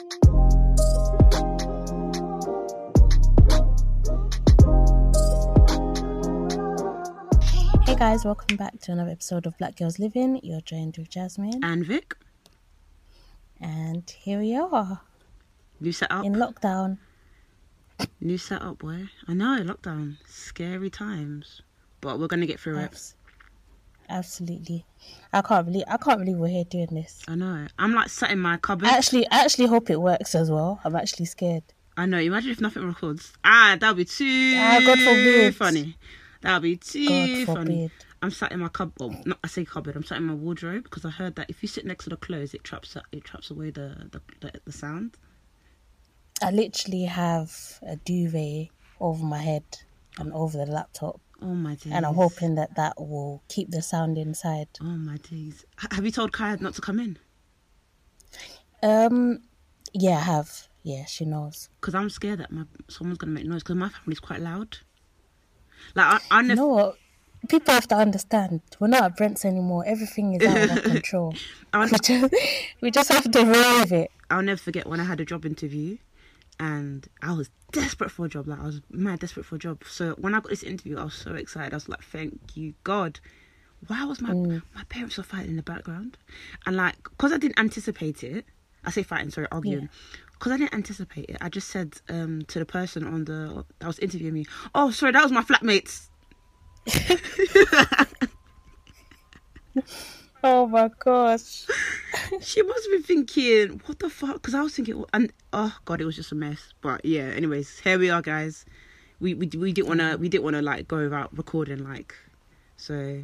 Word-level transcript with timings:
Hey 0.00 0.06
guys, 7.96 8.24
welcome 8.24 8.56
back 8.56 8.80
to 8.80 8.92
another 8.92 9.10
episode 9.10 9.44
of 9.44 9.58
Black 9.58 9.76
Girls 9.76 9.98
Living. 9.98 10.40
You're 10.42 10.60
joined 10.62 10.96
with 10.96 11.10
Jasmine, 11.10 11.62
And 11.62 11.84
Vic, 11.84 12.14
and 13.60 14.08
here 14.08 14.38
we 14.38 14.56
are 14.56 15.00
new 15.80 15.92
setup. 15.92 16.24
in 16.24 16.34
lockdown. 16.34 16.96
New 18.20 18.38
setup, 18.38 18.78
boy. 18.78 19.08
I 19.28 19.34
know, 19.34 19.58
lockdown. 19.62 20.16
Scary 20.26 20.88
times. 20.88 21.60
But 22.00 22.18
we're 22.18 22.28
gonna 22.28 22.46
get 22.46 22.58
through 22.58 22.78
it. 22.78 23.14
Abs- 24.10 24.40
Absolutely, 24.40 24.84
I 25.32 25.40
can't 25.42 25.66
believe 25.66 25.84
I 25.88 25.96
can't 25.96 26.18
believe 26.20 26.36
we're 26.36 26.48
here 26.48 26.64
doing 26.64 26.88
this. 26.92 27.22
I 27.28 27.34
know. 27.34 27.66
I'm 27.78 27.94
like 27.94 28.08
sat 28.08 28.30
in 28.30 28.38
my 28.40 28.56
cupboard. 28.58 28.88
I 28.88 28.96
actually, 28.96 29.26
I 29.30 29.44
actually 29.44 29.66
hope 29.66 29.88
it 29.90 30.00
works 30.00 30.34
as 30.34 30.50
well. 30.50 30.80
I'm 30.84 30.94
actually 30.96 31.26
scared. 31.26 31.62
I 31.96 32.06
know. 32.06 32.18
Imagine 32.18 32.50
if 32.52 32.60
nothing 32.60 32.86
records. 32.86 33.32
Ah, 33.44 33.76
that'd 33.80 33.96
be 33.96 34.04
too 34.04 34.54
Ah, 34.56 34.80
God 34.84 34.98
forbid. 34.98 35.56
funny. 35.56 35.96
That'd 36.42 36.62
be 36.62 36.76
too 36.76 37.06
God 37.46 37.54
funny. 37.56 37.74
forbid. 37.88 37.90
I'm 38.22 38.30
sat 38.30 38.52
in 38.52 38.60
my 38.60 38.68
cupboard. 38.68 38.94
Well, 39.00 39.22
not 39.26 39.38
I 39.44 39.48
say 39.48 39.64
cupboard. 39.64 39.96
I'm 39.96 40.04
sat 40.04 40.18
in 40.18 40.24
my 40.24 40.34
wardrobe 40.34 40.84
because 40.84 41.04
I 41.04 41.10
heard 41.10 41.36
that 41.36 41.48
if 41.50 41.62
you 41.62 41.68
sit 41.68 41.84
next 41.86 42.04
to 42.04 42.10
the 42.10 42.16
clothes, 42.16 42.52
it 42.54 42.64
traps 42.64 42.96
it 43.12 43.24
traps 43.24 43.50
away 43.50 43.70
the 43.70 44.08
the, 44.12 44.20
the, 44.40 44.52
the 44.66 44.72
sound. 44.72 45.16
I 46.42 46.50
literally 46.50 47.04
have 47.04 47.78
a 47.86 47.96
duvet 47.96 48.68
over 49.00 49.24
my 49.24 49.38
head 49.38 49.64
and 50.18 50.32
over 50.32 50.58
the 50.58 50.66
laptop, 50.66 51.20
Oh 51.42 51.54
my 51.54 51.74
days. 51.74 51.92
and 51.92 52.04
I'm 52.04 52.14
hoping 52.14 52.54
that 52.56 52.76
that 52.76 52.94
will 53.00 53.42
keep 53.48 53.70
the 53.70 53.82
sound 53.82 54.18
inside. 54.18 54.68
Oh 54.80 54.84
my 54.84 55.16
days. 55.16 55.64
H- 55.82 55.88
Have 55.92 56.04
you 56.04 56.10
told 56.10 56.32
Kaya 56.32 56.56
not 56.60 56.74
to 56.74 56.80
come 56.80 56.98
in? 57.00 57.18
Um, 58.82 59.42
yeah, 59.92 60.16
I 60.16 60.20
have. 60.20 60.68
Yeah, 60.82 61.04
she 61.06 61.24
knows. 61.24 61.68
Because 61.80 61.94
I'm 61.94 62.10
scared 62.10 62.40
that 62.40 62.50
my 62.50 62.64
someone's 62.88 63.18
gonna 63.18 63.32
make 63.32 63.46
noise. 63.46 63.62
Because 63.62 63.76
my 63.76 63.88
family's 63.88 64.20
quite 64.20 64.40
loud. 64.40 64.78
Like 65.94 66.06
I, 66.30 66.38
I 66.38 66.42
never. 66.42 66.50
You 66.52 66.56
know 66.56 66.66
what? 66.68 66.96
People 67.48 67.72
have 67.72 67.88
to 67.88 67.96
understand. 67.96 68.60
We're 68.78 68.88
not 68.88 69.02
at 69.02 69.16
Brent's 69.16 69.44
anymore. 69.46 69.82
Everything 69.86 70.34
is 70.34 70.46
out 70.46 70.76
of 70.78 70.82
control. 70.92 71.34
We 71.74 71.86
just, 71.88 72.10
we 72.82 72.90
just 72.90 73.08
have 73.10 73.30
to 73.30 73.44
roll 73.44 73.80
with 73.80 73.92
it. 73.92 74.10
I'll 74.30 74.42
never 74.42 74.58
forget 74.58 74.86
when 74.86 75.00
I 75.00 75.04
had 75.04 75.20
a 75.20 75.24
job 75.24 75.46
interview 75.46 75.96
and 76.60 77.08
I 77.22 77.32
was 77.32 77.50
desperate 77.72 78.10
for 78.10 78.26
a 78.26 78.28
job. 78.28 78.46
Like 78.46 78.60
I 78.60 78.64
was 78.64 78.82
mad 78.90 79.18
desperate 79.18 79.46
for 79.46 79.56
a 79.56 79.58
job. 79.58 79.82
So 79.88 80.10
when 80.18 80.34
I 80.34 80.40
got 80.40 80.50
this 80.50 80.62
interview, 80.62 80.98
I 80.98 81.04
was 81.04 81.14
so 81.14 81.34
excited. 81.34 81.72
I 81.72 81.76
was 81.76 81.88
like, 81.88 82.02
"Thank 82.04 82.56
you, 82.56 82.74
God." 82.84 83.18
Why 83.86 84.04
was 84.04 84.20
my 84.20 84.34
my 84.74 84.84
parents 84.90 85.16
were 85.16 85.22
fighting 85.22 85.50
in 85.52 85.56
the 85.56 85.62
background? 85.62 86.18
And 86.66 86.76
like, 86.76 87.02
cause 87.16 87.32
I 87.32 87.38
didn't 87.38 87.58
anticipate 87.58 88.22
it. 88.22 88.44
I 88.84 88.90
say 88.90 89.02
fighting, 89.02 89.30
sorry, 89.30 89.46
arguing. 89.50 89.88
Cause 90.38 90.52
I 90.52 90.58
didn't 90.58 90.74
anticipate 90.74 91.30
it. 91.30 91.38
I 91.40 91.48
just 91.48 91.68
said 91.68 91.96
um, 92.08 92.42
to 92.48 92.58
the 92.58 92.66
person 92.66 93.06
on 93.06 93.24
the 93.24 93.64
that 93.78 93.86
was 93.86 93.98
interviewing 93.98 94.34
me, 94.34 94.44
"Oh, 94.74 94.90
sorry, 94.90 95.12
that 95.12 95.22
was 95.22 95.32
my 95.32 95.42
flatmates." 95.42 96.08
Oh 100.42 100.66
my 100.66 100.90
gosh. 100.98 101.66
she 102.40 102.62
must 102.62 102.90
been 102.90 103.02
thinking, 103.02 103.80
"What 103.86 103.98
the 103.98 104.08
fuck?" 104.08 104.34
Because 104.34 104.54
I 104.54 104.62
was 104.62 104.74
thinking, 104.74 105.04
and 105.12 105.32
oh 105.52 105.76
god, 105.84 106.00
it 106.00 106.04
was 106.04 106.16
just 106.16 106.32
a 106.32 106.34
mess. 106.34 106.72
But 106.80 107.04
yeah, 107.04 107.24
anyways, 107.24 107.80
here 107.80 107.98
we 107.98 108.10
are, 108.10 108.22
guys. 108.22 108.64
We 109.20 109.34
we 109.34 109.46
we 109.48 109.72
didn't 109.72 109.88
wanna 109.88 110.16
we 110.16 110.28
didn't 110.28 110.44
wanna 110.44 110.62
like 110.62 110.88
go 110.88 110.98
without 110.98 111.36
recording, 111.36 111.84
like 111.84 112.14
so. 112.76 113.22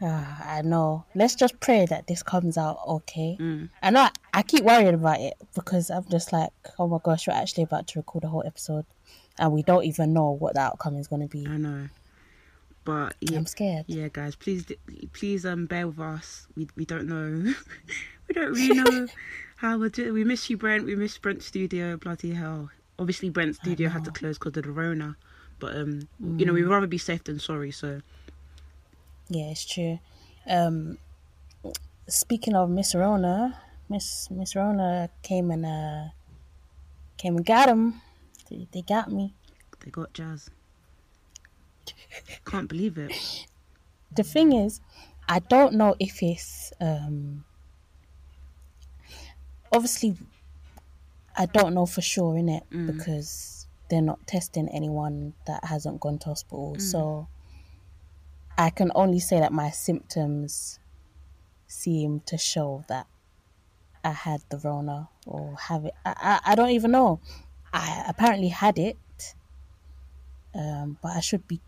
Ah, 0.00 0.58
I 0.58 0.62
know. 0.62 1.06
Let's 1.14 1.34
just 1.34 1.58
pray 1.60 1.86
that 1.86 2.06
this 2.06 2.22
comes 2.22 2.58
out 2.58 2.78
okay. 2.86 3.38
Mm. 3.40 3.70
I 3.82 3.90
know 3.90 4.00
I, 4.00 4.10
I 4.34 4.42
keep 4.42 4.62
worrying 4.62 4.94
about 4.94 5.20
it 5.20 5.34
because 5.54 5.90
I'm 5.90 6.04
just 6.10 6.34
like, 6.34 6.50
oh 6.78 6.86
my 6.86 6.98
gosh, 7.02 7.26
we're 7.26 7.32
actually 7.32 7.64
about 7.64 7.86
to 7.88 8.00
record 8.00 8.24
a 8.24 8.28
whole 8.28 8.42
episode 8.46 8.84
and 9.38 9.52
we 9.52 9.62
don't 9.62 9.84
even 9.84 10.12
know 10.12 10.30
what 10.30 10.54
the 10.54 10.60
outcome 10.60 10.96
is 10.96 11.08
going 11.08 11.22
to 11.22 11.28
be. 11.28 11.46
I 11.46 11.56
know, 11.56 11.88
but 12.86 13.16
yeah, 13.20 13.36
I'm 13.38 13.46
scared. 13.46 13.84
yeah, 13.88 14.08
guys, 14.10 14.36
please 14.36 14.64
please 15.12 15.44
um 15.44 15.66
bear 15.66 15.88
with 15.88 15.98
us. 15.98 16.46
We 16.56 16.68
we 16.76 16.86
don't 16.86 17.06
know, 17.06 17.52
we 18.28 18.32
don't 18.32 18.52
really 18.52 18.74
know 18.82 19.06
how 19.56 19.76
we're 19.78 19.90
doing. 19.90 20.14
We 20.14 20.24
miss 20.24 20.48
you, 20.48 20.56
Brent. 20.56 20.86
We 20.86 20.94
miss 20.96 21.18
Brent 21.18 21.42
Studio. 21.42 21.96
Bloody 21.98 22.32
hell! 22.32 22.70
Obviously, 22.98 23.28
Brent 23.28 23.56
Studio 23.56 23.90
had 23.90 24.04
to 24.04 24.10
close 24.12 24.38
because 24.38 24.56
of 24.56 24.64
the 24.64 24.70
Rona, 24.70 25.16
but 25.58 25.76
um, 25.76 26.08
you 26.38 26.46
know, 26.46 26.52
we'd 26.54 26.62
rather 26.64 26.86
be 26.86 26.96
safe 26.98 27.24
than 27.24 27.38
sorry. 27.40 27.72
So 27.72 28.00
Yeah, 29.28 29.50
it's 29.50 29.64
true. 29.66 29.98
Um, 30.48 30.98
speaking 32.06 32.54
of 32.54 32.70
Miss 32.70 32.94
Rona, 32.94 33.60
Miss 33.88 34.30
Miss 34.30 34.54
Rona 34.54 35.10
came 35.22 35.50
and 35.50 35.66
uh 35.66 36.04
came 37.18 37.36
and 37.36 37.44
got 37.44 37.68
him. 37.68 38.00
They, 38.48 38.68
they 38.72 38.82
got 38.82 39.10
me. 39.10 39.34
they 39.80 39.90
got 39.90 40.12
Jazz. 40.14 40.50
Can't 42.44 42.68
believe 42.68 42.98
it. 42.98 43.12
The 44.14 44.22
thing 44.22 44.52
is, 44.52 44.80
I 45.28 45.40
don't 45.40 45.74
know 45.74 45.94
if 45.98 46.22
it's 46.22 46.72
um 46.80 47.44
obviously 49.72 50.16
I 51.36 51.46
don't 51.46 51.74
know 51.74 51.86
for 51.86 52.00
sure 52.00 52.36
in 52.36 52.48
it 52.48 52.64
because 52.86 53.66
they're 53.90 54.02
not 54.02 54.26
testing 54.26 54.68
anyone 54.70 55.34
that 55.46 55.64
hasn't 55.64 56.00
gone 56.00 56.18
to 56.20 56.26
hospital. 56.30 56.76
So 56.78 57.28
I 58.56 58.70
can 58.70 58.90
only 58.94 59.20
say 59.20 59.38
that 59.40 59.52
my 59.52 59.70
symptoms 59.70 60.78
seem 61.66 62.20
to 62.26 62.38
show 62.38 62.84
that 62.88 63.06
I 64.02 64.12
had 64.12 64.40
the 64.48 64.58
Rona 64.58 65.08
or 65.26 65.56
have 65.68 65.84
it. 65.84 65.94
I, 66.04 66.40
I, 66.44 66.52
I 66.52 66.54
don't 66.54 66.70
even 66.70 66.90
know. 66.92 67.20
I 67.72 68.04
apparently 68.08 68.48
had 68.48 68.78
it, 68.78 68.96
um, 70.54 70.96
but 71.02 71.12
I 71.16 71.20
should 71.20 71.46
be 71.46 71.60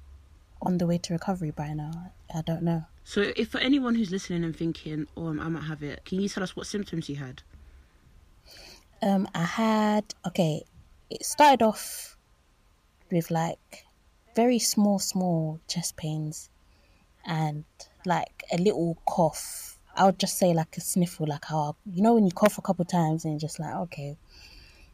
on 0.60 0.78
the 0.78 0.86
way 0.86 0.98
to 0.98 1.12
recovery 1.12 1.50
by 1.50 1.72
now. 1.72 2.12
I 2.34 2.42
don't 2.42 2.62
know. 2.62 2.84
So, 3.04 3.32
if 3.36 3.50
for 3.50 3.58
anyone 3.58 3.94
who's 3.94 4.10
listening 4.10 4.44
and 4.44 4.54
thinking, 4.54 5.06
"Oh, 5.16 5.28
I 5.28 5.48
might 5.48 5.64
have 5.64 5.82
it," 5.82 6.04
can 6.04 6.20
you 6.20 6.28
tell 6.28 6.42
us 6.42 6.54
what 6.54 6.66
symptoms 6.66 7.08
you 7.08 7.16
had? 7.16 7.42
Um, 9.00 9.28
I 9.34 9.44
had 9.44 10.14
okay. 10.26 10.64
It 11.10 11.24
started 11.24 11.62
off 11.64 12.16
with 13.10 13.30
like 13.30 13.86
very 14.34 14.58
small, 14.58 14.98
small 14.98 15.60
chest 15.68 15.96
pains, 15.96 16.50
and 17.24 17.64
like 18.04 18.44
a 18.52 18.58
little 18.58 18.98
cough. 19.06 19.78
I 19.96 20.04
would 20.04 20.18
just 20.18 20.38
say 20.38 20.52
like 20.52 20.76
a 20.76 20.80
sniffle, 20.80 21.26
like 21.26 21.46
how 21.46 21.76
you 21.86 22.02
know 22.02 22.14
when 22.14 22.26
you 22.26 22.32
cough 22.32 22.58
a 22.58 22.62
couple 22.62 22.84
times 22.84 23.24
and 23.24 23.34
you're 23.34 23.48
just 23.48 23.58
like 23.58 23.74
okay, 23.74 24.16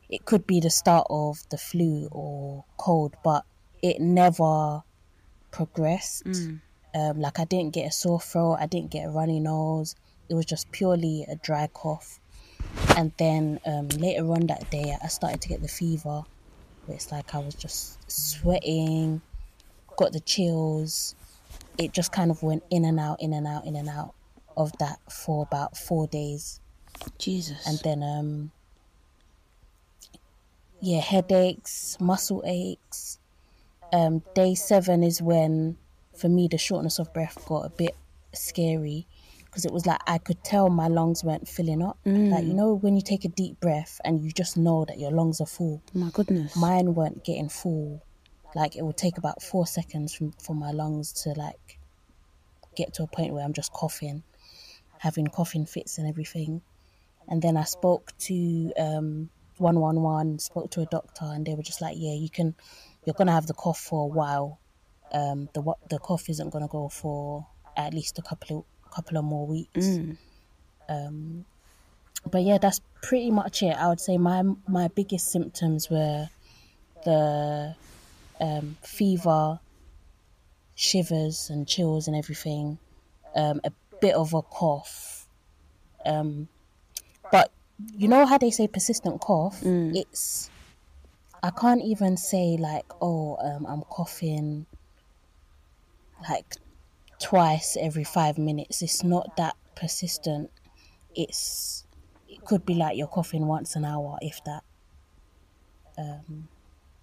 it 0.08 0.24
could 0.24 0.46
be 0.46 0.60
the 0.60 0.70
start 0.70 1.06
of 1.10 1.38
the 1.50 1.58
flu 1.58 2.08
or 2.12 2.64
cold, 2.76 3.16
but 3.24 3.44
it 3.82 4.00
never 4.00 4.82
progressed. 5.54 6.26
Um, 6.94 7.20
like 7.20 7.38
I 7.38 7.44
didn't 7.44 7.72
get 7.72 7.86
a 7.86 7.92
sore 7.92 8.20
throat, 8.20 8.58
I 8.60 8.66
didn't 8.66 8.90
get 8.90 9.06
a 9.06 9.10
runny 9.10 9.40
nose. 9.40 9.94
It 10.28 10.34
was 10.34 10.46
just 10.46 10.70
purely 10.72 11.24
a 11.28 11.36
dry 11.36 11.68
cough. 11.72 12.18
And 12.96 13.12
then 13.18 13.60
um, 13.64 13.88
later 13.88 14.24
on 14.32 14.46
that 14.48 14.70
day, 14.70 14.96
I 15.02 15.06
started 15.08 15.40
to 15.42 15.48
get 15.48 15.62
the 15.62 15.68
fever. 15.68 16.22
It's 16.88 17.10
like 17.12 17.34
I 17.34 17.38
was 17.38 17.54
just 17.54 17.98
sweating, 18.10 19.22
got 19.96 20.12
the 20.12 20.20
chills. 20.20 21.14
It 21.78 21.92
just 21.92 22.12
kind 22.12 22.30
of 22.30 22.42
went 22.42 22.64
in 22.70 22.84
and 22.84 22.98
out, 22.98 23.22
in 23.22 23.32
and 23.32 23.46
out, 23.46 23.64
in 23.64 23.76
and 23.76 23.88
out 23.88 24.14
of 24.56 24.76
that 24.78 24.98
for 25.10 25.42
about 25.42 25.76
four 25.76 26.06
days. 26.06 26.60
Jesus. 27.18 27.66
And 27.66 27.78
then, 27.84 28.02
um, 28.02 28.50
yeah, 30.80 31.00
headaches, 31.00 31.96
muscle 32.00 32.42
aches. 32.44 33.18
Um, 33.94 34.22
day 34.34 34.54
seven 34.54 35.04
is 35.04 35.22
when, 35.22 35.76
for 36.16 36.28
me, 36.28 36.48
the 36.50 36.58
shortness 36.58 36.98
of 36.98 37.12
breath 37.14 37.44
got 37.46 37.64
a 37.64 37.70
bit 37.70 37.94
scary 38.32 39.06
because 39.44 39.64
it 39.64 39.72
was 39.72 39.86
like 39.86 40.00
I 40.08 40.18
could 40.18 40.42
tell 40.42 40.68
my 40.68 40.88
lungs 40.88 41.22
weren't 41.22 41.46
filling 41.46 41.80
up. 41.80 41.96
Like, 42.32 42.44
you 42.44 42.54
know, 42.54 42.74
when 42.74 42.96
you 42.96 43.02
take 43.02 43.24
a 43.24 43.28
deep 43.28 43.60
breath 43.60 44.00
and 44.04 44.20
you 44.20 44.32
just 44.32 44.56
know 44.56 44.84
that 44.88 44.98
your 44.98 45.12
lungs 45.12 45.40
are 45.40 45.46
full. 45.46 45.80
my 45.94 46.10
goodness. 46.12 46.56
Mine 46.56 46.94
weren't 46.94 47.24
getting 47.24 47.48
full. 47.48 48.02
Like, 48.56 48.74
it 48.74 48.82
would 48.82 48.96
take 48.96 49.16
about 49.16 49.42
four 49.42 49.64
seconds 49.64 50.12
from, 50.12 50.32
for 50.32 50.56
my 50.56 50.72
lungs 50.72 51.12
to, 51.22 51.30
like, 51.30 51.78
get 52.74 52.94
to 52.94 53.04
a 53.04 53.06
point 53.06 53.32
where 53.32 53.44
I'm 53.44 53.52
just 53.52 53.72
coughing, 53.72 54.24
having 54.98 55.28
coughing 55.28 55.66
fits 55.66 55.98
and 55.98 56.08
everything. 56.08 56.62
And 57.28 57.40
then 57.40 57.56
I 57.56 57.64
spoke 57.64 58.12
to 58.18 58.72
um, 58.76 59.30
111, 59.58 60.40
spoke 60.40 60.70
to 60.72 60.80
a 60.80 60.86
doctor, 60.86 61.26
and 61.26 61.46
they 61.46 61.54
were 61.54 61.62
just 61.62 61.80
like, 61.80 61.96
yeah, 61.96 62.14
you 62.14 62.28
can, 62.28 62.56
you're 63.04 63.14
going 63.14 63.26
to 63.26 63.32
have 63.32 63.46
the 63.46 63.54
cough 63.54 63.78
for 63.78 64.04
a 64.04 64.06
while. 64.06 64.60
Um, 65.12 65.48
the 65.52 65.62
the 65.90 65.98
cough 65.98 66.28
isn't 66.28 66.50
going 66.50 66.64
to 66.64 66.70
go 66.70 66.88
for 66.88 67.46
at 67.76 67.94
least 67.94 68.18
a 68.18 68.22
couple 68.22 68.58
of 68.58 68.90
couple 68.90 69.18
of 69.18 69.24
more 69.24 69.46
weeks. 69.46 69.98
Um, 70.88 71.44
but 72.30 72.42
yeah, 72.42 72.58
that's 72.58 72.80
pretty 73.02 73.30
much 73.30 73.62
it. 73.62 73.76
I 73.76 73.88
would 73.88 74.00
say 74.00 74.16
my 74.16 74.42
my 74.66 74.88
biggest 74.88 75.30
symptoms 75.30 75.90
were 75.90 76.28
the 77.04 77.76
um, 78.40 78.76
fever, 78.82 79.60
shivers 80.74 81.50
and 81.50 81.68
chills 81.68 82.08
and 82.08 82.16
everything, 82.16 82.78
um, 83.34 83.60
a 83.64 83.72
bit 84.00 84.14
of 84.14 84.32
a 84.34 84.42
cough. 84.42 85.26
Um, 86.04 86.48
but 87.30 87.50
you 87.96 88.08
know 88.08 88.26
how 88.26 88.38
they 88.38 88.50
say 88.50 88.68
persistent 88.68 89.20
cough? 89.20 89.60
Mm. 89.60 89.96
It's 89.96 90.50
I 91.44 91.50
can't 91.50 91.82
even 91.82 92.16
say 92.16 92.56
like, 92.58 92.86
oh, 93.02 93.36
um, 93.36 93.66
I'm 93.66 93.82
coughing 93.82 94.64
like 96.26 96.54
twice 97.20 97.76
every 97.78 98.02
five 98.02 98.38
minutes. 98.38 98.80
It's 98.80 99.04
not 99.04 99.36
that 99.36 99.54
persistent. 99.76 100.50
It's 101.14 101.84
it 102.30 102.42
could 102.46 102.64
be 102.64 102.72
like 102.72 102.96
you're 102.96 103.08
coughing 103.08 103.46
once 103.46 103.76
an 103.76 103.84
hour, 103.84 104.16
if 104.22 104.42
that. 104.44 104.64
Um, 105.98 106.48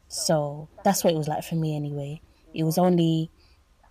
so 0.07 0.67
that's 0.83 1.03
what 1.03 1.13
it 1.13 1.17
was 1.17 1.27
like 1.27 1.43
for 1.43 1.53
me 1.53 1.75
anyway. 1.75 2.19
It 2.51 2.63
was 2.63 2.79
only, 2.79 3.29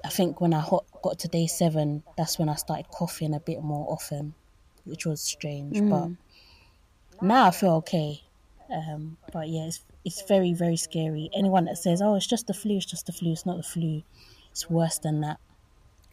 I 0.04 0.08
think, 0.08 0.40
when 0.40 0.52
I 0.52 0.68
got 1.04 1.20
to 1.20 1.28
day 1.28 1.46
seven, 1.46 2.02
that's 2.16 2.40
when 2.40 2.48
I 2.48 2.56
started 2.56 2.88
coughing 2.90 3.34
a 3.34 3.40
bit 3.40 3.62
more 3.62 3.86
often, 3.88 4.34
which 4.84 5.06
was 5.06 5.20
strange. 5.20 5.80
But 5.88 6.08
now 7.22 7.46
I 7.46 7.50
feel 7.52 7.74
okay. 7.74 8.24
Um, 8.68 9.16
but 9.32 9.48
yeah, 9.48 9.66
it's 9.66 9.84
it's 10.04 10.22
very 10.22 10.52
very 10.52 10.76
scary. 10.76 11.30
Anyone 11.34 11.66
that 11.66 11.78
says, 11.78 12.00
"Oh, 12.02 12.14
it's 12.14 12.26
just 12.26 12.46
the 12.46 12.54
flu," 12.54 12.76
it's 12.76 12.86
just 12.86 13.06
the 13.06 13.12
flu. 13.12 13.32
It's 13.32 13.46
not 13.46 13.56
the 13.56 13.62
flu. 13.62 14.02
It's 14.50 14.68
worse 14.68 14.98
than 14.98 15.20
that. 15.20 15.38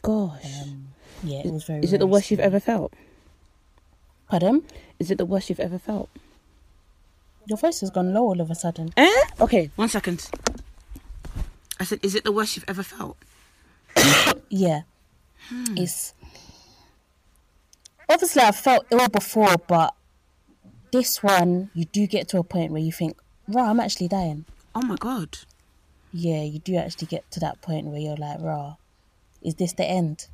Gosh. 0.01 0.45
Um, 0.61 0.89
yeah, 1.23 1.39
it 1.39 1.51
was 1.51 1.63
very. 1.63 1.83
Is 1.83 1.93
it 1.93 1.99
the 1.99 2.07
worst 2.07 2.29
you've 2.31 2.39
ever 2.39 2.59
felt? 2.59 2.93
Pardon? 4.29 4.63
Is 4.99 5.09
it 5.09 5.17
the 5.17 5.25
worst 5.25 5.49
you've 5.49 5.59
ever 5.59 5.79
felt? 5.79 6.09
Your 7.47 7.57
voice 7.57 7.79
has 7.79 7.89
gone 7.89 8.13
low 8.13 8.23
all 8.23 8.41
of 8.41 8.51
a 8.51 8.55
sudden. 8.55 8.91
Eh? 8.97 9.21
Okay, 9.39 9.71
one 9.77 9.87
second. 9.87 10.29
I 11.79 11.85
said, 11.85 11.99
is 12.03 12.13
it 12.15 12.23
the 12.23 12.31
worst 12.31 12.55
you've 12.55 12.65
ever 12.67 12.83
felt? 12.83 13.17
Yeah, 14.49 14.83
it's 15.75 16.13
obviously 18.09 18.41
I've 18.41 18.55
felt 18.55 18.85
ill 18.91 19.09
before, 19.09 19.57
but 19.67 19.93
this 20.93 21.21
one 21.21 21.69
you 21.73 21.83
do 21.83 22.07
get 22.07 22.29
to 22.29 22.37
a 22.39 22.43
point 22.43 22.71
where 22.71 22.81
you 22.81 22.93
think, 22.93 23.17
"Raw, 23.47 23.69
I'm 23.69 23.79
actually 23.79 24.07
dying." 24.07 24.45
Oh 24.75 24.81
my 24.81 24.95
god. 24.95 25.37
Yeah, 26.11 26.41
you 26.43 26.59
do 26.59 26.75
actually 26.77 27.07
get 27.07 27.29
to 27.31 27.39
that 27.41 27.61
point 27.61 27.87
where 27.87 27.99
you're 27.99 28.15
like, 28.17 28.39
"Raw, 28.41 28.75
is 29.41 29.55
this 29.55 29.73
the 29.73 29.85
end?" 29.85 30.27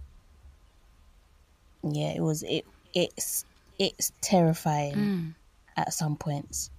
Yeah, 1.83 2.13
it 2.15 2.21
was. 2.21 2.44
It 2.44 2.65
it's 2.94 3.45
it's 3.80 4.12
terrifying 4.21 4.98
at 5.75 5.94
some 5.94 6.15
points, 6.15 6.69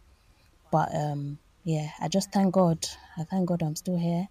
but 0.70 0.94
um, 0.94 1.38
yeah, 1.64 1.90
I 2.00 2.08
just 2.08 2.32
thank 2.32 2.54
God. 2.54 2.78
I 3.18 3.24
thank 3.24 3.48
God 3.48 3.62
I'm 3.62 3.76
still 3.76 3.98
here. 3.98 4.28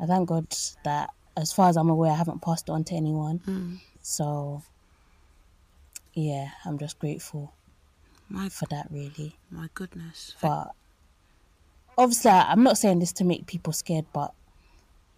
I 0.00 0.06
thank 0.06 0.28
God 0.28 0.46
that, 0.84 1.10
as 1.36 1.52
far 1.52 1.68
as 1.68 1.76
I'm 1.76 1.90
aware, 1.90 2.12
I 2.12 2.16
haven't 2.16 2.42
passed 2.42 2.68
on 2.70 2.84
to 2.84 2.94
anyone. 2.94 3.40
So, 4.02 4.62
yeah, 6.14 6.48
I'm 6.64 6.78
just 6.78 6.98
grateful 6.98 7.54
My 8.28 8.48
for 8.48 8.66
that, 8.66 8.88
really. 8.90 9.36
my 9.50 9.68
goodness. 9.74 10.34
But 10.40 10.68
obviously, 11.98 12.30
I'm 12.30 12.62
not 12.62 12.78
saying 12.78 12.98
this 13.00 13.12
to 13.14 13.24
make 13.24 13.46
people 13.46 13.72
scared, 13.72 14.06
but 14.12 14.32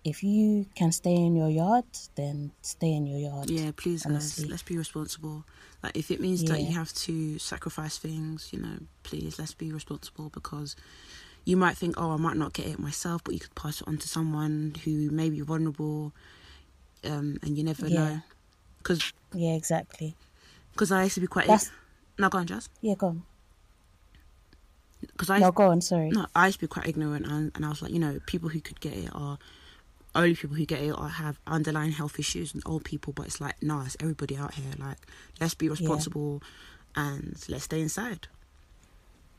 if 0.04 0.22
you 0.22 0.66
can 0.74 0.92
stay 0.92 1.14
in 1.14 1.34
your 1.36 1.48
yard, 1.50 1.84
then 2.14 2.52
stay 2.62 2.92
in 2.92 3.06
your 3.06 3.18
yard. 3.18 3.50
Yeah, 3.50 3.70
please 3.76 4.04
guys, 4.04 4.12
honestly. 4.12 4.48
let's 4.48 4.62
be 4.62 4.76
responsible. 4.78 5.44
Like 5.82 5.96
if 5.96 6.10
it 6.10 6.20
means 6.20 6.42
that 6.44 6.60
you 6.60 6.72
have 6.74 6.92
to 6.94 7.38
sacrifice 7.38 7.98
things, 7.98 8.48
you 8.52 8.60
know, 8.60 8.78
please 9.02 9.38
let's 9.38 9.54
be 9.54 9.72
responsible 9.72 10.28
because 10.30 10.74
you 11.44 11.56
might 11.56 11.76
think, 11.76 11.94
oh, 11.98 12.12
I 12.12 12.16
might 12.16 12.36
not 12.36 12.52
get 12.52 12.66
it 12.66 12.78
myself, 12.78 13.22
but 13.24 13.34
you 13.34 13.40
could 13.40 13.54
pass 13.54 13.80
it 13.80 13.88
on 13.88 13.96
to 13.98 14.08
someone 14.08 14.74
who 14.84 15.10
may 15.10 15.30
be 15.30 15.40
vulnerable, 15.40 16.12
um, 17.04 17.38
and 17.42 17.56
you 17.56 17.64
never 17.64 17.86
Yeah. 17.86 17.94
know. 18.08 18.22
Because 18.78 19.12
Yeah, 19.34 19.52
exactly. 19.54 20.16
because 20.72 20.90
I 20.92 21.02
used 21.04 21.14
to 21.16 21.20
be 21.20 21.26
quite. 21.26 21.46
That's- 21.46 21.70
no, 22.18 22.28
go 22.28 22.38
on, 22.38 22.46
Jazz. 22.46 22.68
Yeah, 22.80 22.94
go 22.94 23.08
on. 23.08 23.22
Because 25.00 25.30
I 25.30 25.38
No, 25.38 25.52
go 25.52 25.70
on. 25.70 25.80
Sorry. 25.80 26.10
no, 26.10 26.26
I 26.34 26.46
used 26.46 26.58
to 26.58 26.64
be 26.64 26.68
quite 26.68 26.86
ignorant, 26.86 27.26
and, 27.26 27.52
and 27.54 27.64
I 27.64 27.68
was 27.68 27.82
like, 27.82 27.92
you 27.92 27.98
know, 27.98 28.20
people 28.26 28.48
who 28.48 28.60
could 28.60 28.80
get 28.80 28.94
it 28.94 29.10
are 29.14 29.38
only 30.14 30.34
people 30.34 30.56
who 30.56 30.64
get 30.64 30.80
it 30.80 30.90
or 30.90 31.08
have 31.08 31.38
underlying 31.46 31.92
health 31.92 32.18
issues 32.18 32.54
and 32.54 32.62
old 32.66 32.84
people. 32.84 33.12
But 33.12 33.26
it's 33.26 33.40
like, 33.40 33.62
no, 33.62 33.82
it's 33.82 33.96
everybody 34.00 34.36
out 34.36 34.54
here. 34.54 34.72
Like, 34.78 34.98
let's 35.40 35.54
be 35.54 35.68
responsible 35.68 36.42
and 36.96 37.36
let's 37.48 37.64
stay 37.64 37.80
inside. 37.80 38.28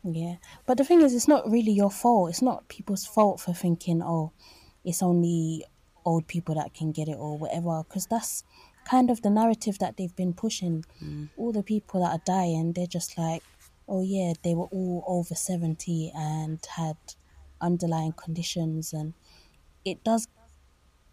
Yeah, 0.03 0.35
but 0.65 0.77
the 0.77 0.85
thing 0.85 1.01
is, 1.01 1.13
it's 1.13 1.27
not 1.27 1.50
really 1.50 1.71
your 1.73 1.91
fault. 1.91 2.29
It's 2.29 2.41
not 2.41 2.67
people's 2.69 3.06
fault 3.06 3.41
for 3.41 3.53
thinking, 3.53 4.01
oh, 4.01 4.31
it's 4.85 5.03
only 5.03 5.65
old 6.06 6.27
people 6.27 6.56
that 6.56 6.73
can 6.73 6.91
get 6.94 7.09
it 7.09 7.17
or 7.17 7.38
whatever, 7.38 7.83
because 7.83 8.06
that's 8.06 8.44
kind 8.85 9.09
of 9.09 9.21
the 9.21 9.29
narrative 9.29 9.77
that 9.79 9.97
they've 9.97 10.15
been 10.15 10.33
pushing. 10.33 10.85
Mm. 11.03 11.29
All 11.35 11.51
the 11.51 11.63
people 11.63 12.01
that 12.01 12.11
are 12.11 12.21
dying, 12.25 12.71
they're 12.73 12.88
just 12.88 13.17
like, 13.17 13.44
oh, 13.89 14.01
yeah, 14.01 14.33
they 14.44 14.56
were 14.56 14.68
all 14.68 15.03
over 15.07 15.36
70 15.36 16.12
and 16.15 16.59
had 16.75 16.97
underlying 17.62 18.13
conditions. 18.13 18.94
And 18.94 19.13
it 19.83 20.03
does 20.03 20.27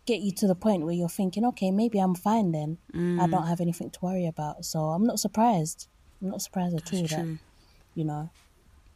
get 0.06 0.20
you 0.20 0.30
to 0.32 0.46
the 0.46 0.54
point 0.54 0.84
where 0.84 0.94
you're 0.94 1.08
thinking, 1.08 1.44
okay, 1.46 1.70
maybe 1.70 1.98
I'm 1.98 2.14
fine 2.14 2.52
then. 2.52 2.78
I 2.94 2.96
mm. 2.96 3.30
don't 3.30 3.46
have 3.46 3.60
anything 3.60 3.90
to 3.90 3.98
worry 4.00 4.26
about. 4.26 4.64
So 4.64 4.78
I'm 4.78 5.04
not 5.04 5.18
surprised. 5.18 5.88
I'm 6.22 6.30
not 6.30 6.42
surprised 6.42 6.76
at 6.76 6.92
all 6.92 7.00
It's 7.00 7.12
that 7.14 7.38
you 7.94 8.04
know, 8.04 8.30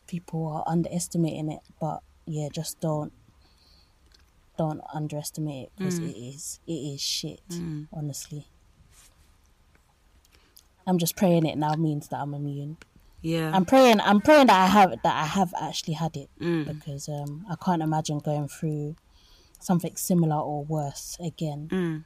people 0.07 0.47
are 0.47 0.65
underestimating 0.67 1.51
it, 1.51 1.61
but 1.81 2.01
yeah, 2.27 2.49
just 2.53 2.81
don't 2.81 3.13
don't 4.57 4.83
underestimate 4.93 5.65
it 5.65 5.73
because 5.79 5.99
mm. 5.99 6.11
it 6.11 6.19
is 6.19 6.61
it 6.67 6.73
is 6.73 7.01
shit. 7.01 7.41
Mm. 7.49 7.89
Honestly, 7.93 8.47
I'm 10.87 10.99
just 10.99 11.17
praying 11.17 11.47
it 11.47 11.57
now 11.57 11.75
means 11.75 12.09
that 12.09 12.19
I'm 12.21 12.35
immune. 12.35 12.77
Yeah. 13.23 13.51
I'm 13.55 13.65
praying. 13.67 14.01
I'm 14.01 14.21
praying 14.21 14.47
that 14.47 14.59
I 14.61 14.67
have 14.67 14.91
that 14.91 15.17
I 15.17 15.27
have 15.27 15.53
actually 15.61 15.95
had 15.95 16.17
it 16.17 16.31
Mm. 16.41 16.67
because 16.67 17.09
um 17.09 17.45
I 17.51 17.57
can't 17.63 17.83
imagine 17.83 18.19
going 18.21 18.49
through 18.49 18.97
something 19.61 19.95
similar 19.97 20.37
or 20.37 20.65
worse 20.65 21.17
again. 21.21 21.69
Mm. 21.71 22.05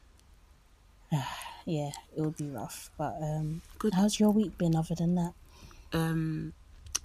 Yeah, 1.66 1.90
it 2.16 2.20
would 2.20 2.36
be 2.36 2.48
rough. 2.50 2.90
But 2.98 3.14
um, 3.22 3.62
Good. 3.78 3.94
how's 3.94 4.18
your 4.18 4.30
week 4.30 4.58
been 4.58 4.74
other 4.74 4.94
than 4.96 5.14
that? 5.14 5.32
Um, 5.92 6.52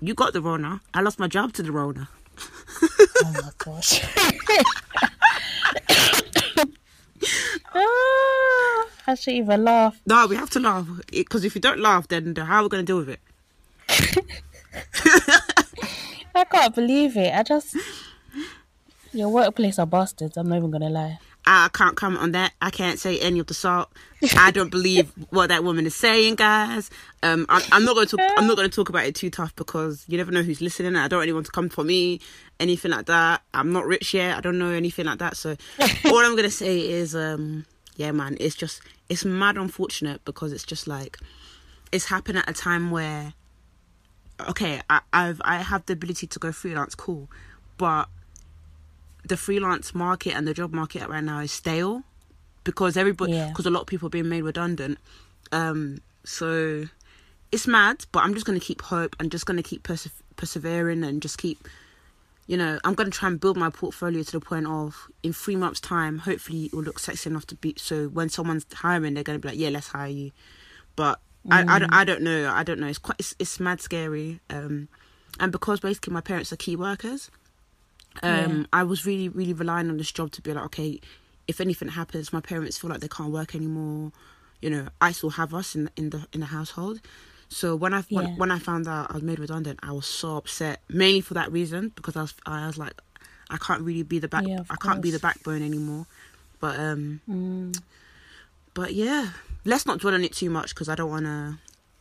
you 0.02 0.14
got 0.16 0.34
the 0.34 0.42
Rona. 0.42 0.82
I 0.94 1.02
lost 1.02 1.20
my 1.20 1.28
job 1.28 1.54
to 1.54 1.64
the 1.64 1.72
Rona. 1.72 2.10
Oh 3.24 3.32
my 3.34 3.52
gosh. 3.58 4.02
Ah, 7.76 8.86
I 9.08 9.16
should 9.16 9.34
even 9.36 9.64
laugh. 9.64 10.00
No, 10.06 10.26
we 10.28 10.36
have 10.36 10.50
to 10.52 10.60
laugh 10.60 10.88
because 11.12 11.44
if 11.44 11.54
you 11.56 11.62
don't 11.62 11.80
laugh, 11.80 12.08
then 12.08 12.36
how 12.36 12.58
are 12.60 12.64
we 12.64 12.70
going 12.70 12.86
to 12.86 12.90
deal 12.90 12.98
with 12.98 13.10
it? 13.10 13.20
I 16.36 16.44
can't 16.46 16.75
believe 16.75 17.18
it. 17.18 17.34
I 17.34 17.44
just. 17.44 17.75
Your 19.12 19.29
workplace 19.29 19.79
are 19.79 19.88
bastards. 19.88 20.38
I'm 20.38 20.50
not 20.50 20.58
even 20.58 20.72
gonna 20.72 20.89
lie. 20.89 21.18
I 21.46 21.70
can't 21.74 21.96
comment 21.96 22.22
on 22.22 22.32
that. 22.34 22.53
I 22.62 22.70
can't 22.70 23.00
say 23.00 23.18
any 23.20 23.39
of 23.39 23.48
the 23.48 23.56
salt. 23.56 23.89
I 24.38 24.51
don't 24.51 24.70
believe 24.70 25.12
what 25.32 25.48
that 25.48 25.63
woman 25.63 25.88
is 25.88 25.96
saying, 25.96 26.36
guys. 26.36 26.91
Um, 27.24 27.48
I, 27.50 27.65
I'm 27.72 27.86
not 27.86 27.96
going 27.96 28.08
to. 28.08 28.18
Talk, 28.18 28.32
I'm 28.38 28.46
not 28.46 28.56
going 28.56 28.70
to 28.70 28.75
talk 28.75 28.89
about 28.89 29.06
it 29.06 29.15
too 29.15 29.32
tough 29.32 29.56
because 29.56 30.06
you 30.08 30.18
never 30.18 30.32
know 30.32 30.44
who's 30.44 30.62
listening. 30.62 30.96
I 30.96 31.08
don't 31.08 31.20
really 31.20 31.34
want 31.34 31.48
to 31.48 31.51
come 31.51 31.70
for 31.70 31.84
me, 31.84 32.20
anything 32.60 32.91
like 32.91 33.08
that. 33.08 33.41
I'm 33.53 33.72
not 33.72 33.88
rich 33.88 34.13
yet. 34.13 34.38
I 34.38 34.41
don't 34.41 34.60
know 34.60 34.70
anything 34.70 35.08
like 35.08 35.18
that. 35.20 35.38
So 35.38 35.51
all 36.06 36.20
I'm 36.20 36.34
going 36.34 36.44
to 36.44 36.51
say 36.51 36.82
is, 36.82 37.15
um, 37.15 37.65
yeah, 37.96 38.12
man, 38.12 38.38
it's 38.39 38.56
just 38.56 38.82
it's 39.10 39.25
mad 39.25 39.58
unfortunate 39.58 40.24
because 40.25 40.53
it's 40.53 40.63
just 40.63 40.88
like 40.88 41.18
it's 41.91 42.06
happened 42.06 42.38
at 42.38 42.50
a 42.50 42.53
time 42.53 42.91
where 42.91 43.34
okay, 44.48 44.81
I, 44.89 45.01
I've 45.12 45.41
I 45.43 45.58
have 45.58 45.86
the 45.86 45.93
ability 45.93 46.27
to 46.27 46.39
go 46.39 46.51
freelance, 46.51 46.96
cool, 46.96 47.29
but 47.77 48.08
the 49.27 49.38
freelance 49.38 49.93
market 49.93 50.34
and 50.36 50.48
the 50.48 50.53
job 50.53 50.74
market 50.74 51.08
right 51.08 51.24
now 51.24 51.39
is 51.39 51.51
stale 51.51 52.03
because 52.63 52.96
everybody 52.98 53.34
Yeah. 53.34 53.50
because 53.50 53.65
a 53.65 53.69
lot 53.69 53.81
of 53.81 53.88
people 53.88 54.08
are 54.08 54.10
being 54.10 54.29
made 54.29 54.43
redundant. 54.43 54.98
Um, 55.51 56.00
so 56.24 56.86
it's 57.51 57.67
mad, 57.67 58.05
but 58.12 58.24
I'm 58.24 58.34
just 58.34 58.46
gonna 58.46 58.60
keep 58.60 58.81
hope 58.81 59.15
and 59.19 59.31
just 59.31 59.46
gonna 59.46 59.63
keep 59.63 59.84
perse- 59.84 60.10
persevering 60.36 61.03
and 61.03 61.22
just 61.22 61.38
keep. 61.38 61.67
You 62.48 62.58
know, 62.58 62.79
I'm 62.84 62.96
gonna 62.96 63.12
try 63.12 63.29
and 63.29 63.39
build 63.39 63.58
my 63.58 63.69
portfolio 63.69 64.24
to 64.24 64.31
the 64.31 64.39
point 64.39 64.65
of 64.65 65.08
in 65.22 65.34
three 65.34 65.55
months' 65.55 65.79
time, 65.79 66.17
hopefully 66.19 66.65
it 66.65 66.74
will 66.74 66.81
look 66.81 66.98
sexy 66.98 67.29
enough 67.29 67.46
to 67.48 67.55
be. 67.55 67.75
So 67.77 68.08
when 68.08 68.29
someone's 68.29 68.65
hiring, 68.74 69.13
they're 69.13 69.24
gonna 69.24 69.38
be 69.39 69.50
like, 69.50 69.58
"Yeah, 69.60 69.69
let's 69.69 69.89
hire 69.89 70.08
you." 70.10 70.31
But 70.96 71.19
I, 71.50 71.75
I, 71.75 71.79
don't, 71.79 71.93
I 71.93 72.03
don't 72.03 72.22
know. 72.22 72.50
I 72.51 72.63
don't 72.63 72.79
know. 72.79 72.88
It's 72.88 72.98
quite. 73.00 73.15
It's, 73.19 73.36
it's 73.39 73.60
mad 73.60 73.81
scary. 73.81 74.39
Um, 74.50 74.88
and 75.39 75.51
because 75.51 75.79
basically 75.79 76.13
my 76.13 76.22
parents 76.22 76.51
are 76.51 76.58
key 76.58 76.75
workers, 76.75 77.31
um, 78.24 78.60
Yeah. 78.62 78.63
I 78.74 78.84
was 78.84 79.05
really, 79.05 79.29
really 79.29 79.53
relying 79.53 79.89
on 79.89 79.98
this 79.98 80.12
job 80.12 80.31
to 80.34 80.41
be 80.41 80.53
like, 80.53 80.65
okay, 80.65 81.00
if 81.48 81.62
anything 81.62 81.88
happens, 81.89 82.34
my 82.34 82.41
parents 82.41 82.77
feel 82.77 82.89
like 82.89 83.00
they 83.00 83.08
can't 83.08 83.31
work 83.31 83.55
anymore. 83.55 84.12
You 84.62 84.69
know, 84.69 84.88
I 85.00 85.12
still 85.13 85.29
have 85.31 85.53
us 85.53 85.75
in 85.75 85.89
in 85.96 86.10
the 86.10 86.27
in 86.34 86.41
the 86.41 86.48
household. 86.48 87.00
So 87.48 87.75
when 87.75 87.93
I 87.93 88.01
when, 88.10 88.27
Yeah. 88.27 88.36
when 88.36 88.51
I 88.51 88.60
found 88.60 88.88
out 88.88 89.10
I 89.10 89.13
was 89.13 89.24
made 89.24 89.39
redundant, 89.39 89.79
I 89.81 89.91
was 89.93 90.05
so 90.05 90.38
upset. 90.38 90.81
Mainly 90.89 91.22
for 91.22 91.34
that 91.36 91.51
reason 91.51 91.91
because 91.96 92.15
I 92.17 92.22
was 92.22 92.34
I 92.46 92.67
was 92.67 92.77
like, 92.77 92.93
I 93.50 93.58
can't 93.58 93.81
really 93.81 94.03
be 94.03 94.19
the 94.19 94.27
back. 94.27 94.46
Yeah, 94.46 94.60
I 94.69 94.75
can't 94.75 95.01
be 95.01 95.10
the 95.12 95.19
backbone 95.19 95.63
anymore. 95.63 96.05
But 96.60 96.77
um, 96.79 97.22
Mm, 97.29 97.81
but 98.74 98.94
yeah, 98.94 99.30
let's 99.66 99.86
not 99.86 100.00
dwell 100.00 100.14
on 100.14 100.24
it 100.24 100.34
too 100.34 100.50
much 100.50 100.70
because 100.74 100.90
I 100.90 100.96
don't 100.96 101.10
want 101.10 101.26
to. 101.26 101.58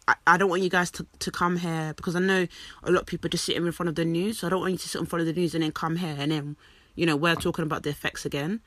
I, 0.06 0.14
I 0.26 0.36
don't 0.38 0.48
want 0.48 0.62
you 0.62 0.70
guys 0.70 0.90
to, 0.92 1.06
to 1.18 1.30
come 1.30 1.56
here 1.58 1.92
because 1.94 2.16
I 2.16 2.20
know 2.20 2.46
a 2.82 2.90
lot 2.90 3.00
of 3.02 3.06
people 3.06 3.28
just 3.28 3.44
sitting 3.44 3.66
in 3.66 3.72
front 3.72 3.88
of 3.88 3.94
the 3.94 4.04
news. 4.04 4.38
So 4.38 4.46
I 4.46 4.50
don't 4.50 4.60
want 4.60 4.72
you 4.72 4.78
to 4.78 4.88
sit 4.88 5.00
in 5.00 5.06
front 5.06 5.20
of 5.20 5.26
the 5.26 5.38
news 5.38 5.54
and 5.54 5.62
then 5.62 5.72
come 5.72 5.96
here 5.96 6.16
and 6.18 6.32
then, 6.32 6.56
you 6.94 7.04
know, 7.04 7.14
we're 7.16 7.34
talking 7.34 7.62
about 7.62 7.82
the 7.82 7.90
effects 7.90 8.24
again. 8.24 8.60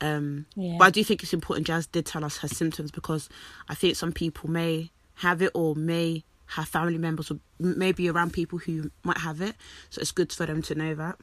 Um, 0.00 0.46
Yeah. 0.56 0.76
But 0.78 0.84
I 0.86 0.90
do 0.90 1.04
think 1.04 1.22
it's 1.22 1.32
important. 1.32 1.66
Jazz 1.68 1.86
did 1.86 2.04
tell 2.06 2.24
us 2.24 2.38
her 2.38 2.48
symptoms 2.48 2.90
because 2.90 3.28
I 3.68 3.74
think 3.74 3.94
some 3.96 4.12
people 4.12 4.50
may 4.50 4.90
have 5.16 5.40
it 5.40 5.52
or 5.54 5.76
may 5.76 6.24
have 6.46 6.66
family 6.68 6.98
members 6.98 7.30
or 7.30 7.38
maybe 7.60 8.08
around 8.08 8.32
people 8.32 8.58
who 8.58 8.90
might 9.04 9.18
have 9.18 9.40
it. 9.40 9.54
So 9.90 10.00
it's 10.00 10.10
good 10.12 10.32
for 10.32 10.46
them 10.46 10.62
to 10.62 10.74
know 10.74 10.94
that. 10.96 11.16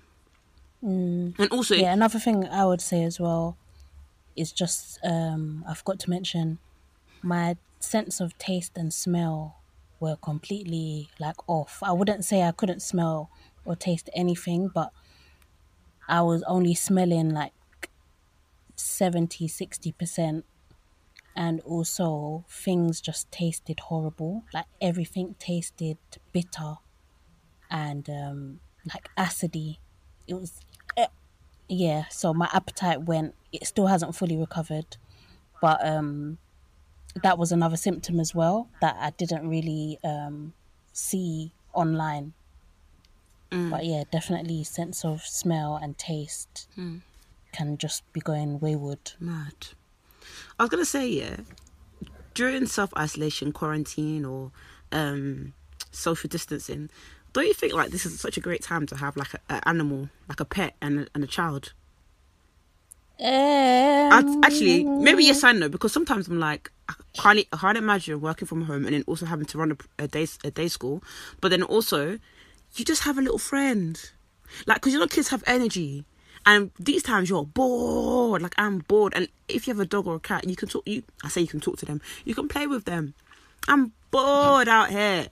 And 0.82 1.52
also, 1.52 1.76
Yeah, 1.76 1.94
another 1.94 2.20
thing 2.20 2.48
I 2.48 2.66
would 2.66 2.82
say 2.82 3.04
as 3.04 3.20
well 3.20 3.58
is 4.36 4.52
just 4.52 5.00
um 5.04 5.64
I 5.68 5.74
forgot 5.74 6.00
to 6.02 6.10
mention 6.10 6.60
my 7.22 7.58
sense 7.80 8.20
of 8.20 8.38
taste 8.38 8.74
and 8.78 8.94
smell 8.94 9.58
were 10.00 10.16
completely 10.18 11.10
like 11.20 11.38
off. 11.48 11.80
I 11.84 11.92
wouldn't 11.92 12.26
say 12.26 12.44
I 12.44 12.52
couldn't 12.52 12.82
smell 12.82 13.30
or 13.66 13.76
taste 13.76 14.10
anything, 14.14 14.70
but 14.74 14.92
I 16.08 16.22
was 16.22 16.44
only 16.44 16.76
smelling 16.76 17.30
like 17.32 17.54
70 18.76 19.48
60% 19.48 20.44
and 21.36 21.60
also 21.62 22.46
things 22.50 23.02
just 23.02 23.32
tasted 23.32 23.80
horrible. 23.82 24.44
Like 24.54 24.66
everything 24.82 25.36
tasted 25.40 25.98
bitter 26.32 26.76
and 27.70 28.10
um 28.10 28.60
like 28.94 29.10
acidy. 29.18 29.78
It 30.28 30.36
was 30.36 30.62
yeah 31.68 32.06
so 32.10 32.34
my 32.34 32.50
appetite 32.54 33.04
went 33.04 33.34
it 33.52 33.66
still 33.66 33.88
hasn't 33.88 34.16
fully 34.16 34.38
recovered 34.38 34.98
but 35.62 35.86
um 35.86 36.38
that 37.24 37.38
was 37.38 37.52
another 37.52 37.78
symptom 37.78 38.20
as 38.20 38.36
well 38.36 38.68
that 38.82 38.96
i 39.00 39.10
didn't 39.12 39.48
really 39.50 39.98
um 40.04 40.54
see 40.94 41.52
online 41.74 42.34
but 43.70 43.86
yeah 43.86 44.04
definitely 44.12 44.64
sense 44.64 45.06
of 45.06 45.22
smell 45.22 45.76
and 45.82 45.98
taste 45.98 46.68
can 47.54 47.78
just 47.78 48.04
be 48.12 48.20
going 48.20 48.60
wayward 48.60 49.14
Mad. 49.20 49.54
I 50.60 50.64
was 50.64 50.70
gonna 50.70 50.84
say 50.86 51.08
yeah. 51.08 51.38
During 52.34 52.66
self 52.66 52.92
isolation, 52.98 53.54
quarantine, 53.54 54.26
or 54.26 54.52
um, 54.92 55.54
social 55.92 56.28
distancing, 56.28 56.90
don't 57.36 57.48
you 57.48 57.54
think 57.54 57.74
like 57.74 57.92
this 57.92 58.06
is 58.06 58.18
such 58.18 58.38
a 58.38 58.40
great 58.40 58.62
time 58.62 58.86
to 58.88 58.96
have 58.96 59.18
like 59.18 59.34
an 59.50 59.60
animal, 59.66 60.10
like 60.30 60.40
a 60.40 60.46
pet 60.46 60.74
and 60.82 61.02
a, 61.02 61.08
and 61.14 61.22
a 61.22 61.28
child? 61.28 61.74
Um, 63.20 64.42
actually, 64.44 64.86
maybe 64.86 65.26
yes 65.26 65.44
and 65.44 65.60
no 65.60 65.68
because 65.68 65.92
sometimes 65.92 66.30
I'm 66.30 66.40
like 66.40 66.72
I 66.88 66.94
can't 67.14 67.40
I 67.52 67.58
can't 67.58 67.78
imagine 67.78 68.22
working 68.22 68.48
from 68.48 68.62
home 68.62 68.86
and 68.86 68.96
then 68.96 69.04
also 69.06 69.26
having 69.26 69.46
to 69.48 69.58
run 69.58 69.72
a, 69.72 70.04
a 70.04 70.08
day 70.08 70.28
a 70.46 70.52
day 70.52 70.70
school, 70.70 71.04
but 71.42 71.50
then 71.50 71.62
also 71.62 72.20
you 72.76 72.86
just 72.86 73.04
have 73.04 73.18
a 73.18 73.22
little 73.22 73.38
friend, 73.38 74.02
like 74.66 74.78
because 74.78 74.94
you 74.94 75.00
know 75.00 75.08
kids 75.08 75.28
have 75.28 75.44
energy. 75.46 76.06
And 76.48 76.72
these 76.80 77.04
times 77.04 77.30
you're 77.30 77.44
bored, 77.44 78.42
like 78.44 78.56
I'm 78.58 78.80
bored. 78.80 79.14
And 79.14 79.28
if 79.50 79.68
you 79.68 79.74
have 79.74 79.82
a 79.82 79.86
dog 79.86 80.08
or 80.08 80.16
a 80.16 80.20
cat, 80.20 80.48
you 80.48 80.56
can 80.56 80.70
talk. 80.70 80.88
You, 80.88 81.04
I 81.22 81.28
say 81.28 81.42
you 81.42 81.48
can 81.48 81.60
talk 81.60 81.78
to 81.80 81.86
them. 81.86 82.02
You 82.24 82.34
can 82.36 82.48
play 82.48 82.68
with 82.68 82.86
them. 82.86 83.14
I'm 83.68 83.92
bored 84.12 84.70
out 84.70 84.90
here. 84.90 85.28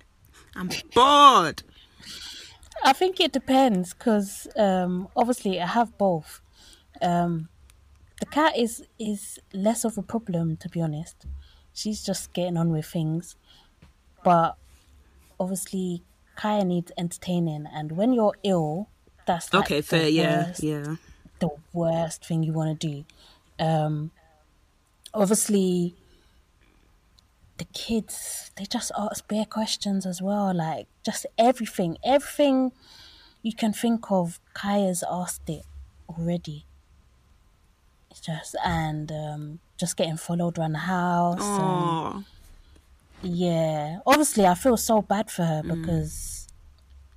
I'm 0.56 0.70
bored. 0.94 1.64
I 2.84 2.94
think 2.94 3.20
it 3.20 3.32
depends 3.32 3.94
because 3.94 4.48
um, 4.58 5.08
obviously 5.16 5.60
I 5.62 5.68
have 5.68 5.98
both. 5.98 6.42
Um, 7.02 7.50
the 8.20 8.26
cat 8.26 8.58
is 8.58 8.84
is 9.00 9.40
less 9.54 9.84
of 9.86 9.98
a 9.98 10.02
problem 10.04 10.58
to 10.58 10.70
be 10.70 10.82
honest. 10.82 11.26
She's 11.74 12.04
just 12.04 12.34
getting 12.34 12.58
on 12.58 12.70
with 12.72 12.86
things, 12.86 13.36
but 14.24 14.56
obviously 15.40 16.04
Kaya 16.36 16.64
needs 16.66 16.92
entertaining, 16.98 17.66
and 17.74 17.94
when 17.94 18.14
you're 18.14 18.36
ill, 18.44 18.90
that's 19.26 19.54
like 19.54 19.66
Okay, 19.66 19.82
fair. 19.82 20.08
Yeah, 20.08 20.48
worst- 20.48 20.64
yeah. 20.64 20.96
the 21.40 21.50
worst 21.74 22.26
thing 22.26 22.44
you 22.44 22.54
want 22.54 22.80
to 22.80 22.88
do. 22.88 23.06
Um, 23.60 24.12
obviously, 25.14 25.96
the 27.58 27.66
kids 27.66 28.52
they 28.58 28.66
just 28.66 28.92
ask 28.98 29.28
bare 29.28 29.46
questions 29.46 30.06
as 30.06 30.22
well, 30.22 30.54
like 30.54 30.88
just 31.06 31.26
everything, 31.38 31.98
everything 32.04 32.72
you 33.42 33.54
can 33.54 33.74
think 33.74 34.12
of. 34.12 34.40
Kaya's 34.54 35.04
asked 35.10 35.50
it 35.50 35.66
already. 36.10 36.66
It's 38.12 38.20
just 38.22 38.56
and 38.64 39.12
um, 39.12 39.60
just 39.80 39.98
getting 39.98 40.18
followed 40.18 40.58
around 40.58 40.74
the 40.74 40.80
house. 40.80 41.42
and- 41.42 42.26
yeah, 43.26 44.00
obviously, 44.06 44.46
I 44.46 44.54
feel 44.54 44.76
so 44.78 45.02
bad 45.02 45.32
for 45.32 45.46
her 45.46 45.62
Mm. 45.64 45.82
because 45.82 46.48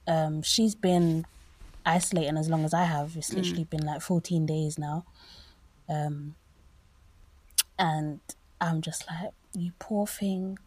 um, 0.06 0.40
she's 0.42 0.74
been 0.76 1.26
isolating 1.84 2.36
as 2.36 2.48
long 2.48 2.64
as 2.64 2.72
I 2.72 2.84
have. 2.84 3.10
Mm. 3.10 3.16
It's 3.16 3.32
literally 3.32 3.64
been 3.64 3.84
like 3.84 4.00
14 4.02 4.46
days 4.46 4.78
now. 4.78 5.04
Um, 5.88 6.36
and 7.78 8.20
I'm 8.60 8.80
just 8.82 9.04
like, 9.10 9.32
you 9.56 9.72
poor 9.78 10.06
thing. 10.06 10.58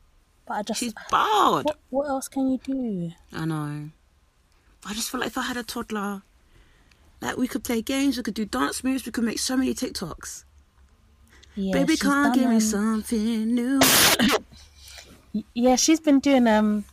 But 0.45 0.53
I 0.53 0.63
just, 0.63 0.79
she's 0.79 0.93
bored. 1.11 1.65
what, 1.65 1.77
what 1.89 2.07
else 2.09 2.27
can 2.27 2.49
you 2.49 2.57
do? 2.63 3.11
I 3.31 3.45
know. 3.45 3.89
I 4.85 4.93
just 4.93 5.09
feel 5.11 5.19
like 5.19 5.27
if 5.27 5.37
I 5.37 5.43
had 5.43 5.57
a 5.57 5.63
toddler, 5.63 6.23
like 7.21 7.37
we 7.37 7.47
could 7.47 7.63
play 7.63 7.81
games, 7.81 8.17
we 8.17 8.23
could 8.23 8.33
do 8.33 8.45
dance 8.45 8.83
moves, 8.83 9.05
we 9.05 9.11
could 9.11 9.23
make 9.23 9.39
so 9.39 9.55
many 9.57 9.73
TikToks. 9.73 10.45
Yeah, 11.55 11.73
Baby, 11.73 11.95
done, 11.97 12.33
give 12.33 12.49
me 12.49 12.59
something 12.59 13.53
new. 13.53 13.79
Yeah, 15.53 15.75
she's 15.75 15.99
been 15.99 16.19
doing 16.19 16.47
um 16.47 16.85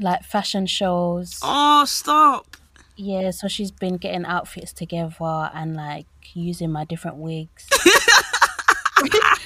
like 0.00 0.24
fashion 0.24 0.66
shows. 0.66 1.38
Oh, 1.42 1.84
stop. 1.84 2.56
Yeah, 2.96 3.30
so 3.30 3.48
she's 3.48 3.70
been 3.70 3.96
getting 3.96 4.24
outfits 4.24 4.72
together 4.72 5.50
and 5.54 5.76
like 5.76 6.06
using 6.34 6.70
my 6.70 6.84
different 6.84 7.16
wigs 7.16 7.68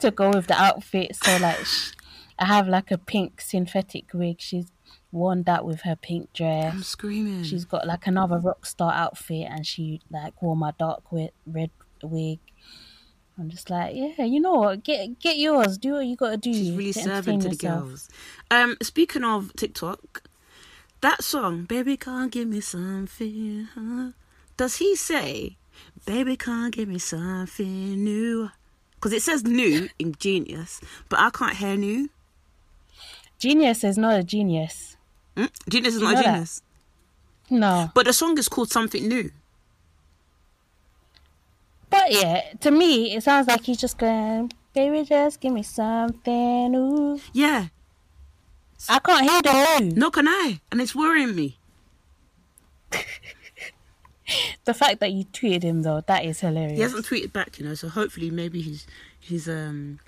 to 0.00 0.10
go 0.10 0.30
with 0.30 0.46
the 0.46 0.60
outfit. 0.60 1.16
So 1.16 1.36
like, 1.38 1.64
sh- 1.64 1.92
I 2.38 2.46
have 2.46 2.68
like 2.68 2.90
a 2.90 2.98
pink 2.98 3.40
synthetic 3.40 4.12
wig. 4.14 4.36
She's 4.40 4.66
worn 5.12 5.42
that 5.44 5.64
with 5.64 5.82
her 5.82 5.96
pink 5.96 6.32
dress. 6.32 6.72
I'm 6.74 6.82
screaming. 6.82 7.42
She's 7.44 7.64
got 7.64 7.86
like 7.86 8.06
another 8.06 8.38
rock 8.38 8.64
star 8.66 8.92
outfit, 8.92 9.46
and 9.50 9.66
she 9.66 10.00
like 10.10 10.40
wore 10.42 10.56
my 10.56 10.72
dark 10.78 11.04
wi- 11.10 11.32
red 11.46 11.70
wig. 12.02 12.38
I'm 13.38 13.48
just 13.48 13.70
like, 13.70 13.94
yeah, 13.94 14.24
you 14.24 14.38
know 14.40 14.52
what? 14.54 14.84
Get 14.84 15.18
get 15.18 15.38
yours. 15.38 15.78
Do 15.78 15.92
what 15.94 16.06
you 16.06 16.16
gotta 16.16 16.36
do. 16.36 16.52
She's 16.52 16.72
really 16.72 16.92
to 16.92 17.02
serving 17.02 17.40
to 17.40 17.48
the 17.48 17.54
yourself. 17.54 17.84
girls. 17.88 18.08
Um, 18.50 18.76
speaking 18.82 19.24
of 19.24 19.54
TikTok, 19.56 20.24
that 21.00 21.24
song, 21.24 21.64
"Baby, 21.64 21.96
can't 21.96 22.30
give 22.30 22.48
me 22.48 22.60
something." 22.60 23.68
Huh? 23.74 24.10
Does 24.58 24.76
he 24.76 24.94
say, 24.94 25.56
"Baby, 26.04 26.36
can't 26.36 26.74
give 26.74 26.88
me 26.88 26.98
something 26.98 28.04
new"? 28.04 28.50
Because 29.00 29.14
it 29.14 29.22
says 29.22 29.44
"new" 29.44 29.88
in 29.98 30.14
Genius, 30.18 30.80
but 31.08 31.18
I 31.18 31.30
can't 31.30 31.56
hear 31.56 31.74
"new." 31.76 32.10
Genius 33.38 33.82
is 33.84 33.96
not 33.96 34.20
a 34.20 34.22
genius. 34.22 34.98
Hmm? 35.36 35.46
Genius 35.68 35.94
is 35.94 36.00
You 36.02 36.06
not 36.08 36.12
a 36.12 36.16
know 36.16 36.22
that? 36.22 36.32
genius, 36.34 36.62
No. 37.48 37.90
but 37.94 38.04
the 38.04 38.12
song 38.12 38.36
is 38.36 38.46
called 38.48 38.70
"Something 38.70 39.08
New." 39.08 39.30
But 41.88 42.12
yeah, 42.12 42.42
to 42.60 42.70
me, 42.70 43.16
it 43.16 43.22
sounds 43.24 43.48
like 43.48 43.64
he's 43.64 43.78
just 43.80 43.96
going, 43.98 44.52
baby, 44.74 45.02
just 45.04 45.40
give 45.40 45.52
me 45.52 45.62
something. 45.62 46.70
new. 46.70 47.20
Yeah, 47.32 47.68
I 48.88 48.98
can't 49.00 49.28
hear 49.28 49.42
the 49.42 49.82
ooh. 49.84 49.96
no, 49.96 50.10
can 50.10 50.28
I? 50.28 50.60
And 50.70 50.80
it's 50.80 50.94
worrying 50.94 51.34
me. 51.34 51.58
The 54.64 54.74
fact 54.74 55.00
that 55.00 55.12
you 55.12 55.24
tweeted 55.24 55.62
him, 55.62 55.82
though, 55.82 56.02
that 56.06 56.24
is 56.24 56.40
hilarious. 56.40 56.76
He 56.76 56.82
hasn't 56.82 57.06
tweeted 57.06 57.32
back, 57.32 57.58
you 57.58 57.66
know. 57.66 57.74
So 57.74 57.88
hopefully, 57.88 58.30
maybe 58.30 58.60
he's 58.60 58.86
he's 59.18 59.48
um 59.48 59.98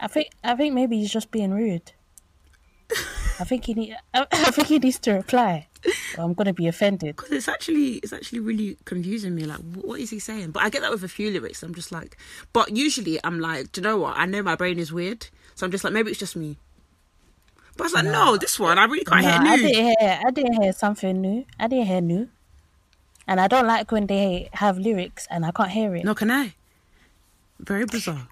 I 0.00 0.06
think 0.08 0.30
I 0.44 0.54
think 0.56 0.74
maybe 0.74 0.98
he's 0.98 1.12
just 1.12 1.30
being 1.30 1.52
rude. 1.52 1.92
I 3.40 3.44
think 3.44 3.64
he 3.66 3.74
need. 3.74 3.96
I, 4.14 4.26
I 4.32 4.50
think 4.50 4.68
he 4.68 4.78
needs 4.78 4.98
to 5.00 5.12
reply. 5.12 5.68
I'm 6.18 6.34
gonna 6.34 6.52
be 6.54 6.66
offended. 6.66 7.16
because 7.16 7.30
it's 7.30 7.46
actually 7.48 7.94
it's 7.96 8.12
actually 8.12 8.40
really 8.40 8.76
confusing 8.84 9.34
me. 9.34 9.44
Like, 9.44 9.60
what 9.74 10.00
is 10.00 10.10
he 10.10 10.18
saying? 10.18 10.50
But 10.50 10.62
I 10.64 10.70
get 10.70 10.82
that 10.82 10.90
with 10.90 11.04
a 11.04 11.08
few 11.08 11.30
lyrics. 11.30 11.62
I'm 11.62 11.74
just 11.74 11.92
like, 11.92 12.16
but 12.52 12.76
usually 12.76 13.20
I'm 13.22 13.38
like, 13.38 13.70
do 13.72 13.80
you 13.80 13.86
know 13.86 13.98
what? 13.98 14.16
I 14.16 14.26
know 14.26 14.42
my 14.42 14.56
brain 14.56 14.78
is 14.78 14.92
weird, 14.92 15.28
so 15.54 15.64
I'm 15.66 15.70
just 15.70 15.84
like, 15.84 15.92
maybe 15.92 16.10
it's 16.10 16.18
just 16.18 16.34
me. 16.34 16.58
But 17.76 17.84
I 17.84 17.86
was 17.86 17.92
like, 17.94 18.04
no, 18.06 18.36
this 18.36 18.58
one 18.58 18.76
I 18.76 18.86
really 18.86 19.04
can't 19.04 19.22
Nah, 19.22 19.30
hear 19.44 19.52
I 19.52 19.56
didn't 19.56 19.84
hear. 20.00 20.20
I 20.26 20.30
didn't 20.32 20.62
hear 20.62 20.72
something 20.72 21.20
new. 21.20 21.44
I 21.60 21.68
didn't 21.68 21.86
hear 21.86 22.00
new. 22.00 22.28
And 23.28 23.40
I 23.40 23.46
don't 23.46 23.66
like 23.66 23.92
when 23.92 24.06
they 24.06 24.48
have 24.54 24.78
lyrics 24.78 25.28
and 25.30 25.44
I 25.44 25.52
can't 25.52 25.70
hear 25.70 25.94
it. 25.94 26.04
No, 26.04 26.14
can 26.14 26.30
I? 26.30 26.54
Very 27.60 27.84
bizarre. 27.84 28.26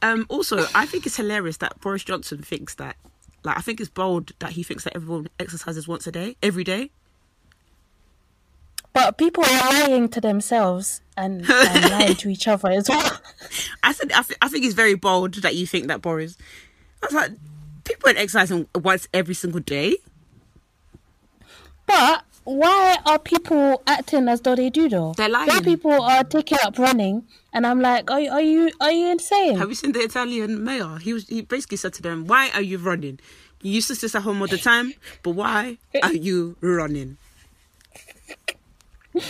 Um. 0.00 0.24
Also, 0.28 0.66
I 0.74 0.86
think 0.86 1.04
it's 1.04 1.16
hilarious 1.16 1.56
that 1.58 1.80
Boris 1.80 2.04
Johnson 2.04 2.42
thinks 2.42 2.74
that. 2.76 2.96
Like, 3.42 3.58
I 3.58 3.60
think 3.60 3.80
it's 3.80 3.90
bold 3.90 4.32
that 4.38 4.52
he 4.52 4.62
thinks 4.62 4.84
that 4.84 4.94
everyone 4.96 5.28
exercises 5.38 5.86
once 5.86 6.06
a 6.06 6.12
day, 6.12 6.36
every 6.42 6.64
day. 6.64 6.90
But 8.92 9.18
people 9.18 9.44
are 9.44 9.72
lying 9.72 10.08
to 10.10 10.20
themselves 10.20 11.00
and, 11.16 11.48
and 11.48 11.90
lying 11.90 12.14
to 12.16 12.28
each 12.28 12.48
other 12.48 12.70
as 12.70 12.88
well. 12.88 13.20
I 13.82 13.92
said, 13.92 14.10
I, 14.12 14.22
th- 14.22 14.38
I 14.42 14.48
think 14.48 14.64
it's 14.64 14.74
very 14.74 14.94
bold 14.94 15.34
that 15.34 15.54
you 15.54 15.66
think 15.66 15.86
that 15.88 16.02
Boris. 16.02 16.36
I 17.02 17.06
was 17.06 17.14
like, 17.14 17.32
people 17.84 18.10
are 18.10 18.16
exercising 18.16 18.66
once 18.74 19.06
every 19.14 19.34
single 19.34 19.60
day. 19.60 19.96
But 21.86 22.24
why 22.46 22.96
are 23.04 23.18
people 23.18 23.82
acting 23.88 24.28
as 24.28 24.40
though 24.40 24.54
they 24.54 24.70
do 24.70 24.88
though? 24.88 25.14
They're 25.16 25.28
lying. 25.28 25.48
Why 25.48 25.60
people 25.60 25.90
are 26.00 26.22
taking 26.22 26.58
up 26.62 26.78
running, 26.78 27.26
and 27.52 27.66
I'm 27.66 27.80
like, 27.80 28.08
are, 28.08 28.20
are 28.20 28.40
you 28.40 28.70
are 28.80 28.92
you 28.92 29.10
insane? 29.10 29.56
Have 29.58 29.68
you 29.68 29.74
seen 29.74 29.90
the 29.90 29.98
Italian 29.98 30.62
mayor? 30.62 30.98
He 30.98 31.12
was 31.12 31.26
he 31.26 31.42
basically 31.42 31.76
said 31.76 31.92
to 31.94 32.02
them, 32.02 32.26
"Why 32.26 32.50
are 32.54 32.62
you 32.62 32.78
running? 32.78 33.18
You 33.62 33.72
used 33.72 33.88
to 33.88 33.96
sit 33.96 34.14
at 34.14 34.22
home 34.22 34.40
all 34.40 34.46
the 34.46 34.58
time, 34.58 34.94
but 35.24 35.30
why 35.32 35.78
are 36.02 36.14
you 36.14 36.56
running?" 36.60 37.16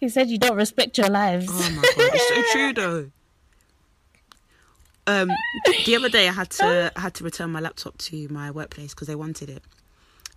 He 0.00 0.08
said 0.08 0.28
you 0.28 0.38
don't 0.38 0.56
respect 0.56 0.98
your 0.98 1.08
lives. 1.08 1.46
Oh 1.48 1.70
my 1.70 1.82
god, 1.82 2.10
it's 2.14 2.28
so 2.28 2.42
true 2.52 2.72
though. 2.74 3.10
Um, 5.06 5.30
the 5.84 5.96
other 5.96 6.08
day 6.08 6.28
I 6.28 6.32
had 6.32 6.50
to 6.50 6.92
I 6.96 7.00
had 7.00 7.14
to 7.14 7.24
return 7.24 7.50
my 7.50 7.60
laptop 7.60 7.98
to 7.98 8.28
my 8.28 8.50
workplace 8.50 8.94
because 8.94 9.08
they 9.08 9.14
wanted 9.14 9.50
it. 9.50 9.62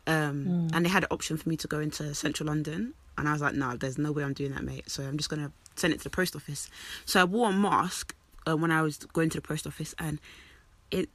Um, 0.08 0.70
and 0.74 0.86
they 0.86 0.90
had 0.90 1.04
an 1.04 1.10
option 1.12 1.36
for 1.38 1.50
me 1.50 1.58
to 1.58 1.68
go 1.68 1.80
into 1.80 2.16
central 2.16 2.48
London, 2.48 2.94
and 3.18 3.28
I 3.28 3.34
was 3.34 3.42
like, 3.42 3.56
no, 3.56 3.76
there's 3.76 3.98
no 3.98 4.12
way 4.14 4.24
I'm 4.24 4.34
doing 4.34 4.52
that, 4.54 4.64
mate. 4.64 4.90
So 4.90 5.04
I'm 5.04 5.18
just 5.18 5.30
gonna 5.30 5.52
send 5.76 5.94
it 5.94 5.98
to 5.98 6.04
the 6.06 6.10
post 6.10 6.36
office. 6.36 6.70
So 7.06 7.20
I 7.20 7.26
wore 7.26 7.50
a 7.50 7.54
mask 7.54 8.16
uh, 8.48 8.56
when 8.56 8.72
I 8.72 8.82
was 8.82 8.98
going 8.98 9.30
to 9.32 9.38
the 9.38 9.42
post 9.46 9.68
office, 9.68 9.94
and 10.00 10.20
it 10.92 11.10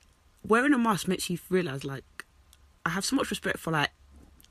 wearing 0.47 0.75
a 0.75 0.79
mask 0.79 1.09
makes 1.09 1.31
you 1.31 1.39
realize 1.49 1.85
like 1.85 2.05
I 2.85 2.91
have 2.91 3.05
so 3.05 3.17
much 3.17 3.31
respect 3.31 3.59
for 3.59 3.71
like 3.71 3.91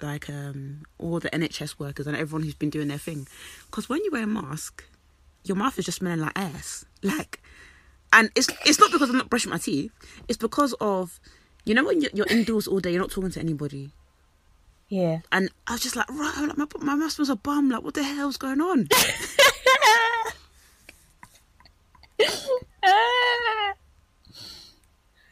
like 0.01 0.29
um 0.29 0.83
all 0.97 1.19
the 1.19 1.29
NHS 1.29 1.77
workers 1.77 2.07
and 2.07 2.17
everyone 2.17 2.43
who's 2.43 2.55
been 2.55 2.71
doing 2.71 2.87
their 2.87 2.97
thing, 2.97 3.27
because 3.65 3.89
when 3.89 4.03
you 4.03 4.11
wear 4.11 4.23
a 4.23 4.27
mask, 4.27 4.83
your 5.43 5.57
mouth 5.57 5.77
is 5.77 5.85
just 5.85 5.99
smelling 5.99 6.19
like 6.19 6.31
ass, 6.35 6.85
like, 7.03 7.41
and 8.11 8.31
it's 8.35 8.49
it's 8.65 8.79
not 8.79 8.91
because 8.91 9.09
I'm 9.09 9.17
not 9.17 9.29
brushing 9.29 9.51
my 9.51 9.57
teeth, 9.57 9.91
it's 10.27 10.37
because 10.37 10.73
of 10.81 11.19
you 11.65 11.75
know 11.75 11.83
when 11.83 12.01
you're, 12.01 12.11
you're 12.13 12.27
indoors 12.27 12.67
all 12.67 12.79
day, 12.79 12.91
you're 12.91 13.01
not 13.01 13.11
talking 13.11 13.31
to 13.31 13.39
anybody. 13.39 13.91
Yeah. 14.91 15.19
And 15.31 15.49
I 15.67 15.71
was 15.71 15.81
just 15.81 15.95
like, 15.95 16.09
right, 16.09 16.45
like 16.49 16.57
my 16.57 16.67
my 16.81 16.95
mouth 16.95 17.13
smells 17.13 17.29
a 17.29 17.37
bum. 17.37 17.69
Like, 17.69 17.81
what 17.81 17.93
the 17.93 18.03
hell's 18.03 18.35
going 18.35 18.59
on? 18.59 18.89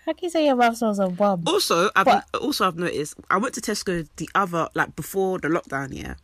How 0.05 0.13
can 0.13 0.23
you 0.23 0.29
say 0.29 0.45
your 0.45 0.55
mouth 0.55 0.77
smells 0.77 0.99
of 0.99 1.17
bum? 1.17 1.43
Also, 1.45 1.89
I've 1.95 2.05
But- 2.05 2.25
also 2.41 2.65
I've 2.67 2.77
noticed. 2.77 3.15
I 3.29 3.37
went 3.37 3.53
to 3.55 3.61
Tesco 3.61 4.07
the 4.17 4.29
other 4.33 4.69
like 4.73 4.95
before 4.95 5.39
the 5.39 5.49
lockdown, 5.49 5.89
yeah, 5.91 6.15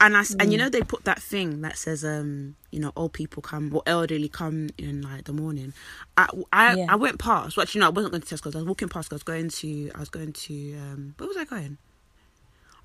and 0.00 0.16
I 0.16 0.20
s 0.20 0.34
and 0.38 0.52
you 0.52 0.58
know 0.58 0.68
they 0.68 0.82
put 0.82 1.04
that 1.04 1.22
thing 1.22 1.62
that 1.62 1.78
says 1.78 2.04
um 2.04 2.56
you 2.70 2.80
know 2.80 2.92
old 2.96 3.12
people 3.14 3.40
come 3.40 3.74
or 3.74 3.82
elderly 3.86 4.28
come 4.28 4.68
in 4.76 5.00
like 5.02 5.24
the 5.24 5.32
morning. 5.32 5.72
I 6.18 6.28
I, 6.52 6.74
Yeah. 6.74 6.86
I 6.90 6.96
went 6.96 7.18
past. 7.18 7.56
Well, 7.56 7.62
actually, 7.62 7.80
no, 7.80 7.86
I 7.86 7.90
wasn't 7.90 8.12
going 8.12 8.22
to 8.22 8.34
Tesco. 8.34 8.54
I 8.54 8.58
was 8.58 8.66
walking 8.66 8.88
past. 8.90 9.10
I 9.12 9.14
was 9.14 9.22
going 9.22 9.48
to 9.48 9.90
I 9.94 10.00
was 10.00 10.10
going 10.10 10.32
to 10.32 10.74
um 10.76 11.14
where 11.16 11.28
was 11.28 11.36
I 11.38 11.44
going? 11.44 11.78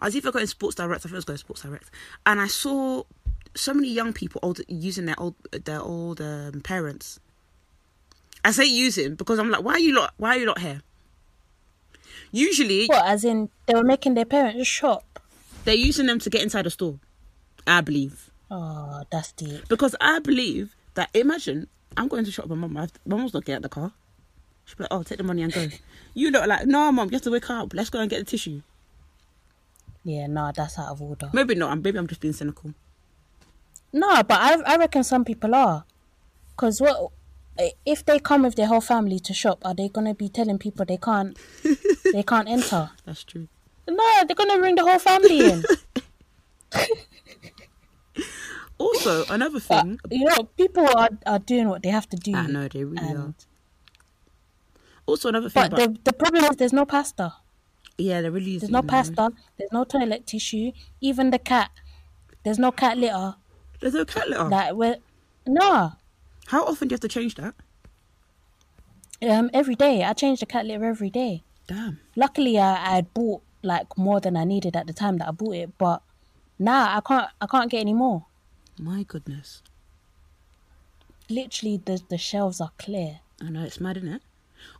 I 0.02 0.06
was 0.06 0.16
either 0.16 0.32
going 0.32 0.44
to 0.44 0.48
Sports 0.48 0.76
Direct. 0.76 1.02
I 1.02 1.04
think 1.04 1.14
I 1.14 1.18
was 1.18 1.26
going 1.26 1.36
to 1.36 1.40
Sports 1.40 1.62
Direct, 1.64 1.90
and 2.26 2.40
I 2.40 2.48
saw 2.48 3.04
so 3.56 3.74
many 3.74 3.90
young 3.90 4.14
people 4.14 4.40
old 4.44 4.62
using 4.68 5.06
their 5.06 5.20
old 5.20 5.36
their 5.52 5.82
old 5.82 6.22
um, 6.22 6.62
parents. 6.62 7.20
I 8.46 8.52
say 8.52 8.66
using 8.66 9.16
because 9.16 9.38
I'm 9.40 9.50
like, 9.52 9.64
why 9.64 9.74
are 9.74 9.80
you 9.80 9.92
not? 9.92 10.14
Why 10.18 10.36
are 10.36 10.40
you 10.40 10.46
lot 10.48 10.60
here? 10.60 10.82
Usually, 12.32 12.86
What, 12.88 13.06
as 13.06 13.24
in 13.24 13.50
they 13.66 13.74
were 13.74 13.84
making 13.84 14.14
their 14.14 14.26
parents 14.26 14.68
shop? 14.68 15.04
they're 15.66 15.76
using 15.76 16.06
them 16.06 16.20
to 16.20 16.30
get 16.30 16.42
inside 16.42 16.64
the 16.66 16.70
store. 16.70 16.98
I 17.68 17.82
believe 17.82 18.30
Oh, 18.50 19.04
that's 19.12 19.32
deep. 19.34 19.68
because 19.68 19.96
I 20.02 20.20
believe 20.20 20.76
that. 20.96 21.10
Imagine 21.14 21.68
I'm 21.98 22.08
going 22.08 22.26
to 22.26 22.32
shop 22.32 22.46
with 22.48 22.58
my 22.58 22.68
mum. 22.68 22.88
My 23.06 23.18
mum's 23.18 23.34
not 23.34 23.46
getting 23.46 23.58
out 23.58 23.62
the 23.64 23.70
car. 23.70 23.92
She'll 24.66 24.78
be 24.78 24.84
like, 24.84 24.94
"Oh, 24.94 25.04
take 25.04 25.18
the 25.18 25.24
money 25.24 25.42
and 25.44 25.52
go." 25.54 25.68
You 26.14 26.32
look 26.32 26.48
like, 26.48 26.66
"No, 26.66 26.92
mum, 26.92 27.10
you 27.10 27.16
have 27.16 27.22
to 27.24 27.32
wake 27.32 27.50
up. 27.50 27.74
Let's 27.74 27.90
go 27.90 28.00
and 28.00 28.10
get 28.10 28.20
the 28.20 28.26
tissue." 28.26 28.62
Yeah, 30.04 30.28
no, 30.28 30.52
that's 30.56 30.80
out 30.80 30.90
of 30.90 31.02
order. 31.02 31.30
Maybe 31.34 31.56
not. 31.56 31.72
I'm 31.72 31.82
maybe 31.82 31.98
I'm 31.98 32.08
just 32.08 32.22
being 32.22 32.34
cynical. 32.34 32.74
No, 33.92 34.24
but 34.24 34.40
I 34.40 34.54
I 34.66 34.78
reckon 34.78 35.04
some 35.04 35.26
people 35.26 35.54
are, 35.56 35.84
because 36.52 36.80
what 36.82 37.12
eh, 37.58 37.72
if 37.86 38.06
they 38.06 38.20
come 38.20 38.44
with 38.44 38.56
their 38.56 38.68
whole 38.68 38.82
family 38.82 39.20
to 39.20 39.34
shop? 39.34 39.60
Are 39.66 39.74
they 39.74 39.90
gonna 39.90 40.14
be 40.16 40.30
telling 40.30 40.58
people 40.58 40.86
they 40.86 40.98
can't 40.98 41.38
they 42.14 42.24
can't 42.24 42.48
enter? 42.48 42.92
That's 43.06 43.24
true. 43.24 43.48
No, 43.88 44.24
they're 44.26 44.36
gonna 44.36 44.58
bring 44.60 44.76
the 44.76 44.84
whole 44.84 45.00
family 45.00 45.52
in. 45.52 45.64
Also, 48.78 49.26
another 49.30 49.60
But, 49.60 49.84
thing. 49.84 50.00
you 50.10 50.24
know, 50.26 50.44
people 50.56 50.88
are, 50.96 51.10
are 51.26 51.40
doing 51.40 51.68
what 51.68 51.84
they 51.84 51.90
have 51.90 52.08
to 52.10 52.16
do. 52.18 52.34
I 52.34 52.48
know 52.48 52.70
they 52.70 52.86
really 52.86 53.06
are. 53.06 53.10
and, 53.26 53.34
Also, 55.06 55.28
another 55.28 55.50
thing. 55.50 55.64
but 55.70 55.74
About, 55.74 55.94
the 55.96 56.12
the 56.12 56.14
problem 56.14 56.46
is 56.46 56.56
there's 56.56 56.72
no 56.72 56.86
pasta. 56.86 57.34
Yeah, 58.00 58.22
they 58.22 58.30
really. 58.30 58.58
There's 58.58 58.72
no 58.72 58.82
pasta. 58.82 59.32
There's 59.58 59.72
no 59.72 59.84
toilet 59.84 60.26
tissue. 60.28 60.72
Even 61.02 61.32
the 61.32 61.40
cat. 61.40 61.72
There's 62.44 62.60
no 62.60 62.72
cat 62.72 62.98
litter. 62.98 63.36
There's 63.80 63.94
no 63.94 64.06
cat 64.06 64.30
litter. 64.30 64.46
Like 64.46 64.74
we're 64.74 64.98
no. 65.46 65.94
How 66.48 66.66
often 66.66 66.88
do 66.88 66.94
you 66.94 66.96
have 66.96 67.02
to 67.02 67.08
change 67.08 67.36
that? 67.36 67.56
Um, 69.22 69.50
every 69.54 69.76
day 69.76 70.04
I 70.04 70.14
change 70.14 70.40
the 70.40 70.46
cat 70.46 70.66
litter 70.66 70.86
every 70.86 71.10
day. 71.10 71.44
Damn. 71.68 72.00
Luckily, 72.16 72.58
I 72.58 72.74
I 72.74 72.96
had 72.96 73.14
bought 73.14 73.42
like 73.62 73.98
more 73.98 74.20
than 74.20 74.38
I 74.38 74.44
needed 74.46 74.76
at 74.76 74.88
the 74.88 74.94
time 74.94 75.18
that 75.18 75.28
I 75.28 75.32
bought 75.32 75.56
it, 75.56 75.78
but 75.78 76.02
now 76.58 76.96
I 76.96 77.02
can't 77.02 77.30
I 77.42 77.48
can't 77.48 77.70
get 77.70 77.82
any 77.82 77.94
more. 77.94 78.26
My 78.80 79.04
goodness. 79.04 79.62
Literally, 81.30 81.78
the 81.84 82.02
the 82.10 82.18
shelves 82.18 82.62
are 82.62 82.72
clear. 82.78 83.20
I 83.42 83.50
know 83.50 83.64
it's 83.64 83.80
mad, 83.80 83.98
isn't 83.98 84.10
it? 84.10 84.22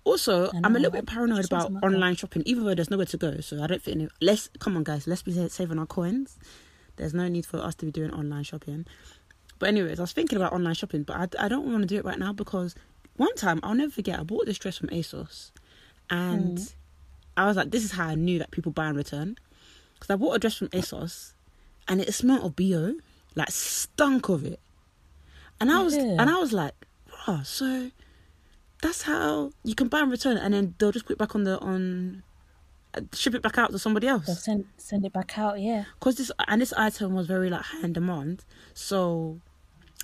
Also, 0.04 0.50
I'm 0.64 0.76
a 0.76 0.80
little 0.80 0.92
bit 0.92 1.06
paranoid 1.06 1.46
about 1.46 1.72
online 1.84 2.16
shopping, 2.16 2.44
even 2.46 2.66
though 2.66 2.74
there's 2.76 2.90
nowhere 2.90 3.06
to 3.08 3.18
go. 3.18 3.40
So 3.42 3.62
I 3.64 3.68
don't 3.68 3.82
think. 3.82 3.96
Any, 3.98 4.10
let's 4.22 4.50
come 4.60 4.76
on, 4.78 4.84
guys. 4.84 5.08
Let's 5.08 5.22
be 5.22 5.32
saving 5.50 5.80
our 5.80 5.86
coins. 5.86 6.38
There's 6.98 7.14
no 7.14 7.28
need 7.28 7.46
for 7.46 7.58
us 7.60 7.76
to 7.76 7.86
be 7.86 7.92
doing 7.92 8.12
online 8.12 8.44
shopping. 8.44 8.86
But 9.60 9.70
anyways, 9.70 10.00
I 10.00 10.04
was 10.04 10.14
thinking 10.14 10.38
about 10.38 10.54
online 10.54 10.74
shopping, 10.76 11.04
but 11.04 11.16
I, 11.40 11.46
I 11.46 11.48
don't 11.50 11.70
want 11.70 11.82
to 11.84 11.88
do 11.88 11.98
it 11.98 12.06
right 12.06 12.18
now 12.20 12.32
because 12.34 12.76
one 13.18 13.34
time 13.36 13.60
I'll 13.64 13.74
never 13.76 13.92
forget. 13.92 14.20
I 14.20 14.24
bought 14.24 14.46
this 14.46 14.58
dress 14.58 14.78
from 14.78 14.90
ASOS, 14.90 15.52
and 16.10 16.58
Mm. 16.58 16.74
I 17.38 17.46
was 17.46 17.56
like, 17.58 17.72
"This 17.72 17.84
is 17.84 17.92
how 17.92 18.08
I 18.08 18.16
knew 18.16 18.40
that 18.40 18.52
people 18.52 18.72
buy 18.72 18.88
and 18.88 18.98
return." 18.98 19.38
Because 19.96 20.10
I 20.14 20.16
bought 20.16 20.34
a 20.36 20.40
dress 20.40 20.56
from 20.56 20.70
ASOS, 20.70 21.34
and 21.88 22.00
it 22.02 22.14
smelled 22.14 22.44
of 22.46 22.56
bo, 22.56 22.96
like 23.36 23.52
stunk 23.52 24.30
of 24.30 24.46
it. 24.46 24.60
And 25.62 25.70
I 25.72 25.82
was 25.82 25.96
Yeah. 25.96 26.16
and 26.20 26.30
I 26.30 26.38
was 26.38 26.54
like, 26.54 26.74
"Bruh, 27.10 27.46
so 27.46 27.92
that's 28.82 29.02
how 29.04 29.52
you 29.64 29.76
can 29.76 29.88
buy 29.88 30.00
and 30.02 30.12
return 30.12 30.38
it, 30.38 30.44
and 30.44 30.54
then 30.54 30.76
they'll 30.78 30.92
just 30.92 31.06
put 31.06 31.14
it 31.14 31.20
back 31.20 31.36
on 31.36 31.44
the 31.44 31.60
on 31.60 32.24
uh, 32.96 33.02
ship 33.14 33.36
it 33.36 33.42
back 33.42 33.58
out 33.58 33.72
to 33.72 33.80
somebody 33.80 34.08
They'll 34.08 34.16
else 34.16 34.44
send 34.44 34.66
send 34.78 35.06
it 35.06 35.14
back 35.14 35.38
out. 35.38 35.60
Yeah. 35.60 35.84
because 36.00 36.16
this 36.16 36.32
and 36.48 36.62
this 36.62 36.74
item 36.74 37.14
was 37.14 37.28
very 37.28 37.50
like 37.50 37.62
high 37.62 37.82
in 37.84 37.94
demand 37.94 38.46
so 38.74 39.40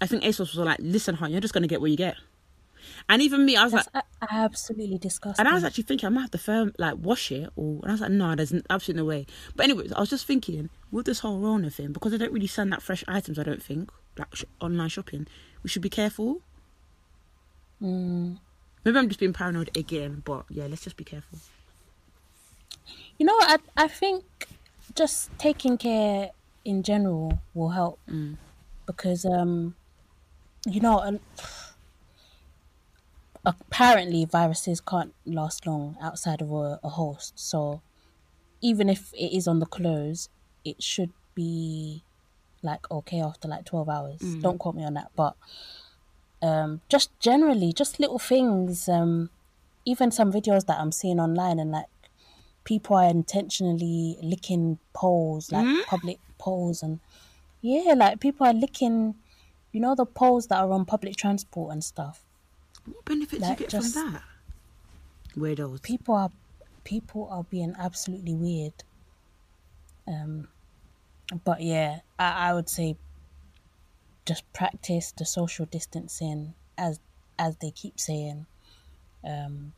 i 0.01 0.05
think 0.05 0.23
asos 0.23 0.39
was 0.39 0.55
like 0.57 0.77
listen 0.81 1.15
hon 1.15 1.31
you're 1.31 1.41
just 1.41 1.53
gonna 1.53 1.67
get 1.67 1.81
what 1.81 1.89
you 1.89 1.97
get 1.97 2.15
and 3.09 3.21
even 3.23 3.43
me 3.45 3.55
i 3.55 3.63
was 3.63 3.71
That's 3.71 3.89
like 3.93 4.03
a- 4.21 4.33
absolutely 4.33 4.97
disgusting. 4.99 5.39
and 5.43 5.49
i 5.51 5.55
was 5.55 5.63
actually 5.63 5.85
thinking 5.85 6.05
i 6.05 6.09
might 6.09 6.21
have 6.21 6.31
to 6.31 6.37
firm 6.37 6.73
like 6.77 6.95
wash 6.99 7.31
it 7.31 7.49
or 7.55 7.79
and 7.81 7.87
i 7.89 7.91
was 7.93 8.01
like 8.01 8.11
no 8.11 8.35
there's 8.35 8.53
absolutely 8.69 9.01
no 9.01 9.05
way 9.07 9.25
but 9.55 9.63
anyways 9.63 9.91
i 9.93 9.99
was 9.99 10.09
just 10.11 10.27
thinking 10.27 10.69
with 10.91 11.05
this 11.07 11.19
whole 11.19 11.39
rona 11.39 11.69
thing 11.71 11.91
because 11.93 12.11
they 12.11 12.17
don't 12.19 12.33
really 12.33 12.45
send 12.45 12.71
out 12.73 12.83
fresh 12.83 13.03
items 13.07 13.39
i 13.39 13.43
don't 13.43 13.63
think 13.63 13.89
like 14.19 14.35
sh- 14.35 14.43
online 14.61 14.89
shopping 14.89 15.25
we 15.63 15.69
should 15.69 15.81
be 15.81 15.89
careful 15.89 16.41
Mm. 17.81 18.37
Maybe 18.85 18.97
i'm 18.97 19.07
just 19.09 19.19
being 19.19 19.33
paranoid 19.33 19.75
again 19.77 20.21
but 20.25 20.45
yeah 20.49 20.67
let's 20.67 20.83
just 20.83 20.97
be 20.97 21.03
careful 21.03 21.39
You 23.17 23.25
know, 23.25 23.37
I 23.41 23.57
I 23.77 23.87
think 23.87 24.23
just 24.93 25.31
taking 25.37 25.77
care 25.77 26.31
in 26.65 26.83
general 26.83 27.39
will 27.53 27.69
help 27.69 27.99
Mm. 28.09 28.37
because 28.85 29.25
um, 29.25 29.75
you 30.67 30.81
know, 30.81 31.19
apparently 33.45 34.25
viruses 34.25 34.81
can't 34.81 35.13
last 35.25 35.65
long 35.67 35.95
outside 36.01 36.41
of 36.41 36.51
a, 36.51 36.79
a 36.83 36.89
host. 36.89 37.33
So 37.39 37.81
even 38.61 38.89
if 38.89 39.13
it 39.13 39.35
is 39.35 39.47
on 39.47 39.59
the 39.59 39.65
clothes, 39.65 40.29
it 40.63 40.81
should 40.81 41.13
be 41.35 42.03
like 42.61 42.89
okay 42.89 43.21
after 43.21 43.47
like 43.47 43.65
twelve 43.65 43.89
hours. 43.89 44.21
Don't 44.41 44.57
quote 44.57 44.75
me 44.75 44.83
on 44.83 44.95
that, 44.95 45.11
but 45.15 45.35
um, 46.45 46.81
just 46.89 47.09
generally, 47.19 47.73
just 47.73 47.99
little 47.99 48.19
things. 48.19 48.87
Um, 48.87 49.29
even 49.85 50.11
some 50.11 50.31
videos 50.31 50.65
that 50.65 50.79
I'm 50.79 50.91
seeing 50.91 51.19
online 51.19 51.59
and 51.59 51.71
like 51.71 51.85
people 52.63 52.95
are 52.97 53.09
intentionally 53.09 54.17
licking 54.21 54.79
poles, 54.93 55.51
like 55.51 55.85
public 55.87 56.19
poles, 56.37 56.81
and 56.83 56.99
yeah, 57.61 57.93
like 57.93 58.19
people 58.19 58.47
are 58.47 58.53
licking, 58.53 59.15
you 59.71 59.79
know, 59.79 59.93
the 59.95 60.05
poles 60.05 60.47
that 60.47 60.57
are 60.57 60.71
on 60.71 60.85
public 60.85 61.15
transport 61.15 61.71
and 61.73 61.83
stuff. 61.83 62.23
what 62.85 63.05
benefit 63.05 63.39
do 63.39 63.45
Like, 63.45 63.59
you 63.59 63.65
get 63.65 63.69
just- 63.69 63.93
from 63.93 64.13
that 64.13 64.23
weirdos 65.37 65.81
People 65.81 66.15
are 66.15 66.31
people 66.83 67.27
are 67.29 67.43
being 67.43 67.73
absolutely 67.77 68.33
weird. 68.35 68.73
Um, 70.07 70.47
but 71.43 71.61
yeah, 71.61 71.99
I, 72.19 72.49
I 72.49 72.53
would 72.53 72.69
say 72.69 72.95
just 74.25 74.51
practice 74.53 75.11
the 75.11 75.25
social 75.25 75.65
distancing 75.65 76.53
as 76.77 76.99
as 77.37 77.57
they 77.57 77.71
keep 77.71 77.99
saying. 77.99 78.45
Um, 79.23 79.73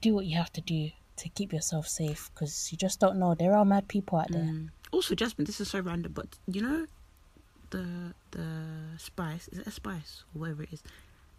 do 0.00 0.14
what 0.14 0.26
you 0.26 0.36
have 0.36 0.52
to 0.52 0.60
do 0.60 0.90
to 1.16 1.28
keep 1.30 1.52
yourself 1.52 1.86
safe 1.86 2.30
because 2.34 2.70
you 2.72 2.78
just 2.78 3.00
don't 3.00 3.18
know. 3.18 3.34
There 3.34 3.54
are 3.54 3.64
mad 3.64 3.88
people 3.88 4.18
out 4.18 4.30
there. 4.30 4.42
Mm. 4.42 4.70
Also, 4.90 5.14
Jasmine, 5.14 5.44
this 5.46 5.60
is 5.60 5.68
so 5.70 5.80
random, 5.80 6.12
but 6.12 6.26
you 6.46 6.62
know 6.62 6.86
the 7.72 8.14
the 8.30 8.46
spice 8.98 9.48
is 9.48 9.58
it 9.58 9.66
a 9.66 9.70
spice 9.70 10.24
or 10.34 10.40
whatever 10.40 10.62
it 10.62 10.72
is, 10.72 10.82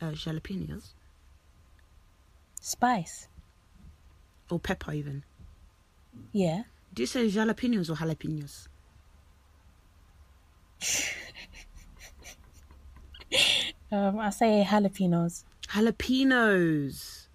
uh, 0.01 0.07
jalapenos 0.07 0.93
Spice. 2.59 3.27
or 4.49 4.59
pepper 4.59 4.93
even. 4.93 5.23
Yeah. 6.31 6.63
Do 6.93 7.03
you 7.03 7.07
say 7.07 7.27
jalapenos 7.27 7.89
or 7.89 7.95
jalapenos? 7.95 8.67
Um, 13.93 14.17
I 14.19 14.31
say 14.31 14.65
jalapenos. 14.67 15.43
Jalapenos. 15.67 17.27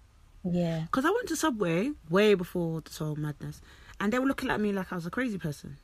Yeah. 0.43 0.81
Because 0.81 1.05
I 1.05 1.09
went 1.09 1.27
to 1.29 1.35
Subway 1.37 1.91
way 2.09 2.33
before 2.33 2.81
this 2.81 2.97
whole 2.97 3.15
madness, 3.15 3.61
and 3.99 4.11
they 4.11 4.19
were 4.19 4.25
looking 4.25 4.49
at 4.49 4.59
me 4.59 4.73
like 4.73 4.91
I 4.91 4.95
was 4.95 5.05
a 5.05 5.09
crazy 5.09 5.37
person. 5.37 5.77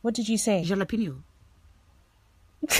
What 0.00 0.14
did 0.14 0.26
you 0.28 0.38
say? 0.38 0.64
Jalapeno. 0.66 1.22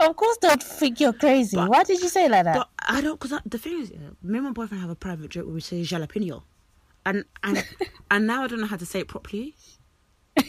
Of 0.00 0.16
course, 0.16 0.36
don't 0.38 0.62
think 0.62 0.98
you're 0.98 1.12
crazy. 1.12 1.56
But- 1.56 1.68
Why 1.68 1.84
did 1.84 2.00
you 2.00 2.08
say 2.08 2.28
like 2.28 2.44
that? 2.44 2.68
I 2.80 3.00
don't, 3.00 3.20
because 3.20 3.38
the 3.46 3.58
thing 3.58 3.80
is, 3.82 3.90
me 4.22 4.38
and 4.38 4.44
my 4.44 4.50
boyfriend 4.50 4.80
have 4.80 4.90
a 4.90 4.94
private 4.96 5.30
joke 5.30 5.44
where 5.46 5.54
we 5.54 5.60
say 5.60 5.82
jalapeno, 5.82 6.42
and 7.06 7.24
and 7.44 7.64
and 8.10 8.26
now 8.26 8.42
I 8.42 8.48
don't 8.48 8.60
know 8.60 8.66
how 8.66 8.76
to 8.78 8.86
say 8.86 9.00
it 9.00 9.08
properly. 9.08 9.54
the 10.36 10.42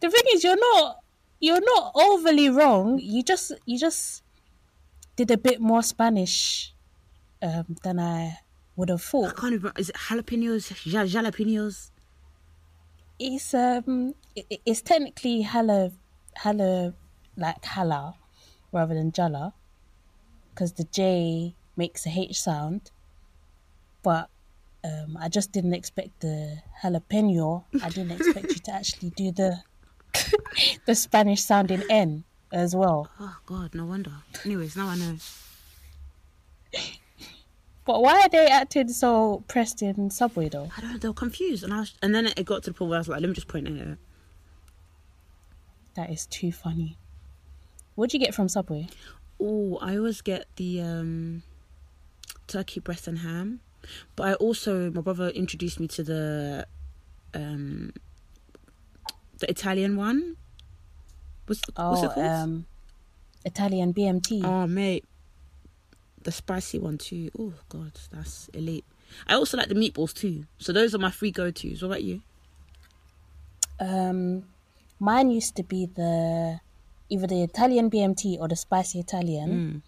thing 0.00 0.22
is, 0.32 0.42
you're 0.44 0.56
not 0.56 1.03
you're 1.40 1.60
not 1.60 1.92
overly 1.94 2.48
wrong. 2.48 2.98
You 2.98 3.22
just 3.22 3.52
you 3.66 3.78
just 3.78 4.22
did 5.16 5.30
a 5.30 5.36
bit 5.36 5.60
more 5.60 5.82
Spanish 5.82 6.74
um, 7.42 7.76
than 7.82 7.98
I 7.98 8.38
would 8.76 8.88
have 8.88 9.02
thought. 9.02 9.30
I 9.30 9.40
can't 9.40 9.54
even. 9.54 9.72
Is 9.76 9.90
it 9.90 9.96
jalapenos? 9.96 10.72
Jalapenos? 10.72 11.90
It's 13.18 13.54
um 13.54 14.14
it, 14.34 14.60
it's 14.66 14.82
technically 14.82 15.42
hala 15.42 15.92
hala 16.36 16.94
like 17.36 17.64
hala 17.64 18.14
rather 18.72 18.94
than 18.94 19.12
jala 19.12 19.54
because 20.50 20.72
the 20.72 20.84
J 20.84 21.54
makes 21.76 22.06
a 22.06 22.10
H 22.10 22.40
sound, 22.40 22.90
but. 24.02 24.28
Um, 24.86 25.16
I 25.18 25.30
just 25.30 25.50
didn't 25.50 25.72
expect 25.72 26.20
the 26.20 26.58
jalapeno. 26.82 27.64
I 27.82 27.88
didn't 27.88 28.20
expect 28.20 28.48
you 28.48 28.60
to 28.68 28.72
actually 28.72 29.08
do 29.16 29.32
the 29.32 29.62
the 30.86 30.94
Spanish 30.94 31.42
sounding 31.42 31.82
N 31.90 32.24
as 32.52 32.74
well. 32.74 33.10
Oh 33.20 33.36
God, 33.46 33.74
no 33.74 33.84
wonder. 33.84 34.12
Anyways, 34.44 34.76
now 34.76 34.88
I 34.88 34.96
know. 34.96 35.16
But 37.84 38.00
why 38.02 38.20
are 38.22 38.28
they 38.28 38.46
acting 38.46 38.88
so 38.88 39.44
pressed 39.46 39.82
in 39.82 40.10
Subway 40.10 40.48
though? 40.48 40.70
I 40.76 40.80
don't 40.80 40.92
know. 40.92 40.98
They 40.98 41.08
were 41.08 41.14
confused, 41.14 41.64
and 41.64 41.74
I 41.74 41.80
was, 41.80 41.94
and 42.02 42.14
then 42.14 42.26
it 42.26 42.44
got 42.44 42.62
to 42.62 42.70
the 42.70 42.74
point 42.74 42.90
where 42.90 42.96
I 42.96 43.00
was 43.00 43.08
like, 43.08 43.20
let 43.20 43.28
me 43.28 43.34
just 43.34 43.48
point 43.48 43.68
it. 43.68 43.88
out. 43.88 43.98
That 45.94 46.10
is 46.10 46.26
too 46.26 46.50
funny. 46.50 46.96
What'd 47.94 48.14
you 48.14 48.20
get 48.20 48.34
from 48.34 48.48
Subway? 48.48 48.88
Oh, 49.40 49.78
I 49.82 49.96
always 49.96 50.22
get 50.22 50.46
the 50.56 50.80
um, 50.80 51.42
turkey 52.46 52.80
breast 52.80 53.06
and 53.06 53.18
ham, 53.18 53.60
but 54.16 54.28
I 54.28 54.34
also 54.34 54.90
my 54.90 55.02
brother 55.02 55.28
introduced 55.28 55.78
me 55.78 55.86
to 55.88 56.02
the 56.02 56.66
um, 57.34 57.92
the 59.44 59.50
Italian 59.50 59.96
one. 59.96 60.36
What's, 61.46 61.60
what's 61.74 62.00
Oh, 62.00 62.04
it 62.04 62.14
called? 62.14 62.26
um, 62.26 62.66
Italian 63.44 63.92
BMT. 63.92 64.42
Oh, 64.44 64.66
mate, 64.66 65.04
the 66.22 66.32
spicy 66.32 66.78
one 66.78 66.96
too. 66.98 67.30
Oh 67.38 67.52
God, 67.68 67.92
that's 68.10 68.48
elite. 68.54 68.84
I 69.26 69.34
also 69.34 69.56
like 69.56 69.68
the 69.68 69.74
meatballs 69.74 70.14
too. 70.14 70.44
So 70.58 70.72
those 70.72 70.94
are 70.94 70.98
my 70.98 71.10
three 71.10 71.30
go 71.30 71.50
tos. 71.50 71.82
What 71.82 71.88
about 71.88 72.02
you? 72.02 72.22
Um, 73.78 74.44
mine 74.98 75.30
used 75.30 75.56
to 75.56 75.62
be 75.62 75.86
the 75.86 76.60
either 77.10 77.26
the 77.26 77.42
Italian 77.42 77.90
BMT 77.90 78.38
or 78.40 78.48
the 78.48 78.56
spicy 78.56 78.98
Italian. 79.00 79.50
Mm. 79.50 79.82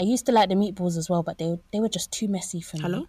I 0.00 0.04
used 0.04 0.26
to 0.26 0.32
like 0.32 0.48
the 0.48 0.54
meatballs 0.54 0.96
as 0.96 1.10
well, 1.10 1.22
but 1.22 1.38
they 1.38 1.58
they 1.72 1.80
were 1.80 1.88
just 1.88 2.12
too 2.12 2.28
messy 2.28 2.60
for 2.60 2.76
me. 2.76 2.82
Hello. 2.82 3.06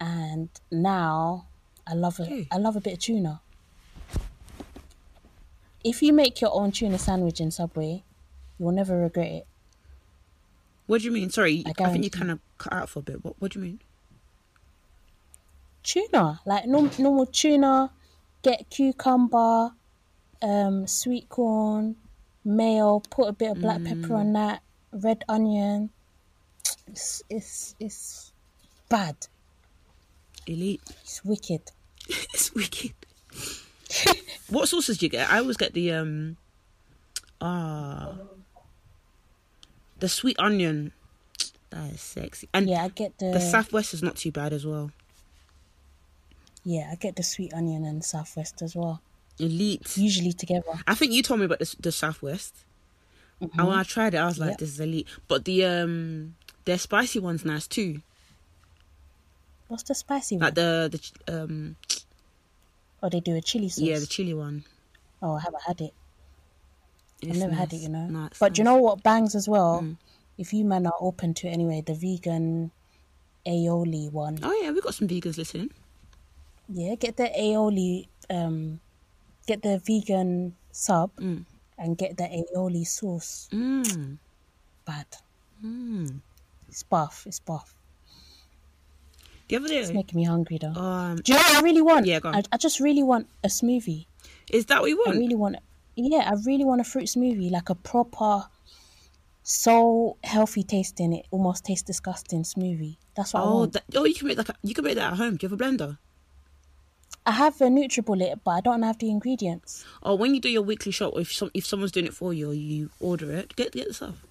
And 0.00 0.48
now 0.70 1.46
I 1.86 1.94
love 1.94 2.20
it. 2.20 2.46
I 2.52 2.58
love 2.58 2.76
a 2.76 2.80
bit 2.80 2.92
of 2.94 2.98
tuna. 3.00 3.40
If 5.86 6.02
you 6.02 6.12
make 6.12 6.40
your 6.40 6.52
own 6.52 6.72
tuna 6.72 6.98
sandwich 6.98 7.40
in 7.40 7.52
Subway, 7.52 8.02
you'll 8.58 8.72
never 8.72 8.98
regret 8.98 9.30
it. 9.30 9.46
What 10.88 11.00
do 11.00 11.04
you 11.04 11.12
mean? 11.12 11.30
Sorry, 11.30 11.62
I 11.64 11.70
I, 11.70 11.92
think 11.92 12.02
you 12.02 12.10
kind 12.10 12.32
of 12.32 12.40
cut 12.58 12.72
out 12.72 12.88
for 12.88 12.98
a 12.98 13.02
bit. 13.02 13.24
What 13.24 13.36
What 13.38 13.52
do 13.52 13.60
you 13.60 13.64
mean? 13.64 13.80
tuna, 15.84 16.40
like 16.44 16.66
norm- 16.66 16.90
normal 16.98 17.26
tuna. 17.26 17.92
Get 18.42 18.68
cucumber, 18.68 19.70
um, 20.42 20.88
sweet 20.88 21.28
corn, 21.28 21.94
mayo. 22.44 23.00
Put 23.08 23.28
a 23.28 23.32
bit 23.32 23.52
of 23.52 23.60
black 23.60 23.84
pepper 23.84 24.14
on 24.16 24.32
that. 24.32 24.62
Red 24.92 25.24
onion. 25.28 25.90
It's 26.88 27.22
it's 27.30 27.76
it's 27.78 28.32
bad. 28.88 29.14
Elite. 30.48 30.82
It's 31.02 31.24
wicked. 31.24 31.62
it's 32.08 32.52
wicked. 32.54 32.94
what 34.48 34.68
sauces 34.68 34.98
do 34.98 35.06
you 35.06 35.10
get? 35.10 35.30
I 35.30 35.38
always 35.38 35.56
get 35.56 35.72
the 35.74 35.92
um 35.92 36.36
ah 37.40 38.14
the 39.98 40.08
sweet 40.08 40.36
onion. 40.38 40.92
That 41.70 41.92
is 41.92 42.00
sexy. 42.00 42.48
And 42.54 42.68
Yeah, 42.68 42.84
I 42.84 42.88
get 42.88 43.18
the, 43.18 43.32
the 43.32 43.40
southwest 43.40 43.92
is 43.94 44.02
not 44.02 44.16
too 44.16 44.30
bad 44.30 44.52
as 44.52 44.64
well. 44.66 44.90
yeah, 46.64 46.88
I 46.92 46.96
get 46.96 47.16
the 47.16 47.22
sweet 47.22 47.52
onion 47.54 47.84
and 47.84 48.04
southwest 48.04 48.62
as 48.62 48.74
well. 48.76 49.00
Elite. 49.38 49.96
Usually 49.96 50.32
together. 50.32 50.72
I 50.86 50.94
think 50.94 51.12
you 51.12 51.22
told 51.22 51.40
me 51.40 51.46
about 51.46 51.58
the, 51.58 51.74
the 51.80 51.92
southwest. 51.92 52.54
And 53.40 53.50
when 53.68 53.78
I 53.78 53.82
tried 53.82 54.14
it, 54.14 54.18
I 54.18 54.24
was 54.26 54.38
like, 54.38 54.50
Yep. 54.52 54.58
"This 54.60 54.70
is 54.70 54.80
elite." 54.80 55.06
But 55.28 55.44
the 55.44 55.64
um, 55.66 56.36
their 56.64 56.78
spicy 56.78 57.18
one's 57.18 57.44
nice 57.44 57.66
too. 57.66 58.00
What's 59.68 59.82
the 59.82 59.94
spicy 59.94 60.36
one? 60.36 60.44
Like 60.44 60.54
the 60.54 60.88
the 61.26 61.42
um, 61.44 61.76
Or 63.02 63.10
they 63.10 63.20
do 63.20 63.36
a 63.36 63.40
chili 63.40 63.68
sauce. 63.68 63.84
yeah, 63.84 63.98
the 63.98 64.06
chili 64.06 64.34
one. 64.34 64.64
Oh, 65.22 65.34
I 65.34 65.40
haven't 65.40 65.62
had 65.66 65.80
it. 65.80 65.92
I've 67.22 67.30
It's 67.30 67.38
never 67.38 67.54
had 67.54 67.72
it, 67.72 67.76
you 67.78 67.88
know. 67.88 68.06
No, 68.06 68.28
but 68.38 68.54
do 68.54 68.60
you 68.60 68.64
know 68.64 68.76
what 68.76 69.02
bangs 69.02 69.34
as 69.34 69.48
well? 69.48 69.80
Mm. 69.82 69.96
If 70.38 70.52
you 70.52 70.64
men 70.64 70.86
are 70.86 70.94
open 71.00 71.32
to 71.34 71.48
it 71.48 71.50
anyway, 71.52 71.82
the 71.84 71.94
vegan 71.94 72.70
aioli 73.46 74.10
one. 74.12 74.38
Oh 74.42 74.52
yeah, 74.62 74.70
we 74.70 74.80
got 74.80 74.94
some 74.94 75.08
vegans 75.08 75.38
listening. 75.38 75.70
Yeah, 76.68 76.94
get 76.96 77.16
the 77.16 77.30
aioli, 77.38 78.08
um, 78.28 78.80
get 79.46 79.62
the 79.62 79.78
vegan 79.78 80.56
sub 80.72 81.14
Mm. 81.16 81.44
and 81.78 81.96
get 81.96 82.16
the 82.16 82.24
aioli 82.24 82.86
sauce. 82.86 83.48
Mm. 83.52 84.18
Bad. 84.84 85.06
Mm. 85.64 86.20
It's 86.68 86.82
buff. 86.82 87.24
It's 87.26 87.40
buff. 87.40 87.74
The 89.48 89.56
other 89.56 89.66
It's 89.70 89.92
making 89.92 90.16
me 90.18 90.24
hungry 90.24 90.58
though. 90.60 90.72
um, 90.80 91.16
Do 91.16 91.32
you 91.32 91.38
know 91.38 91.44
what 91.44 91.56
I 91.56 91.60
really 91.62 91.82
want? 91.82 92.06
Yeah, 92.06 92.20
go 92.20 92.30
on. 92.30 92.34
I, 92.36 92.42
I 92.52 92.56
just 92.56 92.80
really 92.80 93.02
want 93.02 93.28
a 93.44 93.48
smoothie. 93.48 94.06
is 94.50 94.66
that 94.66 94.80
what 94.80 94.88
you 94.90 95.00
I 95.06 95.10
want? 95.10 95.18
really 95.20 95.36
want, 95.36 95.56
yeah, 95.94 96.28
I 96.30 96.34
really 96.44 96.64
want 96.64 96.80
a 96.80 96.84
fruit 96.84 97.04
smoothie, 97.06 97.50
like 97.50 97.68
a 97.70 97.74
proper, 97.76 98.44
so 99.42 100.16
healthy 100.24 100.62
tasting. 100.64 101.12
It 101.12 101.26
almost 101.30 101.64
tastes 101.64 101.84
disgusting 101.84 102.42
smoothie. 102.42 102.96
That's 103.16 103.34
what 103.34 103.40
I 103.40 103.46
Oh, 103.46 103.56
want. 103.58 103.72
that, 103.74 103.84
oh, 103.94 104.04
you 104.04 104.14
can 104.14 104.26
make 104.28 104.36
that. 104.36 104.56
You 104.62 104.74
can 104.74 104.84
make 104.84 104.96
that 104.96 105.12
at 105.12 105.16
home. 105.18 105.36
Do 105.36 105.46
you 105.46 105.50
have 105.50 105.60
a 105.60 105.64
blender? 105.64 105.98
I 107.24 107.32
have 107.32 107.60
a 107.60 107.64
NutriBullet, 107.64 108.40
but 108.44 108.50
I 108.52 108.60
don't 108.60 108.82
have 108.82 108.98
the 108.98 109.10
ingredients. 109.10 109.84
Or 110.02 110.16
when 110.16 110.34
you 110.34 110.40
do 110.40 110.48
your 110.48 110.62
weekly 110.62 110.92
shop, 110.92 111.12
or 111.14 111.20
if 111.20 111.32
some 111.32 111.50
if 111.54 111.64
someone's 111.66 111.92
doing 111.92 112.06
it 112.06 112.14
for 112.14 112.32
you, 112.32 112.50
or 112.50 112.54
you 112.54 112.90
order 113.00 113.32
it, 113.32 113.54
get 113.56 113.72
get 113.72 113.88
the 113.88 113.94
stuff. 113.94 114.24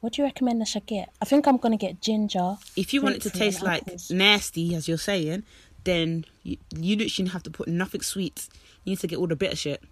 What 0.00 0.12
do 0.12 0.22
you 0.22 0.26
recommend 0.26 0.62
I 0.62 0.64
should 0.64 0.86
get? 0.86 1.10
I 1.20 1.24
think 1.24 1.46
I'm 1.48 1.56
gonna 1.56 1.76
get 1.76 2.00
ginger. 2.00 2.56
If 2.76 2.94
you 2.94 3.02
want 3.02 3.16
it 3.16 3.22
to 3.22 3.30
taste 3.30 3.62
like 3.62 3.82
apples. 3.82 4.10
nasty, 4.10 4.74
as 4.74 4.86
you're 4.88 4.96
saying, 4.98 5.42
then 5.84 6.24
you, 6.44 6.56
you 6.76 6.96
literally 6.96 7.30
have 7.30 7.42
to 7.44 7.50
put 7.50 7.66
nothing 7.68 8.02
sweet. 8.02 8.48
You 8.84 8.90
need 8.92 9.00
to 9.00 9.06
get 9.08 9.18
all 9.18 9.26
the 9.26 9.36
bitter 9.36 9.56
shit. 9.56 9.82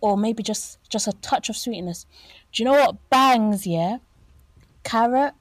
or 0.00 0.18
maybe 0.18 0.42
just 0.42 0.78
just 0.90 1.08
a 1.08 1.12
touch 1.22 1.48
of 1.48 1.56
sweetness. 1.56 2.04
Do 2.52 2.62
you 2.62 2.66
know 2.66 2.72
what 2.74 2.96
bangs? 3.08 3.66
Yeah, 3.66 3.98
carrot, 4.82 5.32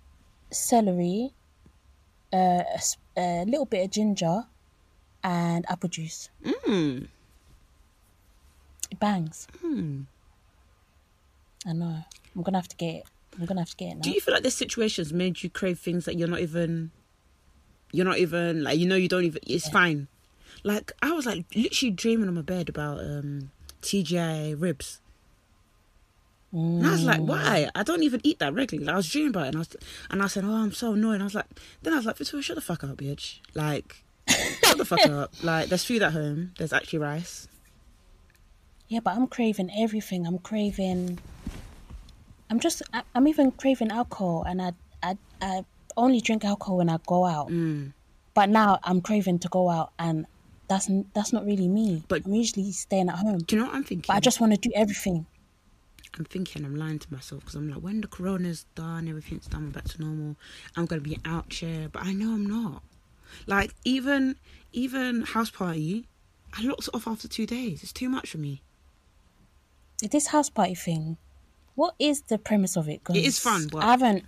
celery, 0.51 1.31
uh, 2.31 2.63
a, 2.63 2.79
a 3.17 3.43
little 3.45 3.65
bit 3.65 3.83
of 3.83 3.91
ginger, 3.91 4.45
and 5.21 5.65
apple 5.69 5.89
juice. 5.89 6.29
Mm. 6.45 7.07
It 8.89 8.99
bangs. 8.99 9.47
Mm. 9.61 10.05
I 11.67 11.73
know. 11.73 11.97
I'm 12.35 12.43
gonna 12.43 12.57
have 12.57 12.67
to 12.69 12.75
get 12.75 12.95
it. 12.95 13.03
I'm 13.39 13.45
gonna 13.45 13.61
have 13.61 13.69
to 13.71 13.75
get 13.75 13.91
it 13.91 13.95
now. 13.95 14.01
Do 14.01 14.11
you 14.11 14.21
feel 14.21 14.33
like 14.33 14.43
this 14.43 14.55
situation's 14.55 15.13
made 15.13 15.43
you 15.43 15.49
crave 15.49 15.79
things 15.79 16.05
that 16.05 16.17
you're 16.17 16.27
not 16.27 16.39
even, 16.39 16.91
you're 17.91 18.05
not 18.05 18.19
even 18.19 18.63
like 18.63 18.77
you 18.79 18.87
know 18.87 18.95
you 18.95 19.07
don't 19.07 19.23
even. 19.25 19.41
It's 19.47 19.69
fine. 19.69 20.07
Like 20.63 20.91
I 21.01 21.11
was 21.11 21.25
like 21.25 21.45
literally 21.55 21.91
dreaming 21.91 22.27
on 22.27 22.35
my 22.35 22.41
bed 22.41 22.69
about 22.69 22.99
um 22.99 23.51
TGI 23.81 24.59
ribs. 24.59 24.99
And 26.51 26.85
I 26.85 26.91
was 26.91 27.03
like, 27.03 27.19
why? 27.19 27.67
I 27.73 27.81
don't 27.81 28.03
even 28.03 28.21
eat 28.23 28.37
that 28.37 28.53
regularly. 28.53 28.87
I 28.91 28.95
was 28.95 29.09
dreaming 29.09 29.31
about 29.31 29.45
it, 29.45 29.47
and 29.47 29.55
I 29.55 29.59
was, 29.59 29.75
and 30.11 30.21
I 30.21 30.27
said, 30.27 30.43
oh, 30.45 30.53
I'm 30.53 30.71
so 30.71 30.93
annoyed. 30.93 31.15
And 31.15 31.23
I 31.23 31.25
was 31.25 31.33
like, 31.33 31.47
then 31.81 31.93
I 31.93 31.95
was 31.95 32.05
like, 32.05 32.17
Victoria, 32.17 32.43
shut 32.43 32.55
the 32.55 32.61
fuck 32.61 32.83
up, 32.83 32.97
bitch. 32.97 33.39
Like, 33.55 34.03
shut 34.29 34.77
the 34.77 34.85
fuck 34.85 35.03
up. 35.07 35.33
Like, 35.43 35.69
there's 35.69 35.83
food 35.83 36.03
at 36.03 36.13
home. 36.13 36.51
There's 36.59 36.71
actually 36.71 36.99
rice. 36.99 37.47
Yeah, 38.87 38.99
but 38.99 39.15
I'm 39.15 39.25
craving 39.25 39.71
everything. 39.75 40.27
I'm 40.27 40.37
craving. 40.37 41.17
I'm 42.49 42.59
just. 42.59 42.81
I- 42.93 43.03
I'm 43.15 43.27
even 43.27 43.51
craving 43.51 43.91
alcohol, 43.91 44.43
and 44.47 44.61
I, 44.61 44.71
I, 45.01 45.17
I 45.41 45.65
only 45.97 46.21
drink 46.21 46.45
alcohol 46.45 46.77
when 46.77 46.89
I 46.89 46.97
go 47.07 47.25
out. 47.25 47.49
Mm. 47.49 47.93
But 48.33 48.49
now 48.49 48.79
I'm 48.83 49.01
craving 49.01 49.39
to 49.39 49.47
go 49.49 49.69
out, 49.69 49.91
and 49.99 50.25
that's 50.67 50.89
that's 51.13 51.33
not 51.33 51.45
really 51.45 51.67
me. 51.67 52.03
But- 52.07 52.25
I'm 52.25 52.33
usually 52.33 52.71
staying 52.71 53.09
at 53.09 53.15
home. 53.15 53.39
Do 53.39 53.55
you 53.55 53.61
know 53.61 53.67
what 53.67 53.75
I'm 53.75 53.83
thinking? 53.83 54.05
But 54.07 54.17
I 54.17 54.19
just 54.19 54.39
want 54.39 54.53
to 54.53 54.59
do 54.59 54.71
everything. 54.75 55.25
I'm 56.15 56.25
thinking 56.25 56.63
I'm 56.63 56.75
lying 56.75 56.99
to 56.99 57.11
myself 57.11 57.41
because 57.41 57.55
I'm 57.55 57.69
like, 57.71 57.79
when 57.79 58.01
the 58.01 58.07
corona's 58.07 58.67
done, 58.75 59.07
everything's 59.07 59.47
done, 59.47 59.65
we're 59.65 59.71
back 59.71 59.85
to 59.85 59.99
normal. 60.01 60.35
I'm 60.77 60.85
gonna 60.85 61.01
be 61.01 61.17
out 61.25 61.51
here, 61.51 61.89
but 61.91 62.03
I 62.05 62.13
know 62.13 62.33
I'm 62.33 62.45
not. 62.45 62.83
Like 63.47 63.73
even 63.83 64.35
even 64.73 65.23
Houseparty, 65.23 66.05
I 66.55 66.61
locked 66.63 66.87
it 66.87 66.93
off 66.93 67.07
after 67.07 67.27
two 67.27 67.47
days. 67.47 67.81
It's 67.81 67.91
too 67.91 68.09
much 68.09 68.29
for 68.29 68.37
me. 68.37 68.61
This 70.11 70.27
Houseparty 70.29 70.77
thing. 70.77 71.17
What 71.75 71.95
is 71.99 72.21
the 72.21 72.37
premise 72.37 72.75
of 72.77 72.87
it? 72.89 73.03
'Cause 73.03 73.15
It 73.15 73.25
is 73.25 73.39
fun, 73.39 73.67
but- 73.71 73.83
I 73.83 73.91
haven't. 73.91 74.23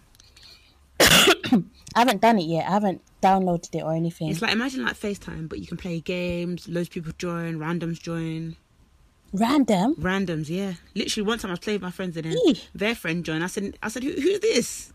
I 1.00 2.00
haven't 2.00 2.22
done 2.22 2.40
it 2.40 2.46
yet. 2.46 2.68
I 2.68 2.72
haven't 2.72 3.02
downloaded 3.22 3.74
it 3.76 3.82
or 3.84 3.94
anything. 3.94 4.30
It's 4.30 4.42
like 4.42 4.52
imagine 4.54 4.84
like 4.84 4.96
FaceTime, 4.96 5.48
but 5.50 5.60
you 5.60 5.68
can 5.68 5.78
play 5.78 6.00
games. 6.00 6.68
Loads 6.68 6.88
of 6.90 6.94
people 6.94 7.14
join, 7.18 7.58
randoms 7.58 8.02
join. 8.02 8.56
Random. 9.34 9.96
Randoms, 9.96 10.48
yeah. 10.50 10.74
Literally, 10.94 11.28
one 11.28 11.40
time 11.40 11.52
I 11.52 11.54
was 11.54 11.60
playing 11.60 11.78
with 11.78 11.84
my 11.84 11.92
friends 11.92 12.16
and 12.18 12.26
then 12.26 12.38
their 12.74 12.96
friend 12.96 13.24
joined. 13.26 13.44
I 13.44 13.48
said, 13.48 13.78
I 13.84 13.90
said, 13.90 14.04
Who, 14.04 14.12
who's 14.12 14.40
this? 14.40 14.94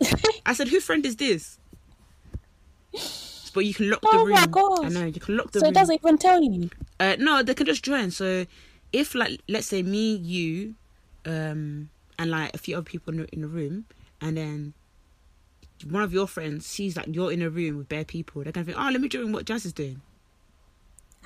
I 0.46 0.52
said, 0.52 0.68
who 0.68 0.80
friend 0.80 1.04
is 1.06 1.16
this? 1.16 1.58
But 3.54 3.64
you 3.64 3.72
can 3.74 3.88
lock 3.90 4.02
the 4.02 4.08
room. 4.18 4.26
Oh 4.28 4.40
my 4.40 4.46
gosh. 4.46 4.84
I 4.84 4.88
know 4.90 5.06
you 5.06 5.20
can 5.20 5.36
lock 5.36 5.52
the 5.52 5.60
so 5.60 5.66
room. 5.66 5.70
it 5.72 5.74
doesn't 5.74 5.94
even 5.94 6.18
tell 6.18 6.42
you. 6.42 6.70
Uh, 7.00 7.16
no, 7.18 7.42
they 7.42 7.54
can 7.54 7.66
just 7.66 7.82
join. 7.82 8.10
So 8.10 8.44
if 8.92 9.14
like 9.14 9.40
let's 9.48 9.66
say 9.66 9.82
me, 9.82 10.14
you, 10.16 10.74
um, 11.26 11.90
and 12.18 12.30
like 12.30 12.54
a 12.54 12.58
few 12.58 12.76
other 12.76 12.84
people 12.84 13.12
in 13.12 13.20
the, 13.20 13.28
in 13.34 13.40
the 13.42 13.48
room, 13.48 13.84
and 14.20 14.36
then 14.36 14.72
one 15.90 16.02
of 16.02 16.12
your 16.12 16.26
friends 16.26 16.64
sees 16.66 16.96
like 16.96 17.06
you're 17.10 17.30
in 17.32 17.42
a 17.42 17.50
room 17.50 17.76
with 17.78 17.88
bare 17.88 18.04
people, 18.04 18.42
they're 18.42 18.52
gonna 18.52 18.64
think, 18.64 18.78
oh, 18.78 18.88
let 18.90 19.00
me 19.00 19.08
join 19.08 19.32
what 19.32 19.44
Jazz 19.44 19.66
is 19.66 19.72
doing. 19.72 20.00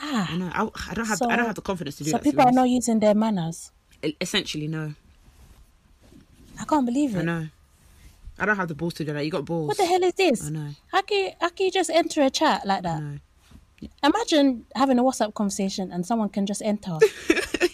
I 0.03 0.27
Ah. 0.31 0.37
know. 0.37 0.51
I, 0.55 0.91
I 0.91 0.95
don't 0.95 1.07
have. 1.07 1.19
So- 1.19 1.29
I 1.31 1.37
don't 1.37 1.47
have 1.47 1.55
the 1.55 1.61
confidence 1.63 1.97
to 1.97 2.05
do 2.05 2.11
So 2.11 2.17
that. 2.17 2.25
be 2.25 2.31
people 2.31 2.47
are 2.47 2.53
not 2.53 2.69
using 2.69 2.99
their 3.01 3.15
manners. 3.15 3.71
Essentially, 4.21 4.67
no. 4.67 4.95
I 6.59 6.65
can't 6.65 6.87
believe 6.87 7.15
it. 7.15 7.21
I 7.21 7.23
know. 7.23 7.49
I 8.39 8.47
don't 8.47 8.57
have 8.57 8.69
the 8.69 8.75
balls 8.75 8.95
to 8.95 9.05
do 9.05 9.13
that. 9.13 9.23
You 9.25 9.31
got 9.31 9.45
balls. 9.45 9.69
What 9.69 9.77
the 9.77 9.85
hell 9.85 10.03
is 10.03 10.15
this? 10.15 10.47
I 10.47 10.51
know. 10.51 10.69
How 10.91 11.03
can 11.03 11.19
you, 11.19 11.31
how 11.41 11.51
can 11.51 11.67
you 11.67 11.73
just 11.73 11.91
enter 11.91 12.23
a 12.23 12.31
chat 12.31 12.67
like 12.67 12.79
I 12.79 12.81
that? 12.83 13.21
Imagine 14.03 14.65
having 14.75 14.99
a 14.99 15.03
WhatsApp 15.03 15.35
conversation 15.35 15.93
and 15.93 16.05
someone 16.07 16.31
can 16.31 16.47
just 16.47 16.63
enter. 16.63 16.99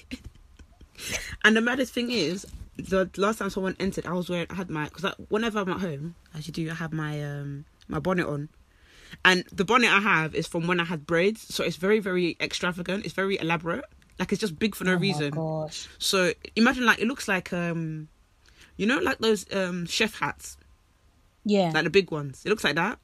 And 1.47 1.57
the 1.57 1.61
maddest 1.61 1.93
thing 1.93 2.11
is, 2.11 2.45
the 2.77 3.09
last 3.17 3.39
time 3.39 3.51
someone 3.51 3.77
entered, 3.79 4.05
I 4.05 4.13
was 4.13 4.29
wearing, 4.29 4.49
I 4.51 4.55
had 4.55 4.69
my, 4.69 4.85
because 4.89 5.15
whenever 5.29 5.61
I'm 5.61 5.69
at 5.71 5.81
home, 5.81 6.15
as 6.35 6.47
you 6.49 6.53
do, 6.53 6.69
I 6.71 6.75
have 6.75 6.93
my 6.93 7.23
um 7.23 7.65
my 7.89 8.01
bonnet 8.01 8.27
on, 8.27 8.49
and 9.25 9.45
the 9.53 9.65
bonnet 9.65 9.91
I 9.93 10.01
have 10.01 10.35
is 10.35 10.47
from 10.49 10.67
when 10.67 10.81
I 10.81 10.85
had 10.85 11.07
braids, 11.07 11.41
so 11.55 11.63
it's 11.63 11.77
very 11.77 12.01
very 12.01 12.37
extravagant. 12.41 13.05
It's 13.07 13.15
very 13.15 13.39
elaborate, 13.39 13.85
like 14.19 14.33
it's 14.33 14.41
just 14.41 14.59
big 14.59 14.75
for 14.75 14.85
no 14.85 14.95
oh 14.95 14.97
reason. 14.97 15.31
my 15.31 15.37
gosh. 15.37 15.89
So 15.99 16.33
imagine 16.57 16.85
like 16.85 16.99
it 16.99 17.07
looks 17.07 17.29
like 17.29 17.53
um, 17.53 18.09
you 18.77 18.87
know, 18.87 18.99
like 18.99 19.19
those 19.19 19.47
um 19.55 19.87
chef 19.87 20.19
hats, 20.19 20.57
Yeah. 21.45 21.71
like 21.73 21.85
the 21.85 21.91
big 21.91 22.11
ones. 22.11 22.43
It 22.45 22.49
looks 22.51 22.65
like 22.65 22.75
that. 22.75 22.99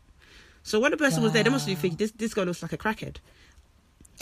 So 0.65 0.81
when 0.81 0.91
the 0.91 0.97
person 0.97 1.23
was 1.23 1.33
there, 1.33 1.45
they 1.45 1.51
must 1.51 1.67
be 1.67 1.77
thinking 1.77 1.97
this 1.99 2.11
this 2.11 2.35
girl 2.35 2.45
looks 2.47 2.63
like 2.63 2.73
a 2.73 2.79
crackhead. 2.79 3.17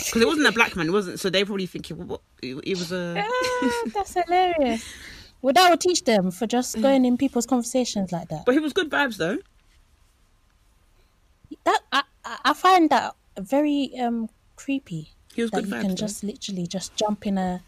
Because 0.07 0.23
it 0.23 0.29
wasn't 0.29 0.47
a 0.47 0.53
black 0.53 0.75
man, 0.77 0.89
it 0.89 0.93
wasn't. 0.93 1.21
So 1.21 1.31
they 1.31 1.45
probably 1.45 1.67
thinking, 1.67 1.99
well, 1.99 2.07
what? 2.07 2.21
It, 2.43 2.57
it 2.67 2.77
was 2.79 2.91
a. 2.93 3.25
Ah, 3.25 3.71
that's 3.95 4.15
hilarious. 4.15 4.95
Well, 5.43 5.55
that 5.55 5.71
would 5.71 5.81
teach 5.81 6.03
them 6.05 6.31
for 6.31 6.47
just 6.47 6.81
going 6.83 7.05
in 7.05 7.17
people's 7.17 7.47
conversations 7.47 8.13
like 8.13 8.29
that. 8.29 8.45
But 8.45 8.53
he 8.53 8.59
was 8.61 8.73
good 8.73 8.91
vibes 8.91 9.17
though. 9.17 9.39
That 11.65 11.81
I, 11.93 12.03
I 12.45 12.55
find 12.55 12.91
that 12.91 13.15
very 13.39 13.93
um 14.01 14.29
creepy. 14.57 15.13
He 15.35 15.43
was 15.43 15.51
that 15.51 15.61
good 15.63 15.67
you 15.67 15.75
vibes. 15.75 15.81
can 15.81 15.91
though. 15.91 15.95
just 15.97 16.25
literally 16.25 16.67
just 16.67 16.97
jump 16.97 17.27
in 17.27 17.39
a 17.39 17.63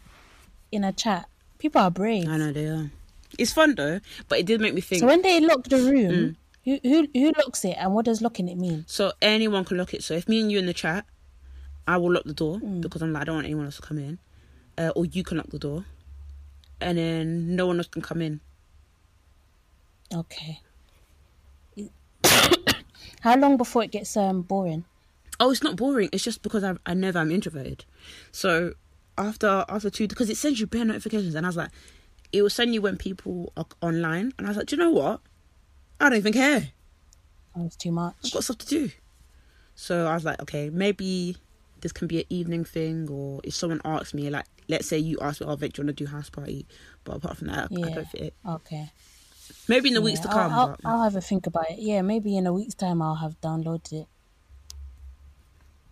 in 0.71 0.83
a 0.83 0.93
chat. 0.93 1.27
People 1.59 1.81
are 1.81 1.91
brave. 1.91 2.27
I 2.27 2.37
know 2.37 2.51
they 2.51 2.67
are. 2.67 2.91
It's 3.39 3.53
fun 3.53 3.75
though, 3.75 3.99
but 4.29 4.39
it 4.39 4.45
did 4.45 4.61
make 4.61 4.73
me 4.73 4.81
think. 4.81 5.01
So 5.01 5.07
when 5.07 5.21
they 5.21 5.39
lock 5.39 5.63
the 5.63 5.77
Mm. 5.77 5.89
room, 5.91 6.37
who 6.65 6.79
who 6.83 7.07
who 7.13 7.31
locks 7.43 7.65
it 7.65 7.75
and 7.79 7.93
what 7.93 8.05
does 8.05 8.21
locking 8.21 8.47
it 8.47 8.57
mean? 8.57 8.85
So 8.87 9.11
anyone 9.21 9.65
can 9.65 9.77
lock 9.77 9.93
it. 9.93 10.03
So 10.03 10.13
if 10.13 10.27
me 10.29 10.41
and 10.41 10.51
you 10.51 10.59
in 10.59 10.65
the 10.65 10.73
chat, 10.73 11.05
I 11.87 11.97
will 11.97 12.11
lock 12.13 12.23
the 12.25 12.33
door 12.33 12.59
Mm. 12.59 12.81
because 12.81 13.01
I'm 13.01 13.13
like 13.13 13.21
I 13.21 13.25
don't 13.25 13.35
want 13.35 13.45
anyone 13.45 13.65
else 13.65 13.77
to 13.77 13.81
come 13.81 13.97
in, 13.99 14.19
uh, 14.77 14.91
or 14.95 15.05
you 15.05 15.23
can 15.23 15.37
lock 15.37 15.49
the 15.49 15.59
door, 15.59 15.85
and 16.79 16.97
then 16.97 17.55
no 17.55 17.67
one 17.67 17.77
else 17.77 17.87
can 17.87 18.01
come 18.01 18.21
in. 18.21 18.39
Okay. 20.13 20.59
How 23.21 23.35
long 23.37 23.57
before 23.57 23.83
it 23.83 23.91
gets 23.91 24.15
um 24.17 24.41
boring? 24.43 24.85
Oh, 25.39 25.51
it's 25.51 25.63
not 25.63 25.75
boring. 25.75 26.09
It's 26.11 26.23
just 26.23 26.41
because 26.41 26.63
I 26.63 26.75
I 26.85 26.93
never 26.93 27.19
am 27.19 27.31
introverted. 27.31 27.85
So 28.31 28.73
after 29.17 29.65
after 29.67 29.89
two, 29.89 30.07
because 30.07 30.29
it 30.29 30.37
sends 30.37 30.59
you 30.59 30.67
bare 30.67 30.85
notifications, 30.85 31.35
and 31.35 31.45
I 31.45 31.49
was 31.49 31.57
like, 31.57 31.71
it 32.31 32.41
will 32.41 32.49
send 32.49 32.73
you 32.73 32.81
when 32.81 32.97
people 32.97 33.51
are 33.57 33.65
online, 33.81 34.33
and 34.37 34.47
I 34.47 34.49
was 34.49 34.57
like, 34.57 34.67
do 34.67 34.75
you 34.75 34.81
know 34.81 34.91
what? 34.91 35.21
I 35.99 36.09
don't 36.09 36.17
even 36.17 36.33
care. 36.33 36.69
Oh, 37.55 37.65
it's 37.65 37.75
too 37.75 37.91
much. 37.91 38.15
I've 38.25 38.31
got 38.31 38.43
stuff 38.43 38.57
to 38.59 38.67
do. 38.67 38.89
So 39.75 40.07
I 40.07 40.13
was 40.13 40.25
like, 40.25 40.41
okay, 40.41 40.69
maybe 40.69 41.37
this 41.83 41.91
can 41.91 42.07
be 42.07 42.19
an 42.19 42.25
evening 42.29 42.65
thing, 42.65 43.07
or 43.09 43.39
if 43.43 43.53
someone 43.53 43.81
asks 43.85 44.13
me, 44.15 44.29
like, 44.31 44.45
let's 44.67 44.87
say 44.87 44.97
you 44.97 45.17
ask 45.21 45.39
me, 45.41 45.47
oh, 45.47 45.55
Vic, 45.55 45.73
do 45.73 45.81
you 45.81 45.85
want 45.87 45.95
to 45.97 46.03
do 46.05 46.09
Houseparty? 46.11 46.65
But 47.03 47.17
apart 47.17 47.37
from 47.37 47.47
that, 47.49 47.69
I- 47.71 47.75
I 47.75 47.87
Yeah. 47.89 47.95
don't 47.95 48.07
fit 48.07 48.21
it. 48.21 48.33
Okay. 48.47 48.91
Maybe 49.67 49.89
in 49.89 49.93
the 49.93 50.01
weeks 50.01 50.21
to 50.21 50.27
Yeah, 50.29 50.33
come. 50.33 50.51
I'll, 50.53 50.59
I'll, 50.61 50.67
but 50.81 50.89
I'll 50.89 51.03
have 51.03 51.15
a 51.15 51.21
think 51.21 51.45
about 51.45 51.69
it. 51.69 51.79
Yeah, 51.79 52.01
maybe 52.01 52.35
in 52.37 52.47
a 52.47 52.53
week's 52.53 52.73
time 52.73 53.01
I'll 53.01 53.15
have 53.15 53.39
downloaded 53.41 53.91
it. 53.93 54.07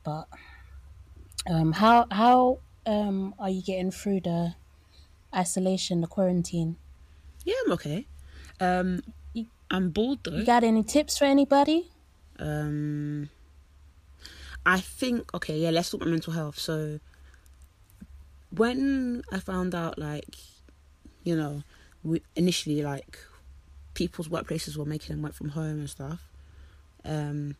But 0.04 0.28
um, 1.50 1.74
how 1.74 2.08
how 2.10 2.60
um 2.86 3.36
are 3.38 3.50
you 3.50 3.62
getting 3.62 3.92
through 3.92 4.22
the 4.22 4.56
isolation, 5.36 6.02
the 6.02 6.08
quarantine? 6.08 6.78
yeah, 7.46 7.56
I'm 7.66 7.72
okay. 7.74 8.08
Um, 8.60 9.02
You- 9.34 9.48
I'm 9.70 9.90
bored 9.92 10.20
though. 10.24 10.32
You 10.38 10.46
got 10.46 10.64
any 10.64 10.84
tips 10.84 11.18
for 11.18 11.26
anybody? 11.26 11.92
Um, 12.40 13.30
I 14.66 14.80
think 14.80 15.34
okay, 15.34 15.58
yeah. 15.58 15.72
Let's 15.72 15.90
talk 15.90 16.02
about 16.02 16.12
mental 16.12 16.34
health. 16.34 16.60
So, 16.60 17.00
when 18.52 19.24
I 19.32 19.40
found 19.40 19.74
out, 19.74 19.98
like, 19.98 20.36
you 21.24 21.36
know, 21.36 21.64
we, 22.04 22.22
initially, 22.36 22.82
like, 22.82 23.20
people's 23.94 24.28
workplaces 24.28 24.78
were 24.78 24.86
making 24.86 25.16
them 25.16 25.24
work 25.24 25.34
from 25.34 25.50
home 25.50 25.80
and 25.80 25.90
stuff. 25.90 26.30
Um, 27.04 27.56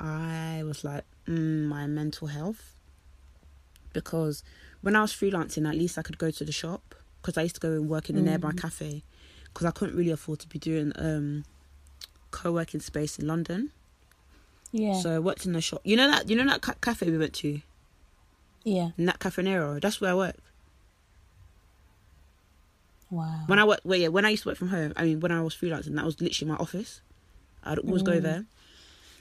I 0.00 0.62
was 0.64 0.84
like, 0.84 1.04
mm, 1.26 1.64
my 1.64 1.86
mental 1.86 2.28
health, 2.28 2.74
because 3.92 4.42
when 4.80 4.94
I 4.94 5.00
was 5.00 5.12
freelancing, 5.12 5.68
at 5.68 5.74
least 5.74 5.98
I 5.98 6.02
could 6.02 6.18
go 6.18 6.30
to 6.30 6.44
the 6.44 6.52
shop 6.52 6.94
because 7.20 7.36
I 7.36 7.42
used 7.42 7.56
to 7.56 7.60
go 7.60 7.72
and 7.72 7.88
work 7.88 8.08
in 8.10 8.16
a 8.16 8.22
nearby 8.22 8.52
cafe 8.52 9.02
because 9.44 9.66
I 9.66 9.70
couldn't 9.70 9.96
really 9.96 10.10
afford 10.10 10.38
to 10.40 10.48
be 10.48 10.58
doing 10.58 10.92
um 10.96 11.44
co-working 12.30 12.80
space 12.80 13.18
in 13.18 13.26
London. 13.26 13.72
Yeah. 14.72 14.94
So 15.00 15.16
I 15.16 15.18
worked 15.18 15.46
in 15.46 15.52
the 15.52 15.60
shop. 15.60 15.80
You 15.84 15.96
know 15.96 16.10
that 16.10 16.28
you 16.28 16.36
know 16.36 16.44
that 16.46 16.60
ca- 16.60 16.74
cafe 16.80 17.10
we 17.10 17.18
went 17.18 17.34
to, 17.34 17.60
yeah. 18.64 18.90
in 18.98 19.06
that 19.06 19.18
Cafe 19.18 19.42
Nero. 19.42 19.78
That's 19.80 20.00
where 20.00 20.10
I 20.10 20.14
work. 20.14 20.36
Wow. 23.10 23.44
When 23.46 23.58
I 23.58 23.64
work, 23.64 23.80
well, 23.84 23.98
yeah, 23.98 24.08
when 24.08 24.24
I 24.26 24.30
used 24.30 24.42
to 24.42 24.50
work 24.50 24.58
from 24.58 24.68
home. 24.68 24.92
I 24.96 25.04
mean, 25.04 25.20
when 25.20 25.32
I 25.32 25.40
was 25.40 25.54
freelancing, 25.54 25.94
that 25.94 26.04
was 26.04 26.20
literally 26.20 26.50
my 26.52 26.58
office. 26.58 27.00
I'd 27.64 27.78
always 27.78 28.02
go 28.02 28.20
there, 28.20 28.36
and 28.36 28.46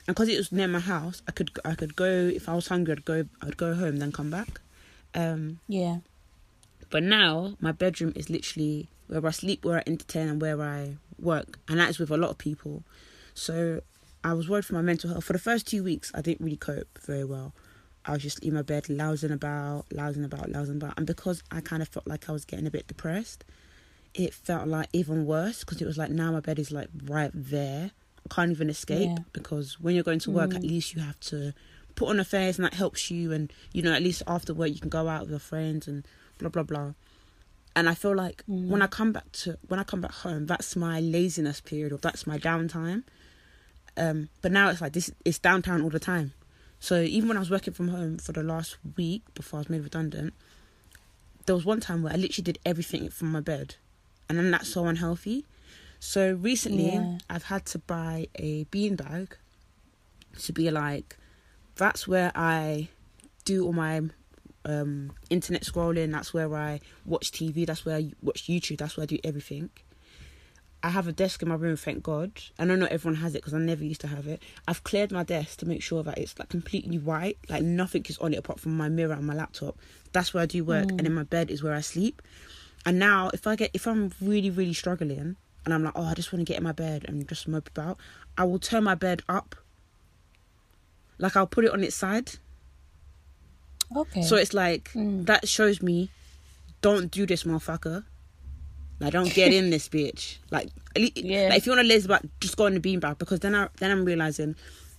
because 0.08 0.30
it 0.30 0.38
was 0.38 0.52
near 0.52 0.68
my 0.68 0.80
house, 0.80 1.22
I 1.28 1.32
could 1.32 1.52
I 1.66 1.76
could 1.76 1.96
go 1.96 2.06
if 2.06 2.48
I 2.48 2.56
was 2.56 2.68
hungry. 2.68 2.94
I'd 2.94 3.06
go 3.06 3.26
I'd 3.42 3.58
go 3.58 3.74
home, 3.74 3.98
then 3.98 4.12
come 4.12 4.30
back. 4.30 4.62
Um, 5.16 5.60
yeah. 5.68 5.98
but 6.90 7.02
now 7.02 7.56
my 7.60 7.72
bedroom 7.72 8.14
is 8.16 8.30
literally 8.30 8.88
where 9.08 9.26
I 9.26 9.32
sleep, 9.32 9.66
where 9.66 9.78
I 9.80 9.84
entertain, 9.88 10.28
and 10.28 10.42
where 10.42 10.62
I 10.62 10.98
work, 11.20 11.58
and 11.68 11.80
that 11.80 11.90
is 11.90 11.98
with 11.98 12.12
a 12.12 12.18
lot 12.18 12.30
of 12.30 12.38
people. 12.38 12.84
So 13.34 13.82
I 14.24 14.34
was 14.34 14.50
worried 14.50 14.66
for 14.66 14.74
my 14.74 14.82
mental 14.82 15.10
health. 15.10 15.24
For 15.24 15.34
the 15.34 15.40
first 15.40 15.68
two 15.68 15.84
weeks, 15.84 16.12
I 16.14 16.22
didn't 16.22 16.44
really 16.44 16.58
cope 16.58 17.00
very 17.06 17.24
well. 17.24 17.54
I 18.06 18.14
was 18.14 18.24
just 18.24 18.40
in 18.40 18.54
my 18.54 18.62
bed, 18.62 18.90
lousing 18.90 19.32
about, 19.32 19.86
lousing 19.92 20.24
about, 20.24 20.50
lousing 20.50 20.78
about, 20.78 20.94
and 20.98 21.06
because 21.06 21.44
I 21.52 21.60
kind 21.60 21.82
of 21.82 21.90
felt 21.90 22.08
like 22.08 22.30
I 22.30 22.32
was 22.32 22.46
getting 22.46 22.66
a 22.66 22.72
bit 22.72 22.88
depressed, 22.88 23.44
it 24.14 24.34
felt 24.34 24.68
like 24.68 24.88
even 24.94 25.26
worse 25.26 25.60
because 25.64 25.82
it 25.82 25.86
was 25.86 25.98
like 25.98 26.10
now 26.10 26.32
my 26.32 26.40
bed 26.40 26.58
is 26.58 26.72
like 26.72 26.90
right 27.04 27.32
there. 27.34 27.92
I 28.26 28.34
can't 28.34 28.52
even 28.52 28.70
escape 28.70 29.10
Yeah. 29.10 29.24
because 29.34 29.80
when 29.80 29.94
you're 29.96 30.04
going 30.04 30.20
to 30.20 30.32
work, 30.32 30.56
at 30.56 30.62
mm. 30.62 30.70
least 30.70 30.94
you 30.96 31.02
have 31.02 31.20
to 31.22 31.54
put 31.96 32.10
on 32.10 32.20
a 32.20 32.26
face, 32.26 32.58
and 32.58 32.66
that 32.66 32.74
helps 32.74 33.12
you. 33.12 33.34
And 33.34 33.52
you 33.74 33.82
know, 33.82 33.94
at 33.94 34.02
least 34.02 34.24
after 34.26 34.54
work, 34.54 34.70
you 34.70 34.80
can 34.80 34.90
go 34.90 35.08
out 35.08 35.22
with 35.22 35.30
your 35.30 35.40
friends 35.40 35.88
and 35.88 36.06
blah 36.38 36.50
blah 36.50 36.64
blah. 36.64 36.94
And 37.76 37.88
I 37.88 37.94
feel 37.94 38.16
like 38.16 38.44
when 38.48 38.80
mm. 38.80 38.84
I 38.84 38.88
come 38.88 39.12
back 39.12 39.32
to 39.44 39.58
when 39.68 39.80
I 39.80 39.84
come 39.84 40.02
back 40.02 40.14
home, 40.14 40.46
that's 40.46 40.76
my 40.76 41.00
laziness 41.00 41.62
period 41.62 41.92
or 41.92 41.98
that's 41.98 42.26
my 42.26 42.38
downtime. 42.38 43.04
Um, 43.98 44.30
but 44.42 44.52
now 44.52 44.70
it's 44.70 44.80
like 44.82 44.94
this 44.94 45.12
it's 45.26 45.40
downtown 45.40 45.82
all 45.82 45.90
the 45.90 46.00
time. 46.00 46.34
So 46.80 47.02
even 47.02 47.28
when 47.28 47.38
I 47.38 47.40
was 47.40 47.50
working 47.50 47.74
from 47.74 47.88
home 47.88 48.18
for 48.20 48.32
the 48.32 48.44
last 48.44 48.78
week 48.96 49.24
before 49.34 49.58
I 49.58 49.62
was 49.62 49.70
made 49.70 49.84
redundant, 49.84 50.34
there 51.46 51.56
was 51.56 51.66
one 51.66 51.80
time 51.80 52.04
where 52.04 52.14
I 52.14 52.16
literally 52.18 52.44
did 52.44 52.60
everything 52.66 53.10
from 53.10 53.32
my 53.32 53.40
bed, 53.40 53.76
and 54.30 54.38
then 54.38 54.52
that's 54.52 54.70
so 54.70 54.86
unhealthy. 54.86 55.46
So 56.00 56.34
recently, 56.34 56.94
Yeah. 56.94 57.18
I've 57.30 57.44
had 57.46 57.66
to 57.68 57.80
buy 57.80 58.28
a 58.36 58.66
beanbag 58.66 59.30
to 60.40 60.54
be 60.54 60.70
like, 60.70 61.18
that's 61.76 62.08
where 62.08 62.32
I 62.36 62.90
do 63.46 63.66
all 63.66 63.74
my 63.74 64.02
um, 64.66 65.14
internet 65.32 65.64
scrolling. 65.64 66.12
That's 66.12 66.34
where 66.34 66.54
I 66.56 66.82
watch 67.06 67.32
TV. 67.32 67.66
That's 67.66 67.86
where 67.86 67.96
I 67.98 68.12
watch 68.22 68.44
YouTube. 68.48 68.78
That's 68.78 68.96
where 68.98 69.04
I 69.04 69.08
do 69.08 69.18
everything. 69.24 69.72
I 70.84 70.90
have 70.90 71.08
a 71.08 71.12
desk 71.12 71.42
in 71.42 71.50
my 71.50 71.56
room, 71.56 71.76
thank 71.76 72.04
God. 72.04 72.32
And 72.58 72.72
I 72.72 72.76
know 72.76 72.82
not 72.82 72.92
everyone 72.92 73.20
has 73.22 73.34
it 73.34 73.40
because 73.40 73.54
I 73.54 73.58
never 73.60 73.84
used 73.84 74.02
to 74.02 74.08
have 74.08 74.28
it. 74.28 74.42
I've 74.68 74.84
cleared 74.84 75.12
my 75.12 75.24
desk 75.24 75.60
to 75.60 75.66
make 75.66 75.82
sure 75.82 76.04
that 76.04 76.18
it's 76.18 76.38
like 76.38 76.50
completely 76.50 77.00
white, 77.00 77.38
like 77.50 77.64
nothing 77.64 78.06
is 78.08 78.18
on 78.20 78.34
it 78.34 78.38
apart 78.38 78.60
from 78.60 78.78
my 78.78 78.88
mirror 78.88 79.14
and 79.14 79.26
my 79.26 79.34
laptop. 79.34 79.78
That's 80.14 80.34
where 80.34 80.44
I 80.44 80.46
do 80.46 80.64
work, 80.64 80.90
and 80.90 81.00
then 81.00 81.14
my 81.14 81.24
bed 81.24 81.50
is 81.50 81.64
where 81.64 81.74
I 81.74 81.82
sleep. 81.82 82.22
And 82.86 83.00
now, 83.00 83.30
if 83.34 83.48
I 83.48 83.56
get 83.56 83.72
if 83.74 83.88
I'm 83.88 84.14
really 84.22 84.50
really 84.50 84.74
struggling, 84.74 85.36
and 85.66 85.74
I'm 85.74 85.84
like, 85.84 85.94
oh, 85.96 86.06
I 86.06 86.14
just 86.14 86.32
want 86.32 86.46
to 86.46 86.52
get 86.52 86.58
in 86.58 86.64
my 86.64 86.72
bed 86.72 87.06
and 87.08 87.28
just 87.28 87.48
mope 87.48 87.68
about, 87.70 87.98
I 88.38 88.44
will 88.46 88.60
turn 88.60 88.84
my 88.84 88.96
bed 88.96 89.24
up. 89.28 89.56
Like 91.18 91.36
I'll 91.36 91.48
put 91.48 91.66
it 91.66 91.72
on 91.72 91.84
its 91.84 91.96
side, 91.96 92.34
Okay. 93.96 94.22
so 94.22 94.36
it's 94.36 94.54
like 94.54 94.92
mm. 94.94 95.26
that 95.26 95.48
shows 95.48 95.82
me, 95.82 96.12
don't 96.82 97.10
do 97.10 97.26
this, 97.26 97.44
motherfucker. 97.44 98.04
Like 99.00 99.14
don't 99.14 99.34
get 99.34 99.54
in 99.54 99.70
this 99.70 99.90
bitch. 99.90 100.38
Like, 100.50 100.70
Yeah. 100.96 101.50
like 101.50 101.60
if 101.60 101.66
you 101.66 101.72
want 101.72 101.82
to 101.82 101.88
lazy 101.88 102.08
back, 102.08 102.24
just 102.40 102.58
go 102.58 102.66
on 102.66 102.74
the 102.74 102.80
beanbag 102.80 103.20
because 103.20 103.40
then 103.42 103.54
I 103.54 103.70
then 103.78 103.92
I'm 103.92 104.06
realizing, 104.06 104.56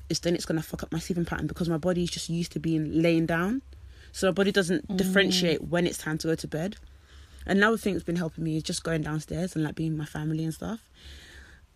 it's 0.08 0.20
then 0.20 0.34
it's 0.34 0.44
gonna 0.44 0.62
fuck 0.62 0.82
up 0.82 0.92
my 0.92 0.98
sleeping 0.98 1.24
pattern 1.24 1.46
because 1.46 1.68
my 1.68 1.78
body's 1.78 2.10
just 2.10 2.28
used 2.28 2.52
to 2.52 2.60
being 2.60 3.02
laying 3.02 3.26
down, 3.26 3.62
so 4.12 4.28
my 4.28 4.32
body 4.32 4.52
doesn't 4.52 4.86
mm. 4.88 4.96
differentiate 4.96 5.62
when 5.64 5.86
it's 5.86 5.98
time 5.98 6.18
to 6.18 6.28
go 6.28 6.34
to 6.36 6.46
bed. 6.46 6.76
Another 7.46 7.78
thing 7.78 7.94
that's 7.94 8.04
been 8.04 8.16
helping 8.16 8.44
me 8.44 8.58
is 8.58 8.62
just 8.62 8.84
going 8.84 9.02
downstairs 9.02 9.56
and 9.56 9.64
like 9.64 9.74
being 9.74 9.96
my 9.96 10.04
family 10.04 10.44
and 10.44 10.52
stuff. 10.52 10.80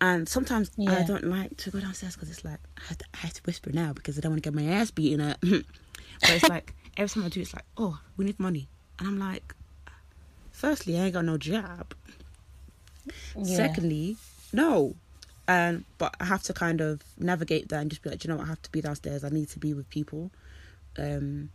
And 0.03 0.29
sometimes 0.29 0.71
I 0.89 1.05
don't 1.05 1.25
like 1.25 1.57
to 1.59 1.71
go 1.71 1.79
downstairs 1.79 2.15
because 2.15 2.29
it's 2.29 2.45
like 2.45 2.59
I 2.77 2.83
have, 2.89 2.99
to, 2.99 3.05
I 3.15 3.17
have 3.19 3.33
to 3.35 3.43
whisper 3.47 3.71
now 3.73 3.93
because 3.93 4.19
I 4.19 4.21
don't 4.21 4.33
want 4.33 4.43
to 4.43 4.51
get 4.51 4.55
my 4.55 4.65
ass 4.65 4.91
beaten 4.91 5.21
up. 5.21 5.41
but 5.41 5.65
it's 6.23 6.49
like 6.49 6.75
every 6.97 7.09
time 7.09 7.25
I 7.25 7.29
do, 7.29 7.41
it's 7.41 7.55
like, 7.55 7.65
oh, 7.77 7.99
we 8.17 8.25
need 8.25 8.39
money, 8.39 8.69
and 8.99 9.09
I'm 9.09 9.19
like, 9.19 9.55
firstly, 10.63 10.97
I 10.97 11.07
ain't 11.07 11.15
got 11.15 11.25
no 11.25 11.37
job. 11.39 11.93
Yeah. 13.37 13.57
Secondly, 13.57 14.17
no. 14.53 14.95
And 15.49 15.85
but 15.99 16.15
I 16.21 16.25
have 16.25 16.45
to 16.45 16.53
kind 16.53 16.81
of 16.81 17.03
navigate 17.19 17.69
that 17.71 17.81
and 17.81 17.91
just 17.91 18.01
be 18.03 18.11
like, 18.11 18.21
"Do 18.21 18.29
you 18.29 18.33
know, 18.33 18.39
what? 18.39 18.47
I 18.47 18.51
have 18.51 18.63
to 18.63 18.71
be 18.71 18.81
downstairs. 18.81 19.25
I 19.25 19.29
need 19.29 19.49
to 19.49 19.59
be 19.59 19.75
with 19.75 19.91
people. 19.91 20.31
Um, 20.97 21.51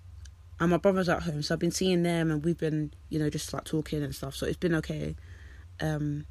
and 0.59 0.71
my 0.71 0.77
brother's 0.77 1.07
at 1.07 1.23
home, 1.23 1.41
so 1.41 1.53
I've 1.55 1.59
been 1.59 1.71
seeing 1.71 2.03
them, 2.03 2.31
and 2.31 2.43
we've 2.43 2.57
been, 2.57 2.91
you 3.09 3.17
know, 3.17 3.29
just 3.29 3.53
like 3.53 3.63
talking 3.63 4.03
and 4.03 4.13
stuff. 4.13 4.35
So 4.35 4.45
it's 4.45 4.57
been 4.57 4.75
okay. 4.75 5.15
Um, 5.79 6.25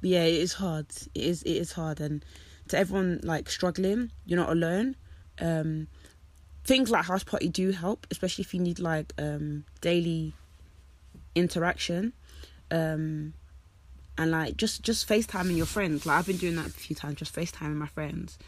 yeah, 0.00 0.24
it 0.24 0.40
is 0.40 0.54
hard. 0.54 0.86
It 1.14 1.22
is 1.22 1.42
it 1.42 1.56
is 1.56 1.72
hard, 1.72 2.00
and 2.00 2.24
to 2.68 2.78
everyone 2.78 3.20
like 3.24 3.50
struggling, 3.50 4.10
you're 4.24 4.40
not 4.40 4.50
alone. 4.50 4.96
Um, 5.38 5.88
things 6.64 6.90
like 6.90 7.04
Houseparty 7.04 7.52
do 7.52 7.72
help, 7.72 8.06
especially 8.10 8.42
if 8.42 8.54
you 8.54 8.60
need 8.60 8.78
like 8.78 9.12
um 9.18 9.64
daily 9.82 10.32
interaction. 11.36 12.12
Um, 12.70 13.34
and 14.18 14.30
like 14.30 14.56
just 14.56 14.82
just 14.82 15.08
FaceTiming 15.08 15.56
your 15.56 15.66
friends. 15.66 16.06
Like 16.06 16.18
I've 16.18 16.26
been 16.26 16.38
doing 16.38 16.56
that 16.56 16.66
a 16.66 16.70
few 16.70 16.96
times, 16.96 17.16
just 17.16 17.34
FaceTiming 17.34 17.76
my 17.76 17.86
friends. 17.86 18.38